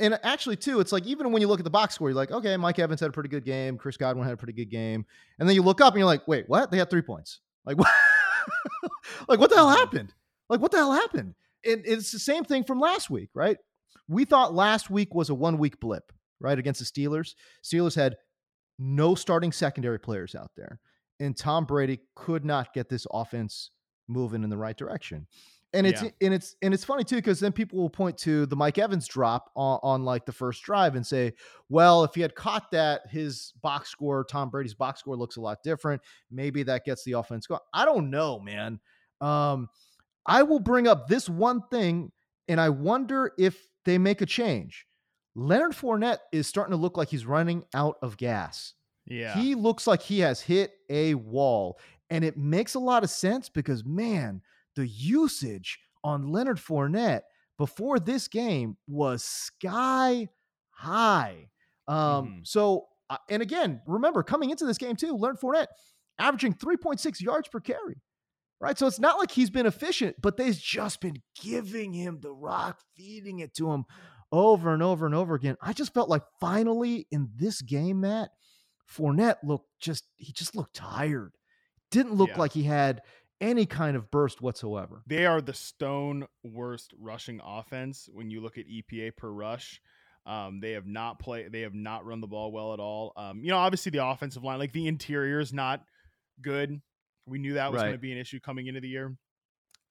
And 0.00 0.18
actually, 0.22 0.56
too, 0.56 0.80
it's 0.80 0.92
like 0.92 1.06
even 1.06 1.30
when 1.30 1.42
you 1.42 1.48
look 1.48 1.60
at 1.60 1.64
the 1.64 1.70
box 1.70 1.94
score, 1.94 2.08
you're 2.08 2.16
like, 2.16 2.30
okay, 2.30 2.56
Mike 2.56 2.78
Evans 2.78 3.00
had 3.00 3.10
a 3.10 3.12
pretty 3.12 3.28
good 3.28 3.44
game. 3.44 3.76
Chris 3.76 3.98
Godwin 3.98 4.24
had 4.24 4.32
a 4.32 4.36
pretty 4.36 4.54
good 4.54 4.70
game. 4.70 5.04
And 5.38 5.48
then 5.48 5.54
you 5.54 5.62
look 5.62 5.80
up 5.80 5.92
and 5.92 5.98
you're 5.98 6.06
like, 6.06 6.26
wait, 6.26 6.48
what? 6.48 6.70
They 6.70 6.78
had 6.78 6.88
three 6.88 7.02
points. 7.02 7.40
Like, 7.66 7.78
what? 7.78 7.88
like, 9.28 9.38
what 9.38 9.50
the 9.50 9.56
hell 9.56 9.68
mm-hmm. 9.68 9.76
happened? 9.76 10.14
Like, 10.48 10.60
what 10.60 10.70
the 10.70 10.78
hell 10.78 10.92
happened? 10.92 11.34
And 11.64 11.82
it's 11.84 12.10
the 12.10 12.18
same 12.18 12.44
thing 12.44 12.64
from 12.64 12.80
last 12.80 13.10
week, 13.10 13.28
right? 13.34 13.58
We 14.08 14.24
thought 14.24 14.54
last 14.54 14.90
week 14.90 15.14
was 15.14 15.28
a 15.28 15.34
one 15.34 15.58
week 15.58 15.78
blip, 15.80 16.12
right? 16.40 16.58
Against 16.58 16.80
the 16.80 16.86
Steelers. 16.86 17.34
Steelers 17.62 17.94
had 17.94 18.16
no 18.78 19.14
starting 19.14 19.52
secondary 19.52 20.00
players 20.00 20.34
out 20.34 20.50
there. 20.56 20.80
And 21.20 21.36
Tom 21.36 21.66
Brady 21.66 22.00
could 22.16 22.44
not 22.44 22.72
get 22.72 22.88
this 22.88 23.06
offense 23.12 23.70
moving 24.08 24.42
in 24.42 24.50
the 24.50 24.56
right 24.56 24.76
direction. 24.76 25.26
And 25.72 25.86
it's 25.86 26.02
Yeah. 26.02 26.10
and 26.22 26.34
it's 26.34 26.56
and 26.62 26.74
it's 26.74 26.84
funny 26.84 27.04
too 27.04 27.16
because 27.16 27.38
then 27.38 27.52
people 27.52 27.78
will 27.78 27.90
point 27.90 28.18
to 28.18 28.44
the 28.46 28.56
Mike 28.56 28.78
Evans 28.78 29.06
drop 29.06 29.50
on, 29.54 29.78
on 29.82 30.04
like 30.04 30.26
the 30.26 30.32
first 30.32 30.62
drive 30.64 30.96
and 30.96 31.06
say, 31.06 31.32
well, 31.68 32.02
if 32.02 32.14
he 32.14 32.20
had 32.20 32.34
caught 32.34 32.70
that, 32.72 33.02
his 33.08 33.52
box 33.62 33.88
score, 33.88 34.24
Tom 34.24 34.50
Brady's 34.50 34.74
box 34.74 35.00
score 35.00 35.16
looks 35.16 35.36
a 35.36 35.40
lot 35.40 35.62
different. 35.62 36.02
Maybe 36.30 36.64
that 36.64 36.84
gets 36.84 37.04
the 37.04 37.12
offense 37.12 37.46
going. 37.46 37.60
I 37.72 37.84
don't 37.84 38.10
know, 38.10 38.40
man. 38.40 38.80
Um, 39.20 39.68
I 40.26 40.42
will 40.42 40.60
bring 40.60 40.88
up 40.88 41.06
this 41.06 41.28
one 41.28 41.62
thing, 41.70 42.10
and 42.48 42.60
I 42.60 42.68
wonder 42.68 43.32
if 43.38 43.68
they 43.84 43.96
make 43.96 44.20
a 44.22 44.26
change. 44.26 44.86
Leonard 45.36 45.72
Fournette 45.72 46.18
is 46.32 46.46
starting 46.48 46.72
to 46.72 46.76
look 46.76 46.96
like 46.96 47.08
he's 47.08 47.24
running 47.26 47.64
out 47.74 47.96
of 48.02 48.16
gas. 48.16 48.74
Yeah. 49.06 49.34
He 49.34 49.54
looks 49.54 49.86
like 49.86 50.02
he 50.02 50.18
has 50.20 50.40
hit 50.40 50.72
a 50.90 51.14
wall. 51.14 51.78
And 52.10 52.24
it 52.24 52.36
makes 52.36 52.74
a 52.74 52.80
lot 52.80 53.04
of 53.04 53.10
sense 53.10 53.48
because, 53.48 53.84
man, 53.84 54.42
the 54.76 54.86
usage 54.86 55.78
on 56.04 56.28
Leonard 56.28 56.58
Fournette 56.58 57.22
before 57.58 57.98
this 57.98 58.28
game 58.28 58.76
was 58.86 59.22
sky 59.24 60.28
high. 60.70 61.50
Um, 61.88 61.96
Mhm. 62.40 62.46
So, 62.46 62.86
uh, 63.10 63.18
and 63.28 63.42
again, 63.42 63.82
remember 63.86 64.22
coming 64.22 64.50
into 64.50 64.64
this 64.64 64.78
game 64.78 64.96
too, 64.96 65.14
Leonard 65.14 65.38
Fournette 65.40 65.66
averaging 66.18 66.54
3.6 66.54 67.20
yards 67.20 67.48
per 67.48 67.60
carry, 67.60 68.00
right? 68.60 68.78
So 68.78 68.86
it's 68.86 69.00
not 69.00 69.18
like 69.18 69.30
he's 69.30 69.50
been 69.50 69.66
efficient, 69.66 70.16
but 70.22 70.36
they've 70.36 70.56
just 70.56 71.00
been 71.00 71.16
giving 71.42 71.92
him 71.92 72.20
the 72.20 72.32
rock, 72.32 72.80
feeding 72.96 73.40
it 73.40 73.54
to 73.54 73.70
him 73.72 73.84
over 74.32 74.72
and 74.72 74.82
over 74.82 75.04
and 75.06 75.14
over 75.14 75.34
again. 75.34 75.56
I 75.60 75.72
just 75.72 75.92
felt 75.92 76.08
like 76.08 76.22
finally 76.40 77.06
in 77.10 77.30
this 77.36 77.60
game, 77.60 78.00
Matt, 78.00 78.30
Fournette 78.88 79.38
looked 79.42 79.68
just, 79.80 80.04
he 80.16 80.32
just 80.32 80.54
looked 80.56 80.74
tired. 80.74 81.32
Didn't 81.90 82.14
look 82.14 82.30
Yeah. 82.30 82.38
like 82.38 82.52
he 82.52 82.62
had 82.62 83.02
any 83.40 83.66
kind 83.66 83.96
of 83.96 84.10
burst 84.10 84.40
whatsoever. 84.42 85.02
They 85.06 85.26
are 85.26 85.40
the 85.40 85.54
stone 85.54 86.26
worst 86.44 86.92
rushing 86.98 87.40
offense 87.44 88.08
when 88.12 88.30
you 88.30 88.40
look 88.40 88.58
at 88.58 88.66
EPA 88.66 89.16
per 89.16 89.30
rush. 89.30 89.80
Um, 90.26 90.60
they 90.60 90.72
have 90.72 90.86
not 90.86 91.18
played. 91.18 91.50
They 91.50 91.62
have 91.62 91.74
not 91.74 92.04
run 92.04 92.20
the 92.20 92.26
ball 92.26 92.52
well 92.52 92.74
at 92.74 92.80
all. 92.80 93.12
Um, 93.16 93.42
you 93.42 93.50
know, 93.50 93.56
obviously 93.58 93.90
the 93.90 94.04
offensive 94.04 94.44
line, 94.44 94.58
like 94.58 94.72
the 94.72 94.86
interior, 94.86 95.40
is 95.40 95.52
not 95.52 95.82
good. 96.42 96.80
We 97.26 97.38
knew 97.38 97.54
that 97.54 97.72
was 97.72 97.80
going 97.80 97.92
to 97.94 97.98
be 97.98 98.12
an 98.12 98.18
issue 98.18 98.40
coming 98.40 98.66
into 98.66 98.80
the 98.80 98.88
year. 98.88 99.16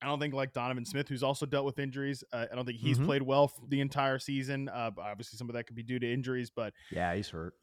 I 0.01 0.05
don't 0.05 0.19
think 0.19 0.33
like 0.33 0.53
Donovan 0.53 0.85
Smith, 0.85 1.09
who's 1.09 1.23
also 1.23 1.45
dealt 1.45 1.65
with 1.65 1.77
injuries. 1.79 2.23
Uh, 2.31 2.45
I 2.51 2.55
don't 2.55 2.65
think 2.65 2.77
he's 2.79 2.97
Mhm. 2.99 3.05
played 3.05 3.21
well 3.21 3.51
the 3.67 3.81
entire 3.81 4.17
season. 4.19 4.69
Uh, 4.69 4.91
obviously, 4.97 5.35
some 5.37 5.49
of 5.49 5.55
that 5.55 5.65
could 5.65 5.75
be 5.75 5.83
due 5.83 5.99
to 5.99 6.09
injuries, 6.11 6.49
but 6.49 6.73
Yeah, 6.91 7.13
he's 7.15 7.29
hurt. 7.29 7.53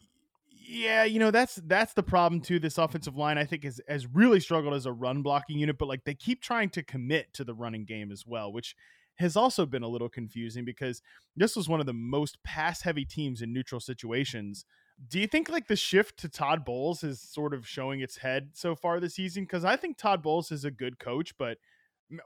Yeah, 0.58 1.04
you 1.04 1.18
know 1.18 1.30
that's 1.30 1.56
that's 1.66 1.92
the 1.92 2.02
problem 2.02 2.40
too. 2.40 2.58
This 2.58 2.78
offensive 2.78 3.16
line, 3.16 3.38
I 3.38 3.44
think, 3.44 3.64
is 3.64 3.80
has 3.88 4.06
really 4.06 4.40
struggled 4.40 4.74
as 4.74 4.86
a 4.86 4.92
run 4.92 5.22
blocking 5.22 5.58
unit, 5.58 5.78
but 5.78 5.88
like 5.88 6.04
they 6.04 6.14
keep 6.14 6.42
trying 6.42 6.70
to 6.70 6.82
commit 6.82 7.32
to 7.34 7.44
the 7.44 7.54
running 7.54 7.84
game 7.84 8.10
as 8.10 8.24
well, 8.26 8.52
which 8.52 8.74
has 9.18 9.36
also 9.36 9.64
been 9.64 9.82
a 9.82 9.88
little 9.88 10.08
confusing 10.08 10.64
because 10.64 11.02
this 11.36 11.56
was 11.56 11.68
one 11.68 11.80
of 11.80 11.86
the 11.86 11.92
most 11.92 12.42
pass 12.42 12.82
heavy 12.82 13.04
teams 13.04 13.42
in 13.42 13.52
neutral 13.52 13.80
situations. 13.80 14.64
Do 15.08 15.18
you 15.18 15.26
think 15.26 15.48
like 15.48 15.68
the 15.68 15.76
shift 15.76 16.18
to 16.20 16.28
Todd 16.28 16.64
Bowles 16.64 17.02
is 17.02 17.20
sort 17.20 17.54
of 17.54 17.66
showing 17.66 18.00
its 18.00 18.18
head 18.18 18.50
so 18.54 18.74
far 18.74 18.98
this 19.00 19.14
season? 19.14 19.44
Because 19.44 19.64
I 19.64 19.76
think 19.76 19.96
Todd 19.96 20.22
Bowles 20.22 20.50
is 20.50 20.64
a 20.64 20.70
good 20.70 20.98
coach, 20.98 21.36
but 21.38 21.58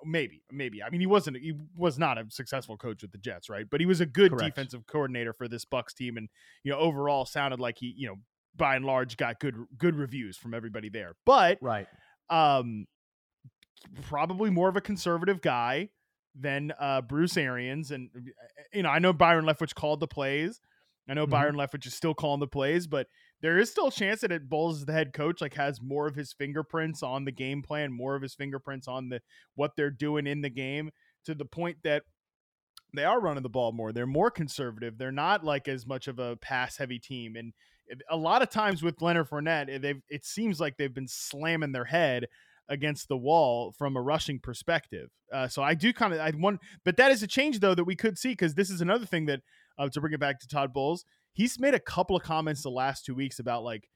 maybe, 0.04 0.42
maybe. 0.50 0.82
I 0.82 0.90
mean, 0.90 1.00
he 1.00 1.06
wasn't. 1.06 1.36
He 1.38 1.54
was 1.76 1.98
not 1.98 2.18
a 2.18 2.24
successful 2.30 2.76
coach 2.76 3.02
with 3.02 3.12
the 3.12 3.18
Jets, 3.18 3.48
right? 3.48 3.66
But 3.68 3.80
he 3.80 3.86
was 3.86 4.00
a 4.00 4.06
good 4.06 4.32
Correct. 4.32 4.54
defensive 4.54 4.86
coordinator 4.86 5.32
for 5.32 5.48
this 5.48 5.64
Bucks 5.64 5.94
team, 5.94 6.16
and 6.16 6.28
you 6.64 6.70
know, 6.72 6.78
overall, 6.78 7.24
sounded 7.24 7.60
like 7.60 7.78
he, 7.78 7.94
you 7.96 8.06
know, 8.08 8.16
by 8.56 8.76
and 8.76 8.84
large, 8.84 9.16
got 9.16 9.40
good 9.40 9.56
good 9.78 9.96
reviews 9.96 10.36
from 10.36 10.54
everybody 10.54 10.88
there. 10.88 11.14
But 11.24 11.58
Right. 11.60 11.86
um, 12.28 12.86
probably 14.02 14.50
more 14.50 14.68
of 14.68 14.76
a 14.76 14.80
conservative 14.80 15.40
guy 15.40 15.88
than 16.34 16.72
uh, 16.78 17.00
Bruce 17.02 17.36
Arians. 17.36 17.90
And, 17.90 18.10
you 18.72 18.82
know, 18.82 18.88
I 18.90 18.98
know 18.98 19.12
Byron 19.12 19.44
Leftwich 19.46 19.74
called 19.74 20.00
the 20.00 20.06
plays. 20.06 20.60
I 21.08 21.14
know 21.14 21.26
Mhm. 21.26 21.30
Byron 21.30 21.54
Leftwich 21.56 21.86
is 21.86 21.94
still 21.94 22.14
calling 22.14 22.40
the 22.40 22.46
plays, 22.46 22.86
but 22.86 23.08
there 23.42 23.58
is 23.58 23.70
still 23.70 23.88
a 23.88 23.92
chance 23.92 24.20
that 24.20 24.32
it 24.32 24.42
is 24.52 24.84
the 24.84 24.92
head 24.92 25.12
coach, 25.12 25.40
like 25.40 25.54
has 25.54 25.80
more 25.80 26.06
of 26.06 26.14
his 26.14 26.32
fingerprints 26.32 27.02
on 27.02 27.24
the 27.24 27.32
game 27.32 27.62
plan, 27.62 27.92
more 27.92 28.14
of 28.14 28.22
his 28.22 28.34
fingerprints 28.34 28.86
on 28.86 29.08
the 29.08 29.20
what 29.54 29.72
they're 29.76 29.90
doing 29.90 30.26
in 30.26 30.42
the 30.42 30.50
game 30.50 30.90
to 31.24 31.34
the 31.34 31.44
point 31.44 31.78
that 31.84 32.02
they 32.94 33.04
are 33.04 33.20
running 33.20 33.42
the 33.42 33.48
ball 33.48 33.72
more. 33.72 33.92
They're 33.92 34.06
more 34.06 34.30
conservative. 34.30 34.98
They're 34.98 35.12
not 35.12 35.44
like 35.44 35.68
as 35.68 35.86
much 35.86 36.08
of 36.08 36.18
a 36.18 36.36
pass 36.36 36.76
heavy 36.76 36.98
team. 36.98 37.36
And 37.36 37.52
a 38.10 38.16
lot 38.16 38.42
of 38.42 38.50
times 38.50 38.82
with 38.82 39.00
Leonard 39.00 39.28
Fournette, 39.28 39.70
eh, 39.70 39.78
they've 39.78 40.02
it 40.08 40.24
seems 40.24 40.60
like 40.60 40.76
they've 40.76 40.94
been 40.94 41.08
slamming 41.08 41.72
their 41.72 41.84
head 41.84 42.26
against 42.68 43.08
the 43.08 43.16
wall 43.16 43.72
from 43.76 43.96
a 43.96 44.02
rushing 44.02 44.38
perspective. 44.38 45.10
Uh, 45.32 45.48
so 45.48 45.62
I 45.62 45.74
do 45.74 45.92
kind 45.92 46.12
of 46.12 46.20
I 46.20 46.32
want, 46.36 46.60
but 46.84 46.96
that 46.98 47.10
is 47.10 47.22
a 47.22 47.26
change 47.26 47.60
though 47.60 47.74
that 47.74 47.84
we 47.84 47.96
could 47.96 48.18
see 48.18 48.30
because 48.30 48.54
this 48.54 48.70
is 48.70 48.80
another 48.80 49.06
thing 49.06 49.26
that 49.26 49.40
uh, 49.78 49.88
to 49.88 50.00
bring 50.00 50.12
it 50.12 50.20
back 50.20 50.40
to 50.40 50.48
Todd 50.48 50.72
Bowles, 50.72 51.04
he's 51.32 51.58
made 51.60 51.74
a 51.74 51.80
couple 51.80 52.16
of 52.16 52.22
comments 52.22 52.62
the 52.62 52.70
last 52.70 53.04
two 53.04 53.14
weeks 53.14 53.38
about 53.38 53.62
like 53.64 53.88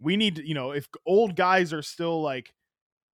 we 0.00 0.16
need 0.16 0.36
to, 0.36 0.46
you 0.46 0.54
know, 0.54 0.70
if 0.72 0.88
old 1.06 1.34
guys 1.36 1.72
are 1.72 1.82
still 1.82 2.22
like 2.22 2.54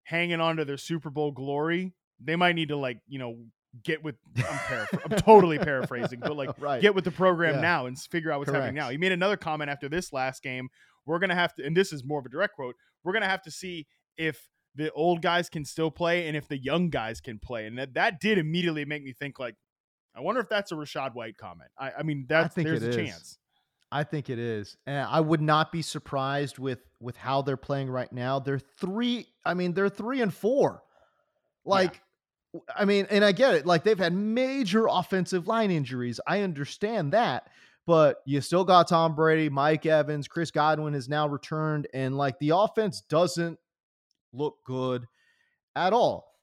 hanging 0.04 0.42
on 0.42 0.58
to 0.58 0.66
their 0.66 0.78
Super 0.78 1.10
Bowl 1.10 1.32
glory, 1.32 1.94
they 2.24 2.36
might 2.36 2.56
need 2.56 2.70
to 2.70 2.78
like, 2.78 3.00
you 3.08 3.20
know, 3.20 3.38
get 3.84 4.04
with 4.04 4.16
I'm, 4.38 4.44
paraphr- 4.44 5.00
I'm 5.12 5.18
totally 5.18 5.58
paraphrasing, 5.58 6.20
but 6.20 6.36
like 6.36 6.50
Right. 6.60 6.82
get 6.82 6.94
with 6.94 7.06
the 7.06 7.12
program 7.12 7.56
Yeah. 7.56 7.62
now 7.62 7.86
and 7.86 7.98
figure 7.98 8.32
out 8.32 8.40
what's 8.40 8.52
happening 8.52 8.76
now. 8.76 8.90
He 8.90 8.98
made 8.98 9.12
another 9.14 9.38
comment 9.38 9.70
after 9.70 9.90
this 9.90 10.14
last 10.14 10.44
game. 10.44 10.70
We're 11.06 11.20
gonna 11.20 11.36
have 11.36 11.56
to, 11.56 11.66
and 11.66 11.76
this 11.76 11.92
is 11.92 12.04
more 12.04 12.20
of 12.20 12.26
a 12.26 12.30
direct 12.30 12.54
quote. 12.56 12.76
We're 13.04 13.14
gonna 13.14 13.28
have 13.30 13.42
to 13.44 13.52
see 13.52 13.88
if 14.18 14.48
the 14.76 14.92
old 14.92 15.22
guys 15.22 15.50
can 15.50 15.66
still 15.66 15.90
play 15.92 16.28
and 16.28 16.36
if 16.38 16.48
the 16.48 16.58
young 16.58 16.90
guys 16.90 17.20
can 17.22 17.40
play, 17.40 17.66
and 17.66 17.78
that 17.78 17.94
that 17.96 18.20
did 18.20 18.38
immediately 18.38 18.86
make 18.86 19.04
me 19.04 19.14
think 19.14 19.40
like, 19.40 19.56
I 20.16 20.22
wonder 20.22 20.42
if 20.42 20.50
that's 20.50 20.72
a 20.72 20.76
Rachaad 20.76 21.16
White 21.16 21.38
comment. 21.38 21.72
I, 21.78 21.92
I 22.00 22.04
mean, 22.04 22.26
that's 22.28 22.54
think 22.54 22.68
there's 22.68 22.84
a 22.84 22.90
is. 22.90 22.96
chance. 22.96 23.38
I 23.92 24.04
think 24.04 24.30
it 24.30 24.40
is. 24.40 24.76
And 24.88 25.08
I 25.08 25.20
would 25.20 25.42
not 25.42 25.72
be 25.72 25.82
surprised 25.82 26.58
with 26.58 26.80
with 27.00 27.16
how 27.16 27.42
they're 27.42 27.58
playing 27.58 27.90
right 27.90 28.12
now. 28.12 28.40
They're 28.40 28.60
three, 28.60 29.28
I 29.46 29.54
mean, 29.54 29.74
they're 29.74 29.90
three 29.90 30.22
and 30.22 30.34
four. 30.34 30.84
Like, 31.66 32.02
I 32.76 32.86
mean, 32.86 33.08
and 33.10 33.24
I 33.24 33.32
get 33.34 33.54
it. 33.54 33.66
Like 33.66 33.84
they've 33.84 33.98
had 33.98 34.14
major 34.14 34.88
offensive 34.90 35.48
line 35.48 35.70
injuries. 35.70 36.20
I 36.26 36.42
understand 36.42 37.14
that. 37.14 37.50
But 37.86 38.22
you 38.26 38.40
still 38.42 38.64
got 38.64 38.88
Tom 38.88 39.14
Brady, 39.14 39.50
Mike 39.50 39.86
Evans, 39.86 40.28
Chris 40.30 40.52
Godwin 40.52 40.94
has 40.94 41.10
now 41.10 41.28
returned, 41.28 41.88
and 41.94 42.18
like 42.18 42.40
the 42.40 42.52
offense 42.56 43.02
doesn't 43.02 43.60
look 44.32 44.56
good 44.64 45.06
at 45.76 45.92
all. 45.92 46.34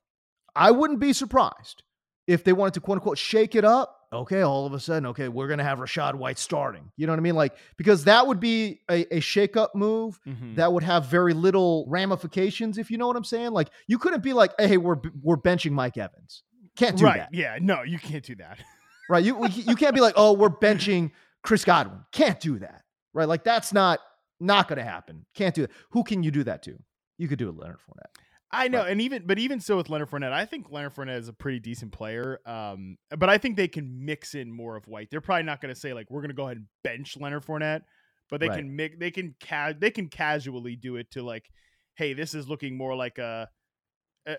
I 0.54 0.70
wouldn't 0.70 1.00
be 1.00 1.14
surprised 1.14 1.82
if 2.30 2.44
they 2.44 2.52
wanted 2.52 2.74
to 2.74 2.80
quote 2.80 2.96
unquote 2.98 3.18
shake 3.18 3.54
it 3.54 3.64
up 3.64 3.96
okay, 4.12 4.42
all 4.42 4.66
of 4.66 4.72
a 4.72 4.80
sudden, 4.80 5.06
okay, 5.06 5.28
we're 5.28 5.46
gonna 5.46 5.62
have 5.62 5.78
Rachaad 5.78 6.16
White 6.16 6.36
starting. 6.36 6.90
You 6.96 7.06
know 7.06 7.12
what 7.12 7.20
I 7.20 7.22
mean? 7.22 7.36
Like 7.36 7.54
because 7.76 8.04
that 8.04 8.26
would 8.26 8.40
be 8.40 8.80
a, 8.90 9.02
a 9.18 9.20
shakeup 9.20 9.68
move 9.76 10.18
Mhm. 10.26 10.56
that 10.56 10.72
would 10.72 10.82
have 10.82 11.06
very 11.06 11.32
little 11.32 11.84
ramifications. 11.88 12.76
If 12.76 12.90
you 12.90 12.98
know 12.98 13.06
what 13.06 13.16
I'm 13.16 13.22
saying? 13.24 13.52
Like 13.52 13.68
you 13.86 13.98
couldn't 13.98 14.22
be 14.24 14.32
like, 14.32 14.50
hey, 14.58 14.78
we're 14.78 14.96
we're 15.22 15.36
benching 15.36 15.70
Mike 15.72 15.96
Evans. 15.96 16.42
Can't 16.76 16.96
do 16.96 17.04
right. 17.04 17.18
that, 17.18 17.28
Yeah. 17.32 17.58
No, 17.60 17.82
you 17.82 17.98
can't 18.00 18.24
do 18.24 18.34
that. 18.36 18.58
right? 19.10 19.24
You 19.24 19.46
you 19.48 19.76
can't 19.76 19.94
be 19.94 20.00
like, 20.00 20.14
oh, 20.16 20.32
we're 20.32 20.50
benching 20.50 21.12
Chris 21.42 21.64
Godwin. 21.64 22.00
Can't 22.10 22.40
do 22.40 22.58
that, 22.58 22.82
right? 23.14 23.28
Like 23.28 23.44
that's 23.44 23.72
not 23.72 24.00
not 24.40 24.66
gonna 24.66 24.82
happen. 24.82 25.24
Can't 25.34 25.54
do 25.54 25.62
that. 25.62 25.70
Who 25.90 26.02
can 26.02 26.22
you 26.24 26.32
do 26.32 26.42
that 26.44 26.62
to? 26.64 26.76
You 27.18 27.28
could 27.28 27.38
do 27.38 27.48
it, 27.48 27.56
Leonard 27.56 27.78
Fournette. 27.78 28.10
I 28.52 28.66
know, 28.68 28.78
Right. 28.80 28.90
and 28.92 29.00
even 29.00 29.26
but 29.26 29.38
even 29.38 29.60
so 29.60 29.76
with 29.76 29.88
Leonard 29.90 30.10
Fournette, 30.10 30.32
I 30.32 30.44
think 30.44 30.70
Leonard 30.70 30.94
Fournette 30.94 31.18
is 31.18 31.28
a 31.28 31.32
pretty 31.32 31.60
decent 31.60 31.92
player. 31.92 32.40
Um, 32.46 32.98
but 33.16 33.28
I 33.30 33.38
think 33.38 33.56
they 33.56 33.68
can 33.68 34.04
mix 34.04 34.34
in 34.34 34.52
more 34.52 34.76
of 34.76 34.88
White. 34.88 35.08
They're 35.10 35.20
probably 35.20 35.44
not 35.44 35.60
going 35.60 35.72
to 35.72 35.80
say 35.80 35.92
like 35.92 36.10
we're 36.10 36.20
going 36.20 36.30
to 36.30 36.34
go 36.36 36.44
ahead 36.46 36.56
and 36.56 36.66
bench 36.82 37.16
Leonard 37.16 37.44
Fournette, 37.44 37.82
but 38.28 38.40
they 38.40 38.48
Right. 38.48 38.56
can 38.58 38.74
make 38.74 38.98
They 38.98 39.10
can 39.12 39.34
ca- 39.40 39.74
they 39.78 39.90
can 39.92 40.08
casually 40.08 40.74
do 40.74 40.96
it 40.96 41.10
to 41.12 41.22
like, 41.22 41.48
hey, 41.94 42.12
this 42.12 42.34
is 42.34 42.48
looking 42.48 42.76
more 42.76 42.96
like 42.96 43.18
a 43.18 43.48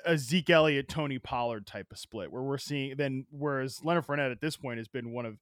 a 0.05 0.15
Zeke 0.17 0.49
Elliott, 0.51 0.87
Tony 0.89 1.17
Pollard 1.17 1.65
type 1.65 1.87
of 1.91 1.97
split, 1.97 2.31
where 2.31 2.43
we're 2.43 2.57
seeing 2.57 2.95
then 2.97 3.25
whereas 3.31 3.79
Leonard 3.83 4.05
Fournette 4.05 4.31
at 4.31 4.39
this 4.41 4.55
point 4.57 4.77
has 4.77 4.87
been 4.87 5.11
one 5.11 5.25
of 5.25 5.37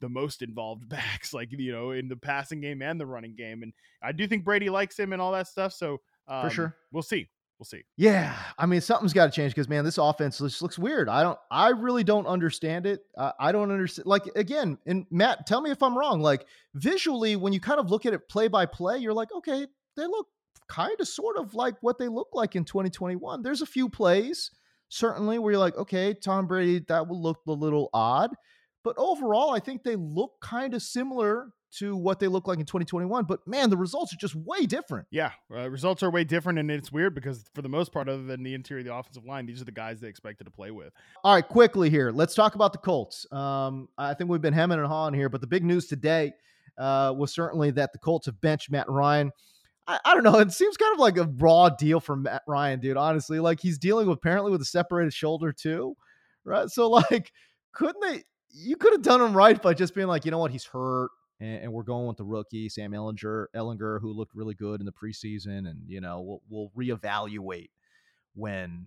the 0.00 0.08
most 0.08 0.42
involved 0.42 0.88
backs, 0.88 1.32
like 1.34 1.50
you 1.52 1.72
know, 1.72 1.90
in 1.92 2.08
the 2.08 2.16
passing 2.16 2.60
game 2.60 2.80
and 2.82 2.98
the 2.98 3.06
running 3.06 3.34
game, 3.36 3.62
and 3.62 3.72
I 4.02 4.12
do 4.12 4.26
think 4.26 4.44
Brady 4.44 4.70
likes 4.70 4.98
him 4.98 5.12
and 5.12 5.20
all 5.22 5.32
that 5.32 5.46
stuff. 5.46 5.72
So 5.74 6.00
um, 6.26 6.48
sure. 6.50 6.74
we'll 6.90 7.02
see, 7.02 7.28
we'll 7.64 7.80
see. 7.80 7.84
Yeah, 7.96 8.36
I 8.58 8.66
mean 8.66 8.80
something's 8.80 9.12
got 9.12 9.26
to 9.26 9.32
change 9.32 9.54
because 9.54 9.68
man, 9.68 9.84
this 9.84 9.98
offense 9.98 10.38
just 10.38 10.62
looks 10.62 10.78
weird. 10.78 11.08
I 11.08 11.22
don't, 11.22 11.38
I 11.50 11.70
really 11.70 12.04
don't 12.04 12.26
understand 12.26 12.86
it. 12.86 13.00
I, 13.18 13.32
I 13.40 13.52
don't 13.52 13.70
understand. 13.70 14.06
Like 14.06 14.24
again, 14.36 14.78
and 14.86 15.06
Matt, 15.10 15.46
tell 15.46 15.60
me 15.60 15.70
if 15.70 15.82
I'm 15.82 15.96
wrong. 15.96 16.20
Like 16.20 16.46
visually, 16.74 17.36
when 17.36 17.52
you 17.52 17.60
kind 17.60 17.80
of 17.80 17.90
look 17.90 18.06
at 18.06 18.12
it 18.12 18.28
play 18.28 18.48
by 18.48 18.66
play, 18.66 18.98
you're 18.98 19.14
like, 19.14 19.32
okay, 19.36 19.66
they 19.96 20.06
look 20.06 20.26
kind 20.68 20.98
of 21.00 21.08
sort 21.08 21.36
of 21.36 21.54
like 21.54 21.74
what 21.80 21.98
they 21.98 22.08
look 22.08 22.28
like 22.32 22.56
in 22.56 22.64
2021. 22.64 23.42
There's 23.42 23.62
a 23.62 23.66
few 23.66 23.88
plays 23.88 24.50
certainly 24.88 25.38
where 25.38 25.52
you're 25.52 25.60
like, 25.60 25.76
okay, 25.76 26.14
Tom 26.14 26.46
Brady, 26.46 26.84
that 26.88 27.08
will 27.08 27.20
look 27.20 27.40
a 27.48 27.52
little 27.52 27.90
odd, 27.92 28.30
but 28.84 28.94
overall, 28.98 29.54
I 29.54 29.58
think 29.58 29.82
they 29.82 29.96
look 29.96 30.32
kind 30.40 30.74
of 30.74 30.82
similar 30.82 31.48
to 31.78 31.96
what 31.96 32.18
they 32.18 32.28
look 32.28 32.46
like 32.46 32.58
in 32.58 32.66
2021. 32.66 33.24
But 33.24 33.46
man, 33.46 33.70
the 33.70 33.76
results 33.76 34.12
are 34.12 34.16
just 34.16 34.34
way 34.34 34.66
different. 34.66 35.06
Yeah, 35.10 35.32
uh, 35.54 35.68
results 35.70 36.02
are 36.02 36.10
way 36.10 36.24
different, 36.24 36.58
and 36.58 36.70
it's 36.70 36.92
weird 36.92 37.14
because 37.14 37.44
for 37.54 37.62
the 37.62 37.68
most 37.68 37.92
part, 37.92 38.08
other 38.08 38.22
than 38.22 38.42
the 38.42 38.54
interior 38.54 38.80
of 38.80 38.86
the 38.86 38.94
offensive 38.94 39.24
line, 39.24 39.46
these 39.46 39.60
are 39.60 39.64
the 39.64 39.72
guys 39.72 40.00
they 40.00 40.08
expected 40.08 40.44
to 40.44 40.50
play 40.50 40.70
with. 40.70 40.92
All 41.22 41.34
right, 41.34 41.46
quickly 41.46 41.90
here. 41.90 42.10
Let's 42.10 42.34
talk 42.34 42.54
about 42.54 42.72
the 42.72 42.78
Colts. 42.78 43.26
Um, 43.32 43.88
I 43.98 44.14
think 44.14 44.30
we've 44.30 44.40
been 44.40 44.54
hemming 44.54 44.78
and 44.78 44.86
hawing 44.86 45.14
here, 45.14 45.28
but 45.28 45.40
the 45.40 45.46
big 45.46 45.64
news 45.64 45.86
today 45.86 46.32
uh, 46.78 47.14
was 47.16 47.32
certainly 47.32 47.70
that 47.72 47.92
the 47.92 47.98
Colts 47.98 48.26
have 48.26 48.40
benched 48.40 48.70
Matt 48.70 48.88
Ryan. 48.88 49.30
I, 49.86 49.98
I 50.04 50.14
don't 50.14 50.24
know. 50.24 50.38
It 50.38 50.52
seems 50.52 50.76
kind 50.76 50.92
of 50.92 50.98
like 50.98 51.16
a 51.18 51.24
raw 51.38 51.68
deal 51.68 52.00
for 52.00 52.16
Matt 52.16 52.42
Ryan, 52.46 52.80
dude. 52.80 52.96
Honestly, 52.96 53.40
like 53.40 53.60
he's 53.60 53.78
dealing 53.78 54.08
with 54.08 54.18
apparently 54.18 54.50
with 54.50 54.60
a 54.60 54.66
separated 54.66 55.12
shoulder 55.12 55.52
too, 55.52 55.96
right? 56.44 56.68
So 56.68 56.88
like, 57.10 57.32
couldn't 57.72 58.00
they? 58.00 58.22
You 58.56 58.76
could 58.76 58.92
have 58.92 59.02
done 59.02 59.20
him 59.20 59.36
right 59.36 59.60
by 59.60 59.74
just 59.74 59.94
being 59.94 60.06
like, 60.06 60.24
you 60.24 60.30
know 60.30 60.38
what, 60.38 60.52
he's 60.52 60.64
hurt, 60.64 61.10
and, 61.40 61.64
and 61.64 61.72
we're 61.72 61.82
going 61.82 62.06
with 62.06 62.16
the 62.16 62.24
rookie 62.24 62.68
Sam 62.68 62.92
Ehlinger, 62.92 63.46
Ehlinger, 63.54 64.00
who 64.00 64.12
looked 64.12 64.34
really 64.34 64.54
good 64.54 64.80
in 64.80 64.86
the 64.86 64.92
preseason, 64.92 65.68
and 65.68 65.82
you 65.86 66.00
know 66.00 66.20
we'll 66.20 66.42
we'll 66.48 66.72
reevaluate 66.76 67.70
when 68.34 68.86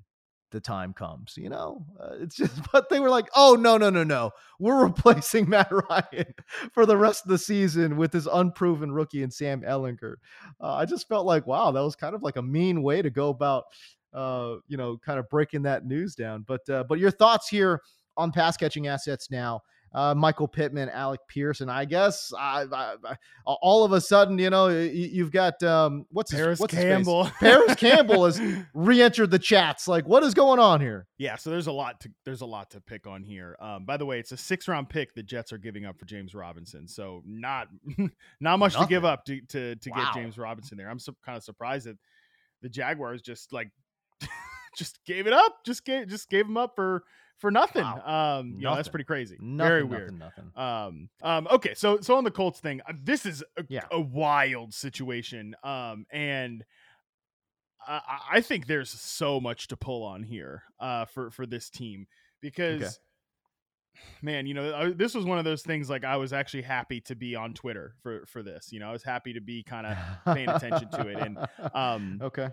the 0.52 0.60
time 0.62 0.94
comes. 0.94 1.36
You 1.38 1.50
know, 1.50 1.86
uh, 2.00 2.16
it's 2.20 2.36
just. 2.36 2.54
But 2.72 2.90
they 2.90 3.00
were 3.00 3.10
like, 3.10 3.30
oh 3.36 3.56
no 3.56 3.78
no 3.78 3.90
no 3.90 4.04
no, 4.04 4.32
we're 4.60 4.84
replacing 4.86 5.50
Matt 5.50 5.72
Ryan 5.72 6.34
for 6.74 6.86
the 6.86 6.98
rest 6.98 7.26
of 7.26 7.30
the 7.32 7.38
season 7.38 7.98
with 7.98 8.12
this 8.12 8.28
unproven 8.32 8.92
rookie 8.92 9.24
and 9.24 9.34
Sam 9.34 9.62
Ehlinger. 9.62 10.16
Uh, 10.62 10.74
I 10.74 10.86
just 10.86 11.08
felt 11.08 11.26
like, 11.26 11.48
wow, 11.48 11.72
that 11.72 11.82
was 11.82 11.96
kind 11.96 12.16
of 12.16 12.24
like 12.24 12.38
a 12.38 12.42
mean 12.42 12.84
way 12.84 13.02
to 13.02 13.10
go 13.10 13.30
about, 13.30 13.66
uh, 14.14 14.56
you 14.68 14.78
know, 14.78 14.98
kind 14.98 15.20
of 15.20 15.30
breaking 15.30 15.64
that 15.64 15.86
news 15.86 16.16
down. 16.16 16.44
But 16.48 16.70
uh, 16.70 16.84
but 16.88 17.00
your 17.00 17.12
thoughts 17.12 17.50
here 17.50 17.82
on 18.18 18.32
pass 18.32 18.58
catching 18.58 18.88
assets 18.88 19.32
now? 19.32 19.62
Uh, 19.94 20.14
Michael 20.14 20.48
Pittman, 20.48 20.90
Alec 20.90 21.22
Pierce, 21.28 21.62
and 21.62 21.72
I 21.72 21.86
guess 21.86 22.32
I, 22.38 22.66
I, 22.72 22.96
I, 23.04 23.16
all 23.46 23.84
of 23.84 23.94
a 23.94 24.02
sudden, 24.02 24.38
you 24.38 24.50
know, 24.50 24.68
you, 24.68 24.82
you've 24.90 25.32
got 25.32 25.64
um, 25.64 26.06
what's 26.12 26.32
Parris 26.34 26.60
what's 26.60 26.74
his 26.74 26.84
face? 26.84 26.92
Campbell. 26.94 27.32
Parris 27.40 27.76
Campbell 27.76 28.26
has 28.26 28.40
re-entered 28.74 29.32
the 29.32 29.40
chats. 29.40 29.88
Like, 29.88 30.06
what 30.06 30.24
is 30.24 30.34
going 30.34 30.60
on 30.60 30.82
here? 30.82 31.08
Yeah, 31.18 31.36
so 31.38 31.50
there's 31.50 31.68
a 31.68 31.72
lot 31.72 32.00
to 32.02 32.12
there's 32.26 32.42
a 32.42 32.46
lot 32.46 32.70
to 32.72 32.82
pick 32.82 33.08
on 33.08 33.24
here. 33.24 33.56
Um, 33.60 33.86
by 33.86 33.98
the 33.98 34.06
way, 34.06 34.20
it's 34.20 34.32
a 34.32 34.38
six 34.38 34.68
round 34.68 34.90
pick 34.90 35.16
the 35.16 35.24
Jets 35.24 35.52
are 35.54 35.58
giving 35.58 35.86
up 35.86 35.98
for 35.98 36.06
James 36.06 36.36
Robinson, 36.36 36.88
so 36.88 37.24
not 37.26 37.68
not 38.40 38.60
much 38.60 38.76
to 38.76 38.86
give 38.88 39.06
up 39.06 39.24
to 39.26 39.42
to, 39.50 39.76
to 39.78 39.90
Wow. 39.90 40.12
get 40.14 40.22
James 40.22 40.38
Robinson 40.38 40.78
there. 40.78 40.90
I'm 40.90 41.00
su- 41.00 41.16
kind 41.26 41.38
of 41.38 41.44
surprised 41.44 41.88
that 41.88 41.98
the 42.62 42.70
Jaguars 42.70 43.22
just 43.22 43.52
like 43.54 43.70
just 44.78 45.00
gave 45.06 45.28
it 45.28 45.34
up, 45.34 45.56
just 45.66 45.86
gave 45.86 46.08
just 46.08 46.30
gave 46.30 46.46
him 46.46 46.58
up 46.58 46.74
for 46.76 47.04
for 47.38 47.52
nothing. 47.52 47.84
Um, 47.84 48.56
you 48.58 48.64
know, 48.64 48.76
that's 48.76 48.88
pretty 48.88 49.04
crazy, 49.06 49.38
Nothing, 49.40 49.58
very 49.70 49.84
nothing, 49.84 49.90
weird. 49.90 50.20
Nothing. 50.20 50.52
Um, 50.56 51.10
um, 51.22 51.48
okay, 51.52 51.74
so 51.76 52.00
so 52.02 52.16
on 52.16 52.24
the 52.24 52.32
Colts 52.32 52.60
thing, 52.60 52.82
uh, 52.88 52.94
this 53.04 53.26
is 53.26 53.44
a, 53.58 53.64
Yeah. 53.70 53.86
a 53.92 54.00
wild 54.02 54.74
situation. 54.74 55.56
Um, 55.64 56.06
and 56.12 56.64
I, 57.88 57.94
I- 57.94 58.22
I 58.38 58.42
think 58.42 58.68
there's 58.68 58.90
so 58.90 59.40
much 59.40 59.68
to 59.70 59.78
pull 59.78 60.04
on 60.04 60.24
here, 60.24 60.64
uh, 60.80 61.06
for 61.06 61.30
for 61.32 61.46
this 61.46 61.70
team 61.70 62.08
because, 62.42 63.00
man, 64.22 64.46
you 64.46 64.54
know, 64.54 64.74
I, 64.76 64.90
this 64.92 65.14
was 65.16 65.26
one 65.26 65.38
of 65.40 65.46
those 65.46 65.62
things. 65.64 65.90
Like, 65.90 66.04
I 66.04 66.18
was 66.18 66.34
actually 66.34 66.64
happy 66.64 67.02
to 67.02 67.16
be 67.16 67.36
on 67.36 67.54
Twitter 67.54 67.94
for 68.02 68.26
for 68.26 68.42
this. 68.44 68.72
You 68.72 68.80
know, 68.80 68.90
I 68.90 68.92
was 68.92 69.04
happy 69.04 69.34
to 69.34 69.42
be 69.42 69.64
kind 69.64 69.86
of 69.88 69.98
paying 70.36 70.50
attention 70.50 70.90
to 70.92 71.08
it, 71.08 71.18
and 71.18 71.38
um, 71.74 72.20
okay. 72.22 72.50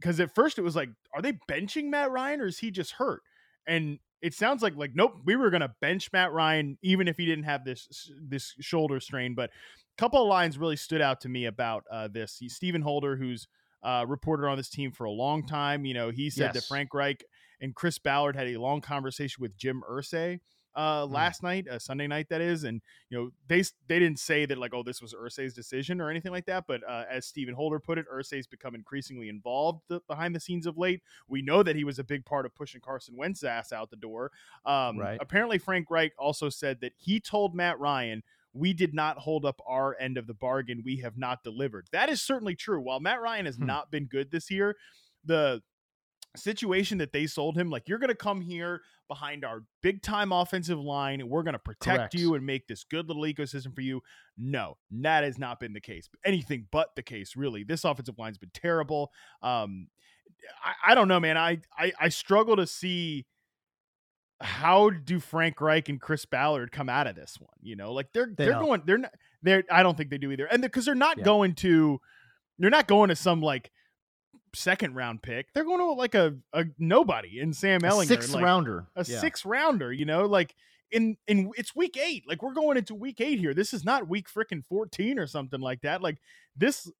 because 0.00 0.20
at 0.20 0.34
first 0.34 0.58
it 0.58 0.62
was 0.62 0.76
like, 0.76 0.90
are 1.14 1.22
they 1.22 1.32
benching 1.50 1.86
Matt 1.90 2.10
Ryan 2.10 2.40
or 2.42 2.46
is 2.46 2.58
he 2.58 2.70
just 2.70 2.92
hurt? 2.92 3.22
And 3.66 3.98
it 4.22 4.34
sounds 4.34 4.62
like 4.62 4.76
like 4.76 4.92
nope, 4.94 5.16
we 5.24 5.36
were 5.36 5.50
gonna 5.50 5.74
bench 5.80 6.10
Matt 6.12 6.32
Ryan 6.32 6.78
even 6.82 7.08
if 7.08 7.16
he 7.16 7.26
didn't 7.26 7.44
have 7.44 7.64
this 7.64 8.10
this 8.20 8.54
shoulder 8.60 9.00
strain. 9.00 9.34
But 9.34 9.50
a 9.50 10.00
couple 10.00 10.22
of 10.22 10.28
lines 10.28 10.58
really 10.58 10.76
stood 10.76 11.00
out 11.00 11.20
to 11.22 11.28
me 11.28 11.46
about 11.46 11.84
uh, 11.90 12.08
this. 12.08 12.36
He's 12.38 12.54
Stephen 12.54 12.82
Holder, 12.82 13.16
who's 13.16 13.46
uh, 13.82 14.04
reported 14.06 14.46
on 14.46 14.56
this 14.56 14.68
team 14.68 14.92
for 14.92 15.04
a 15.04 15.10
long 15.10 15.46
time. 15.46 15.84
You 15.84 15.94
know, 15.94 16.10
he 16.10 16.30
said 16.30 16.52
that 16.54 16.64
Frank 16.64 16.94
Reich 16.94 17.24
and 17.60 17.74
Chris 17.74 17.98
Ballard 17.98 18.36
had 18.36 18.48
a 18.48 18.56
long 18.56 18.80
conversation 18.80 19.40
with 19.40 19.56
Jim 19.56 19.82
Irsay 19.90 20.40
uh, 20.78 21.06
Hmm. 21.06 21.12
last 21.12 21.42
night, 21.42 21.66
uh, 21.68 21.78
Sunday 21.78 22.06
night 22.06 22.28
that 22.30 22.40
is, 22.40 22.62
and 22.64 22.80
you 23.10 23.18
know 23.18 23.30
they 23.48 23.62
they 23.88 23.98
didn't 23.98 24.18
say 24.20 24.46
that 24.46 24.56
like 24.58 24.72
oh 24.72 24.82
this 24.82 25.02
was 25.02 25.12
Irsay's 25.12 25.52
decision 25.54 26.00
or 26.00 26.08
anything 26.08 26.30
like 26.32 26.46
that, 26.46 26.64
but 26.68 26.82
uh, 26.88 27.04
as 27.10 27.26
Stephen 27.26 27.54
Holder 27.54 27.80
put 27.80 27.98
it, 27.98 28.06
Irsay's 28.12 28.46
become 28.46 28.74
increasingly 28.74 29.28
involved 29.28 29.82
th- 29.88 30.02
behind 30.06 30.34
the 30.34 30.40
scenes 30.40 30.66
of 30.66 30.78
late. 30.78 31.02
We 31.26 31.42
know 31.42 31.62
that 31.64 31.74
he 31.76 31.84
was 31.84 31.98
a 31.98 32.04
big 32.04 32.24
part 32.24 32.46
of 32.46 32.54
pushing 32.54 32.80
Carson 32.80 33.16
Wentz's 33.16 33.44
ass 33.44 33.72
out 33.72 33.90
the 33.90 33.96
door. 33.96 34.30
Um, 34.64 34.98
Right. 34.98 35.18
Apparently, 35.20 35.58
Frank 35.58 35.90
Reich 35.90 36.12
also 36.18 36.48
said 36.48 36.80
that 36.80 36.92
he 36.96 37.20
told 37.20 37.54
Matt 37.54 37.78
Ryan. 37.80 38.22
We 38.54 38.72
did 38.72 38.94
not 38.94 39.18
hold 39.18 39.44
up 39.44 39.60
our 39.66 39.94
end 40.00 40.16
of 40.16 40.26
the 40.26 40.34
bargain. 40.34 40.82
We 40.84 40.96
have 40.98 41.18
not 41.18 41.42
delivered. 41.44 41.88
That 41.92 42.08
is 42.08 42.22
certainly 42.22 42.54
true. 42.56 42.80
While 42.80 42.98
Matt 42.98 43.20
Ryan 43.20 43.44
has 43.46 43.56
Hmm. 43.56 43.66
not 43.66 43.90
been 43.90 44.06
good 44.06 44.30
this 44.30 44.50
year, 44.50 44.74
the 45.24 45.62
situation 46.38 46.98
that 46.98 47.12
they 47.12 47.26
sold 47.26 47.56
him 47.56 47.70
like 47.70 47.88
you're 47.88 47.98
going 47.98 48.08
to 48.08 48.14
come 48.14 48.40
here 48.40 48.82
behind 49.08 49.44
our 49.44 49.64
big 49.82 50.02
time 50.02 50.32
offensive 50.32 50.78
line 50.78 51.20
and 51.20 51.28
we're 51.28 51.42
going 51.42 51.54
to 51.54 51.58
protect 51.58 51.98
Correct. 51.98 52.14
you 52.14 52.34
and 52.34 52.44
make 52.44 52.66
this 52.66 52.84
good 52.84 53.08
little 53.08 53.22
ecosystem 53.24 53.74
for 53.74 53.80
you 53.80 54.00
no 54.36 54.76
that 54.90 55.24
has 55.24 55.38
not 55.38 55.60
been 55.60 55.72
the 55.72 55.80
case 55.80 56.08
anything 56.24 56.66
but 56.70 56.94
the 56.96 57.02
case 57.02 57.36
really 57.36 57.64
this 57.64 57.84
offensive 57.84 58.18
line's 58.18 58.38
been 58.38 58.50
terrible 58.54 59.10
um 59.42 59.88
i, 60.64 60.92
I 60.92 60.94
don't 60.94 61.08
know 61.08 61.20
man 61.20 61.36
I, 61.36 61.58
I 61.76 61.92
i 62.00 62.08
struggle 62.08 62.56
to 62.56 62.66
see 62.66 63.26
how 64.40 64.90
do 64.90 65.18
Frank 65.18 65.60
Reich 65.60 65.88
and 65.88 66.00
Chris 66.00 66.24
Ballard 66.24 66.70
come 66.70 66.88
out 66.88 67.06
of 67.06 67.16
this 67.16 67.38
one? 67.40 67.50
You 67.60 67.76
know, 67.76 67.92
like 67.92 68.12
they're 68.12 68.26
They 68.26 68.46
they 68.46 68.52
are 68.52 68.60
going 68.60 68.82
they're 68.86 68.98
not 68.98 69.12
they're 69.42 69.64
I 69.70 69.82
don't 69.82 69.96
think 69.96 70.10
they 70.10 70.18
do 70.18 70.30
either. 70.30 70.46
And 70.46 70.62
because 70.62 70.84
they're 70.84 70.94
not 70.94 71.18
Yeah. 71.18 71.24
going 71.24 71.54
to 71.56 72.00
they're 72.58 72.70
not 72.70 72.86
going 72.86 73.08
to 73.08 73.16
some 73.16 73.40
like 73.40 73.70
second 74.58 74.94
round 74.94 75.22
pick. 75.22 75.52
They're 75.52 75.64
going 75.64 75.78
to 75.78 75.92
like 75.92 76.14
a, 76.14 76.34
a 76.52 76.64
nobody 76.78 77.40
in 77.40 77.52
Sam 77.52 77.82
A 77.84 77.88
Ehlinger. 77.88 78.06
sixth 78.06 78.32
like, 78.34 78.44
rounder. 78.44 78.86
A 78.96 79.04
Yeah. 79.04 79.20
six 79.20 79.44
rounder, 79.44 79.92
you 79.92 80.04
know, 80.04 80.26
like 80.26 80.54
in 80.90 81.16
in 81.26 81.50
it's 81.56 81.74
week 81.76 81.96
eight. 81.96 82.24
Like 82.28 82.42
we're 82.42 82.54
going 82.54 82.76
into 82.76 82.94
week 82.94 83.20
eight 83.20 83.38
here. 83.38 83.54
This 83.54 83.72
is 83.72 83.84
not 83.84 84.08
week 84.08 84.28
freaking 84.28 84.64
14 84.64 85.18
or 85.18 85.26
something 85.26 85.60
like 85.60 85.82
that. 85.82 86.02
Like 86.02 86.18
this 86.56 86.90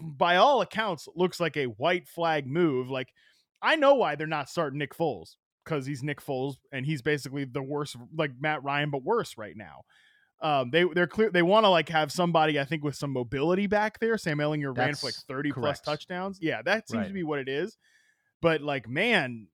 by 0.00 0.36
all 0.36 0.62
accounts 0.62 1.08
looks 1.14 1.38
like 1.38 1.56
a 1.56 1.66
white 1.66 2.08
flag 2.08 2.46
move. 2.46 2.90
Like 2.90 3.12
I 3.60 3.76
know 3.76 3.94
why 3.94 4.14
they're 4.16 4.26
not 4.26 4.48
starting 4.48 4.78
Nick 4.78 4.96
Foles 4.96 5.36
because 5.64 5.86
he's 5.86 6.02
Nick 6.02 6.20
Foles 6.20 6.56
and 6.72 6.84
he's 6.84 7.02
basically 7.02 7.44
the 7.44 7.62
worst, 7.62 7.96
like 8.16 8.32
Matt 8.40 8.64
Ryan, 8.64 8.90
but 8.90 9.04
worse 9.04 9.38
right 9.38 9.56
now. 9.56 9.84
Um, 10.42 10.70
they 10.70 10.84
they're 10.92 11.06
clear. 11.06 11.30
They 11.30 11.42
want 11.42 11.64
to 11.64 11.70
like 11.70 11.88
have 11.88 12.10
somebody 12.10 12.58
I 12.58 12.64
think 12.64 12.82
with 12.82 12.96
some 12.96 13.12
mobility 13.12 13.68
back 13.68 14.00
there. 14.00 14.18
Sam 14.18 14.38
Ehlinger 14.38 14.76
ran 14.76 14.94
for 14.94 15.06
like 15.06 15.14
thirty 15.14 15.52
plus 15.52 15.80
touchdowns. 15.80 16.38
Yeah, 16.42 16.62
that 16.62 16.88
seems 16.88 17.06
to 17.06 17.12
be 17.12 17.22
what 17.22 17.38
it 17.38 17.48
is. 17.48 17.78
But 18.40 18.60
like, 18.60 18.88
man, 18.88 19.46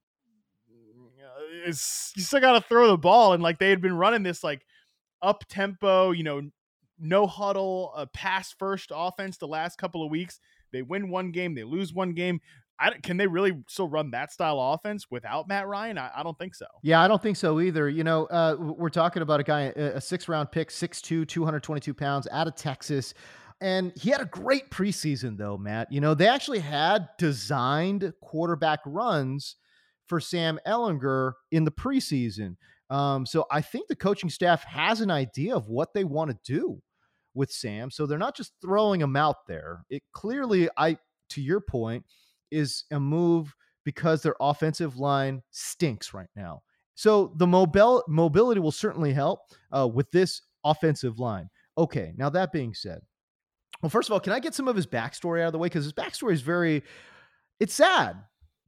it's 1.67 2.13
you 2.17 2.23
still 2.23 2.41
got 2.41 2.53
to 2.55 2.61
throw 2.67 2.89
the 2.89 2.97
ball. 2.99 3.35
And 3.35 3.43
like 3.43 3.59
they 3.59 3.71
had 3.71 3.83
been 3.83 3.97
running 3.97 4.23
this 4.23 4.43
like 4.43 4.65
up 5.21 5.45
tempo, 5.49 6.11
you 6.13 6.23
know, 6.23 6.51
no 6.99 7.27
huddle, 7.27 7.93
a 7.95 8.07
pass 8.07 8.53
first 8.59 8.91
offense 8.95 9.37
the 9.37 9.47
last 9.47 9.77
couple 9.77 10.03
of 10.03 10.11
weeks. 10.11 10.41
They 10.73 10.83
win 10.83 11.11
one 11.11 11.33
game, 11.33 11.55
they 11.55 11.65
lose 11.65 11.93
one 11.93 12.13
game. 12.13 12.41
I, 12.81 12.91
can 13.03 13.17
they 13.17 13.27
really 13.27 13.53
still 13.69 13.89
run 13.89 14.11
that 14.13 14.33
style 14.33 14.61
of 14.61 14.75
offense 14.79 15.07
without 15.11 15.49
Matt 15.49 15.67
Ryan? 15.67 15.99
I, 15.99 16.11
I 16.17 16.23
don't 16.23 16.39
think 16.39 16.55
so. 16.55 16.67
Yeah, 16.83 17.01
I 17.01 17.09
don't 17.09 17.23
think 17.23 17.37
so 17.37 17.61
either. 17.61 17.89
You 17.89 18.05
know, 18.05 18.27
uh, 18.27 18.57
we're 18.59 18.89
talking 18.89 19.23
about 19.23 19.41
a 19.41 19.45
guy, 19.45 19.63
a 19.77 20.01
six 20.01 20.29
round 20.29 20.53
pick, 20.53 20.71
6'2, 20.71 21.27
222 21.27 21.95
pounds 21.95 22.29
out 22.31 22.47
of 22.47 22.55
Texas. 22.55 23.15
And 23.61 23.93
he 23.97 24.11
had 24.11 24.21
a 24.21 24.27
great 24.27 24.71
preseason, 24.71 25.37
though, 25.37 25.59
Matt. 25.59 25.91
You 25.91 26.01
know, 26.01 26.15
they 26.15 26.29
actually 26.29 26.61
had 26.61 27.09
designed 27.19 28.13
quarterback 28.23 28.81
runs 28.87 29.57
for 30.07 30.21
Sam 30.21 30.61
Ehlinger 30.67 31.33
in 31.51 31.65
the 31.65 31.73
preseason. 31.73 32.57
Um, 32.91 33.27
so 33.27 33.45
I 33.51 33.61
think 33.61 33.89
the 33.89 33.97
coaching 33.97 34.31
staff 34.31 34.65
has 34.65 35.01
an 35.01 35.11
idea 35.11 35.55
of 35.55 35.69
what 35.69 35.93
they 35.93 36.05
want 36.05 36.31
to 36.31 36.39
do 36.45 36.81
with 37.35 37.51
Sam. 37.51 37.91
So 37.91 38.07
they're 38.07 38.17
not 38.19 38.37
just 38.37 38.53
throwing 38.63 39.01
him 39.01 39.17
out 39.17 39.47
there. 39.47 39.85
It 39.91 40.03
clearly, 40.13 40.69
I 40.77 40.99
to 41.31 41.43
your 41.43 41.61
point, 41.61 42.05
is 42.51 42.85
a 42.91 43.01
move 43.01 43.55
because 43.85 44.23
their 44.23 44.35
offensive 44.41 44.99
line 44.99 45.43
stinks 45.51 46.13
right 46.13 46.29
now. 46.37 46.63
So 46.95 47.33
the 47.37 47.47
mobile 47.47 48.03
mobility 48.09 48.61
will 48.61 48.73
certainly 48.73 49.13
help 49.13 49.41
uh, 49.75 49.87
with 49.87 50.11
this 50.11 50.43
offensive 50.65 51.19
line. 51.19 51.49
Okay, 51.77 52.13
now 52.17 52.29
that 52.31 52.53
being 52.53 52.75
said, 52.75 53.01
well, 53.81 53.91
first 53.91 54.09
of 54.09 54.13
all, 54.13 54.21
can 54.21 54.33
I 54.33 54.41
get 54.41 54.55
some 54.55 54.69
of 54.69 54.75
his 54.75 54.87
backstory 54.87 55.43
out 55.43 55.47
of 55.47 55.53
the 55.53 55.59
way? 55.59 55.67
Because 55.67 55.85
his 55.85 55.93
backstory 55.93 56.33
is 56.33 56.43
very, 56.43 56.83
it's 57.61 57.75
sad, 57.75 58.17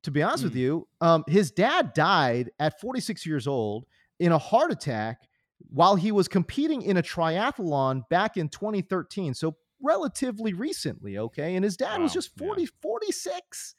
to 0.05 0.11
be 0.11 0.23
honest 0.23 0.45
mm. 0.45 0.47
with 0.47 0.57
you. 0.57 0.87
Um, 1.01 1.25
his 1.27 1.51
dad 1.51 1.93
died 1.93 2.51
at 2.61 2.81
46 2.81 3.27
years 3.27 3.47
old 3.47 3.87
in 4.21 4.33
a 4.33 4.39
heart 4.39 4.71
attack 4.71 5.29
while 5.69 5.97
he 5.97 6.13
was 6.13 6.29
competing 6.29 6.83
in 6.83 6.97
a 6.97 7.03
triathlon 7.03 8.09
back 8.09 8.37
in 8.37 8.49
2013. 8.49 9.35
So 9.35 9.57
relatively 9.83 10.53
recently, 10.53 11.19
okay? 11.19 11.57
And 11.57 11.65
his 11.65 11.77
dad 11.77 11.99
wow. 11.99 12.05
was 12.05 12.13
just 12.13 12.37
40, 12.39 12.63
yeah. 12.63 12.69
46. 12.83 13.75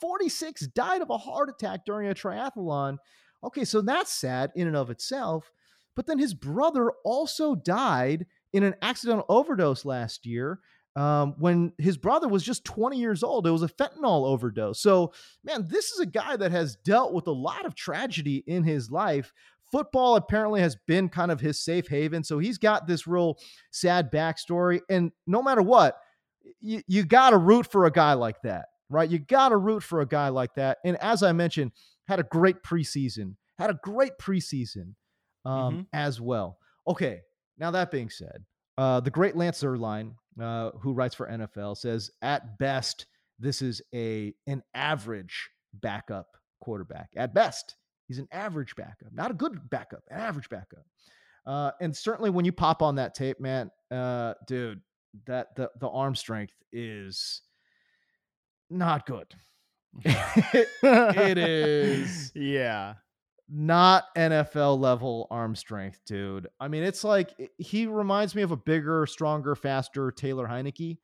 46 0.00 0.66
died 0.68 1.00
of 1.00 1.10
a 1.10 1.18
heart 1.18 1.48
attack 1.48 1.84
during 1.86 2.10
a 2.10 2.14
triathlon. 2.14 2.96
Okay, 3.44 3.64
so 3.64 3.80
that's 3.80 4.12
sad 4.12 4.50
in 4.54 4.66
and 4.66 4.76
of 4.76 4.90
itself. 4.90 5.50
But 5.94 6.06
then 6.06 6.18
his 6.18 6.34
brother 6.34 6.90
also 7.04 7.54
died 7.54 8.26
in 8.52 8.62
an 8.64 8.74
accidental 8.82 9.26
overdose 9.28 9.84
last 9.84 10.26
year 10.26 10.60
um, 10.96 11.34
when 11.38 11.72
his 11.78 11.96
brother 11.96 12.28
was 12.28 12.42
just 12.42 12.64
20 12.64 12.98
years 12.98 13.22
old. 13.22 13.46
It 13.46 13.50
was 13.50 13.62
a 13.62 13.68
fentanyl 13.68 14.26
overdose. 14.26 14.80
So, 14.80 15.12
man, 15.44 15.66
this 15.68 15.90
is 15.90 16.00
a 16.00 16.06
guy 16.06 16.36
that 16.36 16.50
has 16.50 16.76
dealt 16.76 17.12
with 17.12 17.26
a 17.26 17.32
lot 17.32 17.66
of 17.66 17.74
tragedy 17.74 18.42
in 18.46 18.64
his 18.64 18.90
life. 18.90 19.32
Football 19.72 20.16
apparently 20.16 20.60
has 20.60 20.76
been 20.86 21.08
kind 21.08 21.32
of 21.32 21.40
his 21.40 21.58
safe 21.58 21.88
haven. 21.88 22.22
So 22.22 22.38
he's 22.38 22.58
got 22.58 22.86
this 22.86 23.06
real 23.06 23.38
sad 23.70 24.12
backstory. 24.12 24.80
And 24.88 25.10
no 25.26 25.42
matter 25.42 25.62
what, 25.62 25.98
you, 26.60 26.82
you 26.86 27.04
got 27.04 27.30
to 27.30 27.38
root 27.38 27.66
for 27.66 27.86
a 27.86 27.90
guy 27.90 28.12
like 28.12 28.42
that, 28.42 28.66
right? 28.88 29.08
You 29.08 29.18
got 29.18 29.48
to 29.48 29.56
root 29.56 29.82
for 29.82 30.02
a 30.02 30.06
guy 30.06 30.28
like 30.28 30.54
that. 30.54 30.78
And 30.84 30.96
as 30.98 31.22
I 31.22 31.32
mentioned, 31.32 31.72
had 32.06 32.20
a 32.20 32.24
great 32.24 32.62
preseason, 32.62 33.34
had 33.58 33.70
a 33.70 33.78
great 33.82 34.12
preseason 34.20 34.94
um, 35.44 35.74
mm-hmm. 35.74 35.80
as 35.92 36.20
well. 36.20 36.58
Okay, 36.86 37.22
now, 37.62 37.70
that 37.70 37.90
being 37.90 38.10
said, 38.10 38.44
uh, 38.78 39.00
the 39.00 39.10
great 39.10 39.36
Lance 39.36 39.62
Zierlein, 39.62 40.14
uh, 40.40 40.70
who 40.80 40.92
writes 40.92 41.14
for 41.14 41.28
NFL, 41.28 41.76
says 41.76 42.10
at 42.20 42.58
best, 42.58 43.06
this 43.38 43.62
is 43.62 43.82
a 43.94 44.34
an 44.46 44.62
average 44.74 45.50
backup 45.74 46.36
quarterback. 46.60 47.10
At 47.16 47.34
best, 47.34 47.76
he's 48.12 48.18
an 48.18 48.28
average 48.30 48.76
backup, 48.76 49.08
not 49.12 49.30
a 49.30 49.34
good 49.34 49.70
backup, 49.70 50.02
an 50.10 50.20
average 50.20 50.50
backup. 50.50 50.84
Uh, 51.46 51.70
and 51.80 51.96
certainly 51.96 52.28
when 52.28 52.44
you 52.44 52.52
pop 52.52 52.82
on 52.82 52.96
that 52.96 53.14
tape, 53.14 53.40
man, 53.40 53.70
uh, 53.90 54.34
dude, 54.46 54.80
that 55.26 55.56
the 55.56 55.70
the 55.80 55.88
arm 55.88 56.14
strength 56.14 56.54
is 56.72 57.40
not 58.68 59.06
good. 59.06 59.26
it 60.04 61.38
is, 61.38 62.32
yeah, 62.34 62.94
not 63.48 64.14
NFL 64.14 64.78
level 64.78 65.26
arm 65.30 65.56
strength, 65.56 66.00
dude. 66.06 66.48
I 66.60 66.68
mean, 66.68 66.82
it's 66.82 67.04
like 67.04 67.32
he 67.56 67.86
reminds 67.86 68.34
me 68.34 68.42
of 68.42 68.50
a 68.50 68.56
bigger, 68.56 69.06
stronger, 69.06 69.54
faster 69.54 70.10
Taylor 70.10 70.46
Heinicke. 70.46 70.98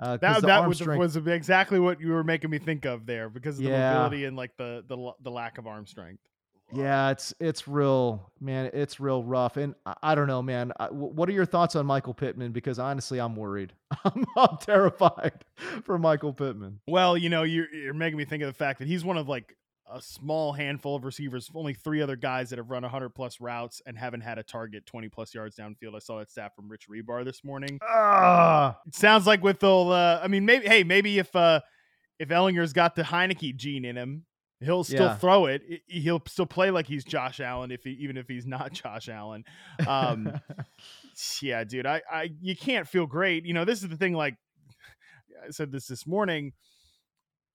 Uh, 0.00 0.16
that 0.16 0.42
that 0.42 0.66
was, 0.66 0.78
strength... 0.78 0.98
was 0.98 1.16
exactly 1.16 1.78
what 1.78 2.00
you 2.00 2.10
were 2.10 2.24
making 2.24 2.50
me 2.50 2.58
think 2.58 2.84
of 2.84 3.06
there 3.06 3.28
because 3.28 3.58
of 3.58 3.64
the 3.64 3.70
yeah. 3.70 3.94
mobility 3.94 4.24
and 4.24 4.36
like 4.36 4.56
the, 4.56 4.82
the 4.88 5.12
the 5.22 5.30
lack 5.30 5.58
of 5.58 5.66
arm 5.66 5.86
strength. 5.86 6.22
Yeah, 6.74 7.10
it's 7.10 7.34
it's 7.40 7.68
real, 7.68 8.30
man. 8.40 8.70
It's 8.72 9.00
real 9.00 9.22
rough, 9.22 9.56
and 9.56 9.74
I, 9.86 9.94
I 10.02 10.14
don't 10.14 10.26
know, 10.26 10.42
man. 10.42 10.72
I, 10.78 10.86
what 10.86 11.28
are 11.28 11.32
your 11.32 11.46
thoughts 11.46 11.76
on 11.76 11.86
Michael 11.86 12.14
Pittman? 12.14 12.52
Because 12.52 12.78
honestly, 12.78 13.20
I'm 13.20 13.36
worried. 13.36 13.72
I'm, 14.04 14.24
I'm 14.36 14.56
terrified 14.60 15.44
for 15.84 15.98
Michael 15.98 16.32
Pittman. 16.32 16.80
Well, 16.86 17.16
you 17.16 17.28
know, 17.28 17.42
you're 17.42 17.72
you're 17.72 17.94
making 17.94 18.18
me 18.18 18.24
think 18.24 18.42
of 18.42 18.48
the 18.48 18.54
fact 18.54 18.80
that 18.80 18.88
he's 18.88 19.04
one 19.04 19.16
of 19.16 19.28
like 19.28 19.56
a 19.90 20.00
small 20.00 20.52
handful 20.52 20.96
of 20.96 21.04
receivers, 21.04 21.50
only 21.54 21.74
three 21.74 22.00
other 22.00 22.16
guys 22.16 22.50
that 22.50 22.58
have 22.58 22.70
run 22.70 22.82
100 22.82 23.10
plus 23.10 23.40
routes 23.40 23.82
and 23.86 23.98
haven't 23.98 24.22
had 24.22 24.38
a 24.38 24.42
target 24.42 24.86
20 24.86 25.08
plus 25.08 25.34
yards 25.34 25.56
downfield. 25.56 25.94
I 25.94 25.98
saw 25.98 26.18
that 26.18 26.30
stat 26.30 26.52
from 26.56 26.68
Rich 26.68 26.88
Hribar 26.88 27.24
this 27.24 27.44
morning. 27.44 27.78
Uh, 27.86 28.72
it 28.86 28.94
sounds 28.94 29.26
like 29.26 29.42
with 29.42 29.60
the, 29.60 29.70
uh, 29.70 30.20
I 30.22 30.28
mean, 30.28 30.46
maybe, 30.46 30.66
hey, 30.66 30.84
maybe 30.84 31.18
if, 31.18 31.34
uh, 31.36 31.60
if 32.18 32.28
Ehlinger's 32.30 32.72
got 32.72 32.96
the 32.96 33.02
Heinicke 33.02 33.54
gene 33.56 33.84
in 33.84 33.96
him, 33.96 34.24
he'll 34.64 34.84
still 34.84 35.06
yeah. 35.06 35.16
throw 35.16 35.46
it. 35.46 35.62
He'll 35.86 36.22
still 36.26 36.46
play 36.46 36.70
like 36.70 36.86
he's 36.86 37.04
Josh 37.04 37.40
Allen, 37.40 37.70
if 37.70 37.84
he, 37.84 37.90
even 37.90 38.16
if 38.16 38.28
he's 38.28 38.46
not 38.46 38.72
Josh 38.82 39.08
Allen. 39.08 39.44
Um, 39.86 40.40
yeah, 41.42 41.64
dude, 41.64 41.86
I, 41.86 42.02
I, 42.10 42.30
you 42.40 42.56
can't 42.56 42.88
feel 42.88 43.06
great. 43.06 43.44
You 43.44 43.54
know, 43.54 43.64
this 43.64 43.82
is 43.82 43.88
the 43.88 43.96
thing. 43.96 44.14
Like 44.14 44.36
I 45.46 45.50
said 45.50 45.72
this 45.72 45.86
this 45.86 46.06
morning 46.06 46.52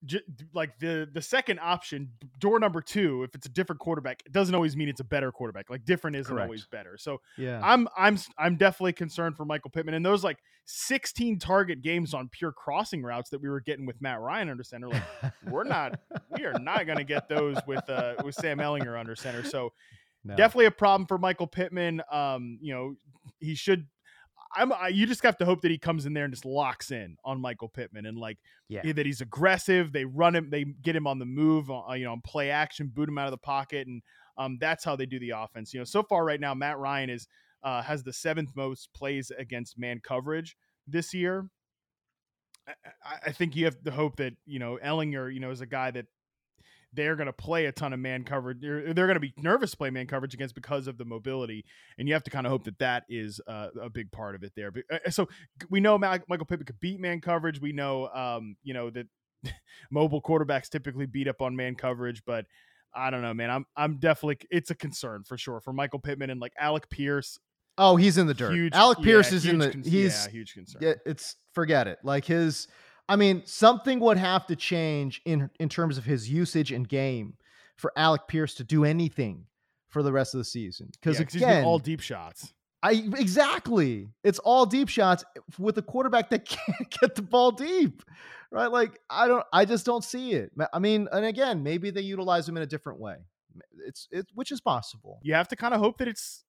j- 0.04 0.22
like 0.54 0.78
the 0.78 1.08
the 1.12 1.22
second 1.22 1.58
option, 1.60 2.10
door 2.38 2.58
number 2.58 2.80
two, 2.80 3.22
if 3.22 3.34
it's 3.34 3.46
a 3.46 3.50
different 3.50 3.80
quarterback, 3.80 4.22
it 4.24 4.32
doesn't 4.32 4.54
always 4.54 4.76
mean 4.76 4.88
it's 4.88 5.00
a 5.00 5.04
better 5.04 5.30
quarterback. 5.30 5.70
Like 5.70 5.84
different 5.84 6.16
isn't 6.16 6.32
Correct. 6.32 6.46
always 6.46 6.66
better. 6.66 6.96
So 6.98 7.20
yeah, 7.36 7.60
I'm 7.62 7.88
I'm 7.96 8.18
I'm 8.38 8.56
definitely 8.56 8.94
concerned 8.94 9.36
for 9.36 9.44
Michael 9.44 9.70
Pittman 9.70 9.94
and 9.94 10.04
those 10.04 10.24
like 10.24 10.38
16 10.66 11.38
target 11.38 11.82
games 11.82 12.14
on 12.14 12.28
pure 12.28 12.52
crossing 12.52 13.02
routes 13.02 13.30
that 13.30 13.40
we 13.40 13.48
were 13.48 13.60
getting 13.60 13.86
with 13.86 14.00
Matt 14.00 14.20
Ryan 14.20 14.48
under 14.48 14.62
center. 14.62 14.88
Like 14.88 15.02
we're 15.48 15.64
not 15.64 16.00
we 16.36 16.44
are 16.44 16.58
not 16.58 16.86
going 16.86 16.98
to 16.98 17.04
get 17.04 17.28
those 17.28 17.56
with 17.66 17.88
uh 17.88 18.14
with 18.24 18.34
Sam 18.34 18.58
Ehlinger 18.58 18.98
under 18.98 19.14
center. 19.14 19.44
So. 19.44 19.72
No. 20.22 20.36
Definitely 20.36 20.66
a 20.66 20.70
problem 20.70 21.06
for 21.06 21.16
Michael 21.16 21.46
Pittman. 21.46 22.02
Um, 22.12 22.58
you 22.60 22.74
know, 22.74 22.94
he 23.38 23.54
should 23.54 23.86
I'm 24.54 24.72
I, 24.72 24.88
you 24.88 25.06
just 25.06 25.22
have 25.22 25.36
to 25.38 25.44
hope 25.44 25.62
that 25.62 25.70
he 25.70 25.78
comes 25.78 26.06
in 26.06 26.12
there 26.12 26.24
and 26.24 26.32
just 26.32 26.44
locks 26.44 26.90
in 26.90 27.16
on 27.24 27.40
Michael 27.40 27.68
Pittman 27.68 28.06
and 28.06 28.18
like 28.18 28.38
yeah. 28.68 28.92
that 28.92 29.06
he's 29.06 29.20
aggressive. 29.20 29.92
They 29.92 30.04
run 30.04 30.34
him, 30.34 30.50
they 30.50 30.64
get 30.64 30.96
him 30.96 31.06
on 31.06 31.18
the 31.18 31.24
move, 31.24 31.70
uh, 31.70 31.92
you 31.92 32.04
know, 32.04 32.12
on 32.12 32.20
play 32.20 32.50
action, 32.50 32.90
boot 32.92 33.08
him 33.08 33.18
out 33.18 33.26
of 33.26 33.32
the 33.32 33.38
pocket, 33.38 33.86
and 33.86 34.02
um, 34.36 34.58
that's 34.60 34.84
how 34.84 34.96
they 34.96 35.06
do 35.06 35.18
the 35.20 35.30
offense. 35.30 35.72
You 35.72 35.80
know, 35.80 35.84
so 35.84 36.02
far 36.02 36.24
right 36.24 36.40
now, 36.40 36.54
Matt 36.54 36.78
Ryan 36.78 37.10
is 37.10 37.28
uh, 37.62 37.82
has 37.82 38.02
the 38.02 38.12
seventh 38.12 38.50
most 38.56 38.92
plays 38.92 39.30
against 39.36 39.78
man 39.78 40.00
coverage 40.02 40.56
this 40.86 41.14
year. 41.14 41.48
I, 42.68 43.28
I 43.28 43.32
think 43.32 43.54
you 43.54 43.66
have 43.66 43.82
to 43.84 43.90
hope 43.90 44.16
that 44.16 44.34
you 44.46 44.58
know 44.58 44.78
Ehlinger, 44.84 45.32
you 45.32 45.40
know, 45.40 45.50
is 45.50 45.60
a 45.60 45.66
guy 45.66 45.90
that 45.92 46.06
they're 46.92 47.16
going 47.16 47.26
to 47.26 47.32
play 47.32 47.66
a 47.66 47.72
ton 47.72 47.92
of 47.92 48.00
man 48.00 48.24
coverage. 48.24 48.58
They're, 48.60 48.92
they're 48.92 49.06
going 49.06 49.14
to 49.14 49.20
be 49.20 49.32
nervous 49.36 49.72
to 49.72 49.76
play 49.76 49.90
man 49.90 50.06
coverage 50.06 50.34
against 50.34 50.54
because 50.54 50.86
of 50.86 50.98
the 50.98 51.04
mobility, 51.04 51.64
and 51.98 52.08
you 52.08 52.14
have 52.14 52.24
to 52.24 52.30
kind 52.30 52.46
of 52.46 52.50
hope 52.50 52.64
that 52.64 52.78
that 52.78 53.04
is 53.08 53.40
uh, 53.46 53.68
a 53.80 53.90
big 53.90 54.10
part 54.10 54.34
of 54.34 54.42
it 54.42 54.52
there. 54.56 54.70
But, 54.70 54.84
uh, 54.92 55.10
so 55.10 55.28
we 55.68 55.80
know 55.80 55.98
Michael 55.98 56.46
Pittman 56.46 56.66
could 56.66 56.80
beat 56.80 57.00
man 57.00 57.20
coverage. 57.20 57.60
We 57.60 57.72
know, 57.72 58.08
um, 58.08 58.56
you 58.62 58.74
know 58.74 58.90
that 58.90 59.06
mobile 59.90 60.22
quarterbacks 60.22 60.68
typically 60.68 61.06
beat 61.06 61.28
up 61.28 61.40
on 61.40 61.56
man 61.56 61.74
coverage, 61.74 62.22
but 62.26 62.46
I 62.94 63.10
don't 63.10 63.22
know, 63.22 63.34
man. 63.34 63.50
I'm 63.50 63.66
I'm 63.76 63.98
definitely 63.98 64.38
it's 64.50 64.70
a 64.70 64.74
concern 64.74 65.24
for 65.24 65.38
sure 65.38 65.60
for 65.60 65.72
Michael 65.72 66.00
Pittman 66.00 66.30
and 66.30 66.40
like 66.40 66.52
Alec 66.58 66.90
Pierce. 66.90 67.38
Oh, 67.78 67.96
he's 67.96 68.18
in 68.18 68.26
the 68.26 68.34
dirt. 68.34 68.52
Huge, 68.52 68.74
Alec 68.74 68.98
Pierce 69.00 69.30
yeah, 69.30 69.36
is 69.36 69.46
in 69.46 69.58
the. 69.58 69.70
Con- 69.70 69.82
he's 69.82 70.26
yeah, 70.26 70.30
huge 70.30 70.54
concern. 70.54 70.82
Yeah, 70.82 70.94
it's 71.06 71.36
forget 71.54 71.86
it. 71.86 71.98
Like 72.02 72.24
his 72.24 72.66
I 73.10 73.16
mean, 73.16 73.42
something 73.44 73.98
would 73.98 74.18
have 74.18 74.46
to 74.46 74.56
change 74.56 75.20
in 75.24 75.50
in 75.58 75.68
terms 75.68 75.98
of 75.98 76.04
his 76.04 76.30
usage 76.30 76.70
and 76.70 76.88
game 76.88 77.34
for 77.74 77.92
Alec 77.96 78.28
Pierce 78.28 78.54
to 78.54 78.64
do 78.64 78.84
anything 78.84 79.46
for 79.88 80.04
the 80.04 80.12
rest 80.12 80.32
of 80.32 80.38
the 80.38 80.44
season. 80.44 80.90
Because 80.92 81.18
yeah, 81.18 81.48
again, 81.48 81.64
all 81.64 81.80
deep 81.80 82.00
shots. 82.00 82.54
I 82.84 82.92
exactly. 82.92 84.08
It's 84.22 84.38
all 84.38 84.64
deep 84.64 84.88
shots 84.88 85.24
with 85.58 85.76
a 85.76 85.82
quarterback 85.82 86.30
that 86.30 86.44
can't 86.48 87.00
get 87.00 87.16
the 87.16 87.22
ball 87.22 87.50
deep. 87.50 88.04
Right? 88.52 88.70
Like 88.70 89.00
I 89.10 89.26
don't 89.26 89.44
I 89.52 89.64
just 89.64 89.84
don't 89.84 90.04
see 90.04 90.34
it. 90.34 90.52
I 90.72 90.78
mean, 90.78 91.08
and 91.10 91.24
again, 91.24 91.64
maybe 91.64 91.90
they 91.90 92.02
utilize 92.02 92.48
him 92.48 92.56
in 92.56 92.62
a 92.62 92.66
different 92.66 93.00
way. 93.00 93.16
It's 93.84 94.06
it 94.12 94.26
which 94.34 94.52
is 94.52 94.60
possible. 94.60 95.18
You 95.22 95.34
have 95.34 95.48
to 95.48 95.56
kind 95.56 95.74
of 95.74 95.80
hope 95.80 95.98
that 95.98 96.06
it's 96.06 96.44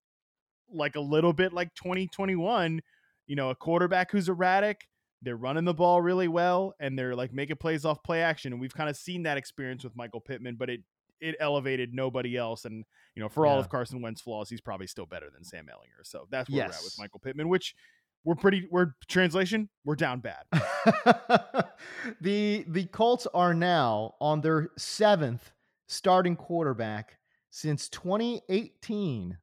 like 0.72 0.96
a 0.96 1.02
little 1.02 1.34
bit 1.34 1.54
like 1.54 1.74
2021, 1.74 2.82
you 3.26 3.36
know, 3.36 3.50
a 3.50 3.56
quarterback 3.56 4.12
who's 4.12 4.30
erratic, 4.30 4.88
they're 5.22 5.38
running 5.38 5.66
the 5.66 5.74
ball 5.74 6.02
really 6.02 6.28
well 6.28 6.74
and 6.80 6.98
they're 6.98 7.16
like 7.16 7.34
making 7.34 7.58
plays 7.58 7.86
off 7.86 8.04
play 8.04 8.22
action. 8.22 8.54
And 8.54 8.62
we've 8.62 8.74
kind 8.74 8.90
of 8.90 8.96
seen 8.96 9.24
that 9.24 9.38
experience 9.38 9.84
with 9.84 9.96
Michael 9.96 10.22
Pittman, 10.22 10.56
but 10.56 10.70
it 10.70 10.82
it 11.20 11.36
elevated 11.40 11.94
nobody 11.94 12.36
else. 12.36 12.66
And 12.66 12.84
you 13.16 13.22
know, 13.22 13.30
for 13.30 13.46
all 13.46 13.60
of 13.60 13.70
Carson 13.70 14.02
Wentz 14.02 14.22
flaws, 14.22 14.50
he's 14.50 14.62
probably 14.62 14.88
still 14.88 15.06
better 15.06 15.30
than 15.34 15.44
Sam 15.44 15.66
Ehlinger. 15.66 16.04
So 16.04 16.28
that's 16.32 16.50
where 16.50 16.66
we're 16.66 16.74
at 16.74 16.84
with 16.84 16.96
Michael 16.98 17.20
Pittman, 17.20 17.48
which 17.48 17.76
we're 18.24 18.36
pretty. 18.36 18.68
We're 18.70 18.94
translation. 19.08 19.70
We're 19.86 19.96
down 19.96 20.22
bad. 20.22 20.44
the 22.22 22.66
the 22.68 22.86
Colts 22.92 23.28
are 23.34 23.54
now 23.54 24.16
on 24.20 24.42
their 24.42 24.70
seventh 24.78 25.52
starting 25.88 26.36
quarterback 26.36 27.18
since 27.50 27.90
2018. 27.90 29.38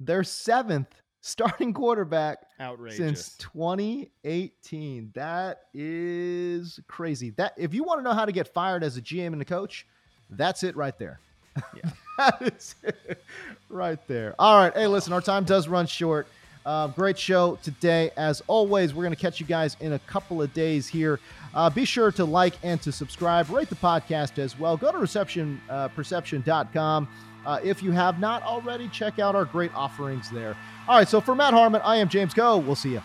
Their 0.00 0.24
seventh 0.24 1.02
starting 1.24 1.72
quarterback 1.72 2.46
Outrageous. 2.60 2.98
since 2.98 3.36
2018. 3.38 5.10
That 5.14 5.62
is 5.72 6.78
crazy. 6.86 7.30
That 7.30 7.54
if 7.56 7.72
you 7.72 7.82
want 7.82 8.00
to 8.00 8.04
know 8.04 8.12
how 8.12 8.26
to 8.26 8.32
get 8.32 8.52
fired 8.52 8.84
as 8.84 8.98
a 8.98 9.02
GM 9.02 9.28
and 9.28 9.40
a 9.40 9.44
coach, 9.46 9.86
that's 10.28 10.62
it 10.62 10.76
right 10.76 10.96
there. 10.98 11.18
Yeah. 11.56 11.90
that 12.18 12.42
is 12.42 12.74
it 12.82 13.24
right 13.70 14.06
there. 14.06 14.34
All 14.38 14.58
right. 14.58 14.74
Hey, 14.74 14.86
listen, 14.86 15.14
our 15.14 15.22
time 15.22 15.44
does 15.44 15.66
run 15.66 15.86
short. 15.86 16.28
Uh, 16.66 16.88
great 16.88 17.18
show 17.18 17.58
today. 17.62 18.10
As 18.18 18.42
always, 18.46 18.92
we're 18.92 19.04
going 19.04 19.14
to 19.14 19.20
catch 19.20 19.40
you 19.40 19.46
guys 19.46 19.78
in 19.80 19.94
a 19.94 19.98
couple 20.00 20.42
of 20.42 20.52
days 20.52 20.86
here. 20.86 21.20
Uh, 21.54 21.70
be 21.70 21.86
sure 21.86 22.12
to 22.12 22.24
like 22.26 22.54
and 22.62 22.82
to 22.82 22.92
subscribe. 22.92 23.48
Rate 23.48 23.70
the 23.70 23.76
podcast 23.76 24.38
as 24.38 24.58
well. 24.58 24.76
Go 24.76 24.92
to 24.92 24.98
reception, 24.98 25.60
uh, 25.70 25.88
perception.com. 25.88 27.08
Uh, 27.46 27.60
if 27.62 27.82
you 27.82 27.92
have 27.92 28.18
not 28.18 28.42
already, 28.42 28.88
check 28.88 29.18
out 29.18 29.34
our 29.34 29.44
great 29.44 29.74
offerings 29.74 30.30
there. 30.30 30.56
All 30.88 30.96
right. 30.96 31.08
So 31.08 31.20
for 31.20 31.34
Matt 31.34 31.54
Harmon, 31.54 31.80
I 31.84 31.96
am 31.96 32.08
James 32.08 32.34
Koh. 32.34 32.58
We'll 32.58 32.74
see 32.74 32.92
you. 32.92 33.02